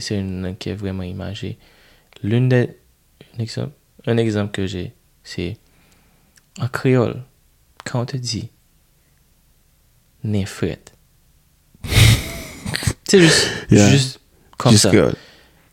C'est 0.00 0.18
une 0.18 0.42
langue 0.42 0.56
qui 0.58 0.70
est 0.70 0.74
vraiment 0.74 1.02
imagée. 1.02 1.58
L'une 2.22 2.48
des, 2.48 2.70
un 3.38 3.42
exemple, 3.42 3.72
un 4.06 4.16
exemple 4.16 4.52
que 4.52 4.66
j'ai, 4.66 4.92
c'est 5.22 5.58
en 6.60 6.68
créole, 6.68 7.16
quand 7.84 8.00
on 8.00 8.06
te 8.06 8.16
dit 8.16 8.48
nefrette, 10.24 10.92
c'est 13.08 13.20
juste, 13.20 13.48
Yeah. 13.70 13.88
juste 13.90 14.20
comme 14.58 14.76
ça. 14.76 14.90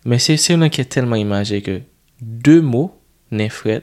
Mais 0.06 0.20
c'est 0.20 0.38
c'est 0.38 0.54
une 0.54 0.62
langue 0.62 0.70
qui 0.70 0.82
est 0.82 0.86
tellement 0.86 1.16
imagée 1.18 1.62
que 1.62 1.82
deux 2.22 2.62
mots, 2.62 2.98
nefret, 3.32 3.82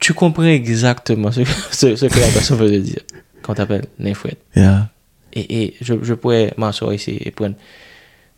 tu 0.00 0.14
comprends 0.14 0.44
exactement 0.44 1.30
ce, 1.30 1.40
que- 1.40 1.48
ce, 1.74 1.96
ce 1.96 2.06
que 2.06 2.18
la 2.20 2.28
personne 2.28 2.58
veut 2.58 2.78
dire 2.80 3.00
quand 3.42 3.54
t'appelles 3.54 3.86
nefret. 3.98 4.36
Yeah. 4.56 4.90
Et, 5.32 5.62
et 5.64 5.74
je, 5.80 5.94
je 6.02 6.14
pourrais 6.14 6.52
m'asseoir 6.56 6.92
ici 6.92 7.18
et 7.20 7.30
prendre 7.30 7.54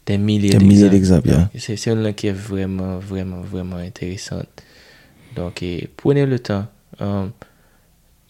des 0.06 0.18
milliers 0.18 0.50
Des 0.50 0.64
milliers 0.64 0.90
d'exemples, 0.90 1.28
yeah. 1.28 1.50
C'est 1.58 1.76
c'est 1.76 1.90
une 1.90 2.02
langue 2.02 2.14
qui 2.14 2.26
est 2.28 2.32
vraiment, 2.32 2.98
vraiment, 2.98 3.40
vraiment 3.40 3.76
intéressante. 3.76 4.46
Donc, 5.34 5.62
et 5.62 5.88
prenez 5.96 6.26
le 6.26 6.38
temps 6.38 6.66
euh, 7.00 7.26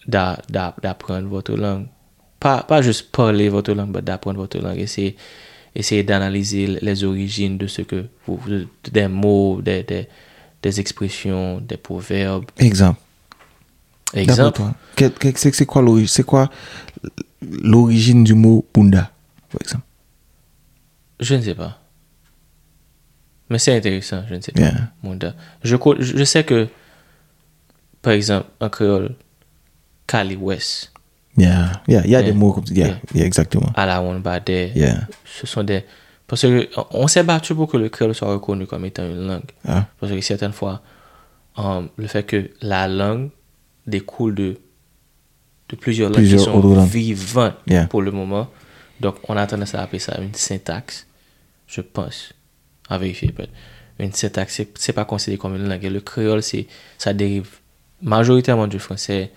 d'apprendre 0.07 1.29
votre 1.29 1.55
langue. 1.55 1.87
Pas, 2.41 2.63
pas 2.63 2.83
juste 2.83 3.11
parler 3.11 3.49
votre 3.49 3.73
langue, 3.73 3.91
mais 3.95 4.03
d'apprendre 4.03 4.39
votre 4.39 4.59
langue. 4.59 4.79
Essayez, 4.79 5.17
essayez 5.75 6.03
d'analyser 6.03 6.67
les 6.81 7.05
origines 7.05 7.57
de 7.59 7.67
ce 7.67 7.83
que 7.83 8.07
vous, 8.27 8.39
de- 8.47 8.69
des 8.91 9.09
mots, 9.09 9.61
des, 9.63 9.83
des, 9.83 10.09
des 10.63 10.81
expressions, 10.81 11.61
des 11.61 11.77
proverbes. 11.77 12.47
Exemple. 12.59 13.01
Exemple, 14.13 14.61
c'est 15.35 15.67
quoi 15.67 15.83
l'origine 15.83 16.07
c'est 16.07 16.23
quoi 16.23 16.49
l'origine 17.43 18.23
du 18.23 18.35
mot 18.35 18.65
bunda 18.73 19.11
par 19.51 19.61
exemple? 19.61 19.85
Je 21.19 21.35
ne 21.35 21.41
sais 21.43 21.55
pas. 21.55 21.81
Mais 23.51 23.59
c'est 23.59 23.77
intéressant, 23.77 24.23
je 24.29 24.35
ne 24.37 24.41
sais 24.41 24.53
pas. 24.53 24.61
Bien. 24.61 24.91
Munda. 25.03 25.35
Je, 25.63 25.77
je 25.99 26.25
sais 26.25 26.45
que, 26.45 26.69
par 28.03 28.13
exemple, 28.13 28.47
en 28.61 28.69
créole, 28.69 29.15
Cali 30.07 30.37
West, 30.37 30.91
Yeah. 31.37 31.83
Yeah, 31.89 32.03
il 32.05 32.11
y 32.13 32.17
a 32.17 32.23
des 32.23 32.33
mots 32.33 32.53
comme 32.53 32.65
ça. 32.67 32.73
Yeah, 32.75 32.87
Yeah. 32.87 33.01
yeah, 33.15 33.27
exactement. 33.27 33.73
à 33.75 33.87
la 33.87 34.01
Wonbade, 34.01 34.49
Yeah. 34.75 35.09
ce 35.25 35.47
sont 35.49 35.65
des. 35.65 35.85
Parce 36.29 36.43
que 36.43 36.69
on 36.93 37.09
s'est 37.09 37.25
battu 37.25 37.55
pour 37.57 37.69
que 37.69 37.77
le 37.77 37.89
créole 37.89 38.15
soit 38.15 38.29
reconnu 38.33 38.67
comme 38.67 38.85
étant 38.85 39.05
une 39.05 39.27
langue. 39.27 39.43
Ah, 39.67 39.87
Parce 39.99 40.13
que 40.13 40.21
certaines 40.21 40.53
fois, 40.53 40.81
um, 41.57 41.89
le 41.97 42.07
fait 42.07 42.23
que 42.23 42.51
la 42.63 42.87
langue 42.87 43.31
découle 43.87 44.35
de, 44.37 44.57
de 45.71 45.77
plusieurs 45.77 46.11
langues 46.11 46.25
qui 46.25 46.39
sont 46.39 46.61
vivantes 46.85 47.55
Yeah. 47.67 47.87
pour 47.89 48.01
le 48.03 48.13
moment. 48.13 48.49
Donc, 49.01 49.17
on 49.29 49.37
a 49.37 49.45
tendance 49.47 49.75
à 49.75 49.83
appeler 49.83 49.99
ça 49.99 50.17
une 50.21 50.35
syntaxe, 50.35 51.07
je 51.67 51.81
pense, 51.81 52.33
à 52.89 52.97
vérifier 52.97 53.33
peut-être. 53.33 53.53
Une 53.99 54.13
syntaxe, 54.13 54.63
c'est- 54.77 54.93
pas 54.93 55.05
considéré 55.05 55.37
comme 55.39 55.57
une 55.57 55.69
langue. 55.69 55.85
Et 55.85 55.91
le 55.91 56.01
créole, 56.01 56.43
ça 56.97 57.13
dérive 57.13 57.49
majoritairement 58.01 58.69
du 58.69 58.79
français, 58.79 59.33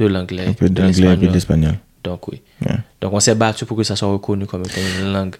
de 0.00 0.06
l'anglais, 0.06 0.46
un 0.46 0.52
peu 0.52 0.68
de, 0.68 0.82
l'anglais 0.82 1.14
et 1.14 1.16
de 1.16 1.32
l'espagnol. 1.32 1.74
Donc 2.02 2.28
oui. 2.28 2.40
Yeah. 2.64 2.80
Donc 3.00 3.12
on 3.12 3.20
s'est 3.20 3.34
battu 3.34 3.66
pour 3.66 3.76
que 3.76 3.82
ça 3.82 3.96
soit 3.96 4.08
reconnu 4.08 4.46
comme 4.46 4.62
une 5.00 5.12
langue. 5.12 5.36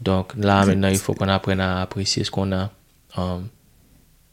Donc 0.00 0.34
là 0.36 0.64
maintenant 0.66 0.88
il 0.88 0.98
faut 0.98 1.14
qu'on 1.14 1.28
apprenne 1.28 1.60
à 1.60 1.82
apprécier 1.82 2.24
ce 2.24 2.30
qu'on 2.30 2.52
a 2.52 2.70
um, 3.16 3.48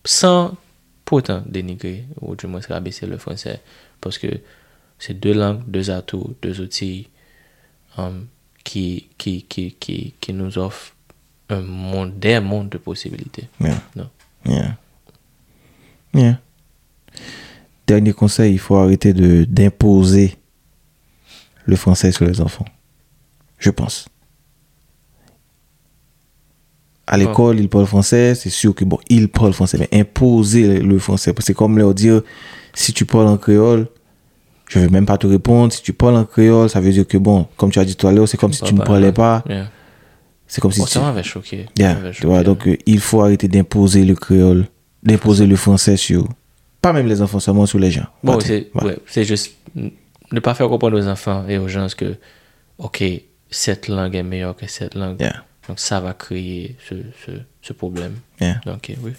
sans 0.03 0.55
pourtant 1.03 1.43
dénigrer 1.45 2.05
ou 2.21 2.35
du 2.35 2.47
moins 2.47 2.61
rabaisser 2.67 3.05
le 3.05 3.17
français 3.17 3.61
parce 4.01 4.17
que 4.17 4.27
c'est 4.97 5.19
deux 5.19 5.33
langues, 5.33 5.61
deux 5.67 5.91
atouts, 5.91 6.35
deux 6.41 6.61
outils 6.61 7.07
um, 7.97 8.25
qui, 8.63 9.09
qui, 9.17 9.43
qui, 9.43 9.73
qui, 9.73 10.13
qui 10.19 10.33
nous 10.33 10.57
offrent 10.57 10.93
un 11.49 11.61
monde, 11.61 12.17
des 12.19 12.39
mondes 12.39 12.69
de 12.69 12.77
possibilités. 12.79 13.47
Yeah. 13.59 13.81
No? 13.95 14.05
Yeah. 14.45 14.77
Yeah. 16.13 16.37
Dernier 17.87 18.13
conseil, 18.13 18.53
il 18.53 18.59
faut 18.59 18.77
arrêter 18.77 19.13
de 19.13 19.45
d'imposer 19.45 20.35
le 21.65 21.75
français 21.75 22.11
sur 22.11 22.25
les 22.25 22.41
enfants. 22.41 22.65
Je 23.59 23.69
pense. 23.69 24.07
À 27.07 27.17
l'école, 27.17 27.59
ils 27.59 27.69
parlent 27.69 27.85
français, 27.85 28.33
c'est 28.33 28.49
sûr 28.49 28.73
que 28.73 28.83
bon, 28.83 28.97
ils 29.09 29.29
parlent 29.29 29.53
français, 29.53 29.77
mais 29.79 29.99
imposer 29.99 30.79
le 30.79 30.97
français, 30.97 31.33
c'est 31.37 31.53
comme 31.53 31.77
leur 31.77 31.93
dire, 31.93 32.23
si 32.73 32.93
tu 32.93 33.05
parles 33.05 33.27
en 33.27 33.37
créole, 33.37 33.87
je 34.67 34.79
vais 34.79 34.89
même 34.89 35.05
pas 35.05 35.17
te 35.17 35.27
répondre. 35.27 35.71
Si 35.71 35.83
tu 35.83 35.93
parles 35.93 36.15
en 36.15 36.25
créole, 36.25 36.69
ça 36.69 36.81
veut 36.81 36.91
dire 36.91 37.07
que 37.07 37.17
bon, 37.17 37.47
comme 37.57 37.71
tu 37.71 37.77
as 37.77 37.85
dit 37.85 37.95
tout 37.95 38.07
à 38.07 38.11
l'heure, 38.11 38.27
c'est 38.27 38.37
comme 38.37 38.53
si 38.53 38.63
tu 38.63 38.73
ne 38.73 38.81
parlais 38.81 39.11
pas. 39.11 39.43
Yeah. 39.47 39.69
C'est 40.47 40.61
comme 40.61 40.71
si 40.71 40.83
tu, 40.83 40.89
ça 40.89 41.01
m'avait 41.01 41.23
choqué. 41.23 41.65
Yeah, 41.77 42.11
tu 42.11 42.25
vois, 42.25 42.43
donc 42.43 42.67
euh, 42.67 42.77
il 42.85 42.99
faut 42.99 43.21
arrêter 43.21 43.47
d'imposer 43.47 44.05
le 44.05 44.15
créole, 44.15 44.67
d'imposer 45.03 45.47
le 45.47 45.55
français 45.55 45.97
sur, 45.97 46.27
pas 46.85 46.93
même 46.93 47.07
les 47.07 47.19
enfants, 47.19 47.39
seulement 47.39 47.65
sur 47.65 47.79
les 47.79 47.89
gens. 47.89 48.05
Bon, 48.23 48.39
c'est 48.39 48.69
Voilà. 48.75 48.93
ouais, 49.15 49.23
juste 49.23 49.55
ne 50.31 50.39
pas 50.39 50.53
faire 50.53 50.69
comprendre 50.69 50.99
aux 50.99 51.07
enfants 51.07 51.43
et 51.49 51.57
aux 51.57 51.67
gens 51.67 51.87
que, 51.97 52.15
ok, 52.77 53.03
cette 53.49 53.87
langue 53.87 54.13
est 54.13 54.21
meilleure 54.21 54.55
que 54.55 54.67
cette 54.67 54.93
langue. 54.93 55.19
Yeah. 55.19 55.43
Donc 55.67 55.79
ça 55.79 55.99
va 55.99 56.13
créer 56.13 56.75
ce, 56.87 56.93
ce, 57.25 57.31
ce 57.63 57.73
problème. 57.73 58.13
Yeah. 58.39 58.61
Donc 58.67 58.87
eh 58.91 58.97
oui. 59.01 59.13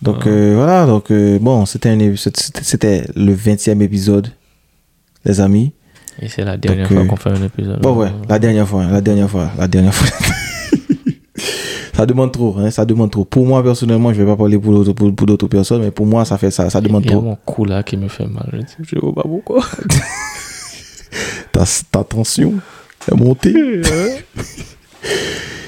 Donc 0.00 0.26
euh, 0.26 0.54
voilà, 0.56 0.86
donc 0.86 1.10
euh, 1.10 1.38
bon, 1.38 1.66
c'était 1.66 1.94
le 1.94 3.34
20e 3.34 3.82
épisode, 3.82 4.28
les 5.26 5.38
amis. 5.38 5.74
Et 6.22 6.28
c'est 6.28 6.44
la 6.44 6.56
dernière 6.56 6.88
Donc, 6.88 6.96
fois 6.96 7.04
euh, 7.04 7.08
qu'on 7.08 7.16
fait 7.16 7.30
un 7.30 7.44
épisode. 7.44 7.80
Bon 7.82 7.94
ouais, 7.94 8.10
la 8.26 8.38
dernière 8.38 8.66
fois, 8.66 8.86
la 8.86 9.02
dernière 9.02 9.28
fois, 9.28 9.50
la 9.58 9.68
dernière 9.68 9.94
fois. 9.94 10.08
ça 11.98 12.06
demande 12.06 12.30
trop, 12.30 12.54
hein, 12.58 12.70
ça 12.70 12.84
demande 12.84 13.10
trop. 13.10 13.24
Pour 13.24 13.44
moi 13.44 13.60
personnellement, 13.60 14.12
je 14.14 14.22
vais 14.22 14.24
pas 14.30 14.36
parler 14.36 14.56
pour 14.56 14.72
d'autres 14.72 14.92
pour, 14.92 15.12
pour 15.12 15.26
d'autres 15.26 15.48
personnes, 15.48 15.82
mais 15.82 15.90
pour 15.90 16.06
moi 16.06 16.24
ça 16.24 16.38
fait 16.38 16.52
ça, 16.52 16.70
ça 16.70 16.80
demande 16.80 17.02
Il 17.04 17.06
y 17.06 17.08
a 17.08 17.16
trop. 17.16 17.22
mon 17.22 17.36
cou 17.44 17.64
là 17.64 17.82
qui 17.82 17.96
me 17.96 18.06
fait 18.06 18.24
mal. 18.28 18.48
Je 18.78 18.84
je 18.84 18.90
sais 18.90 19.12
pas 19.12 19.22
pourquoi. 19.22 19.64
Ta, 21.52 21.64
ta 21.90 22.04
tension 22.04 22.54
est 23.10 23.16
montée. 23.16 23.52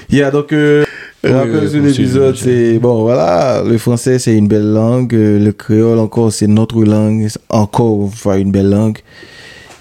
yeah, 0.09 0.31
donc 0.31 0.53
euh, 0.53 0.85
Oui, 1.21 1.31
rappel 1.31 1.51
oui, 1.51 1.59
sur 1.59 1.63
continue, 1.81 1.87
l'épisode, 1.87 2.35
c'est 2.37 2.79
bon 2.79 3.01
voilà, 3.01 3.61
le 3.67 3.77
français 3.77 4.17
c'est 4.17 4.37
une 4.37 4.47
belle 4.47 4.71
langue, 4.71 5.13
euh, 5.13 5.37
le 5.37 5.51
créole 5.51 5.99
encore 5.99 6.31
c'est 6.31 6.47
notre 6.47 6.81
langue, 6.81 7.27
encore 7.49 8.09
une 8.37 8.53
belle 8.53 8.69
langue. 8.69 8.99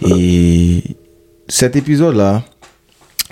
Et 0.04 0.82
cet 1.46 1.76
épisode 1.76 2.16
là, 2.16 2.42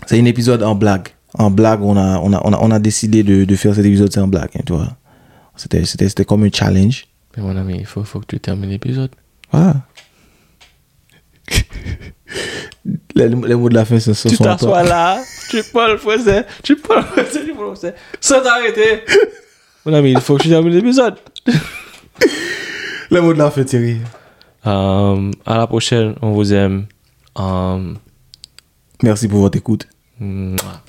c'est 0.07 0.21
un 0.21 0.25
épisode 0.25 0.63
en 0.63 0.77
blague. 0.77 1.09
En 1.35 1.51
blague, 1.51 1.83
on 1.83 1.97
a 1.97 2.19
on 2.19 2.33
a 2.33 2.41
on 2.45 2.53
a, 2.53 2.59
on 2.61 2.71
a 2.71 2.79
décidé 2.79 3.23
de, 3.23 3.45
de 3.45 3.57
faire 3.57 3.75
cet 3.75 3.85
épisode 3.85 4.13
c'est 4.13 4.21
en 4.21 4.29
blague, 4.29 4.51
hein, 4.57 4.63
tu 4.67 4.73
vois. 4.73 4.97
C'était 5.57 5.85
c'était 5.85 6.09
c'était 6.09 6.25
comme 6.25 6.45
un 6.45 6.51
challenge. 6.53 7.07
Mais 7.37 7.43
mon 7.43 7.57
ami, 7.57 7.77
il 7.79 7.87
faut, 7.87 8.03
faut 8.05 8.21
que 8.21 8.27
tu 8.27 8.41
termines 8.41 8.71
l'épisode. 8.71 9.11
Voilà. 9.53 9.77
les, 13.15 13.29
les 13.29 13.55
mots 13.55 13.69
de 13.69 13.75
la 13.75 13.85
fin 13.85 13.99
ce 14.01 14.11
Tu 14.13 14.17
sont 14.17 14.29
toi. 14.45 14.55
t'assois 14.57 14.83
là, 14.83 15.23
tu 15.51 15.63
parles 15.73 15.99
français, 15.99 16.47
tu 16.63 16.77
parles 16.77 17.05
français, 17.05 17.45
tu 17.45 17.53
parles 17.55 17.67
français, 17.75 17.95
sans 18.21 18.41
t'arrêter. 18.43 19.03
Mon 19.85 19.93
ami, 19.95 20.13
il 20.13 20.21
faut 20.21 20.37
que 20.37 20.43
tu 20.43 20.49
termines 20.49 20.73
l'épisode. 20.75 21.17
Les 23.11 23.21
mots 23.21 23.33
de 23.33 23.39
la 23.39 23.51
fin, 23.51 23.65
Thierry. 23.65 23.99
Euh, 24.67 25.31
à 25.47 25.57
la 25.57 25.67
prochaine, 25.67 26.15
on 26.21 26.33
vous 26.33 26.53
aime. 26.53 26.87
Euh, 27.39 27.95
Merci 29.03 29.29
pour 29.29 29.41
votre 29.41 29.57
écoute. 29.57 29.87
mouah. 30.19 30.83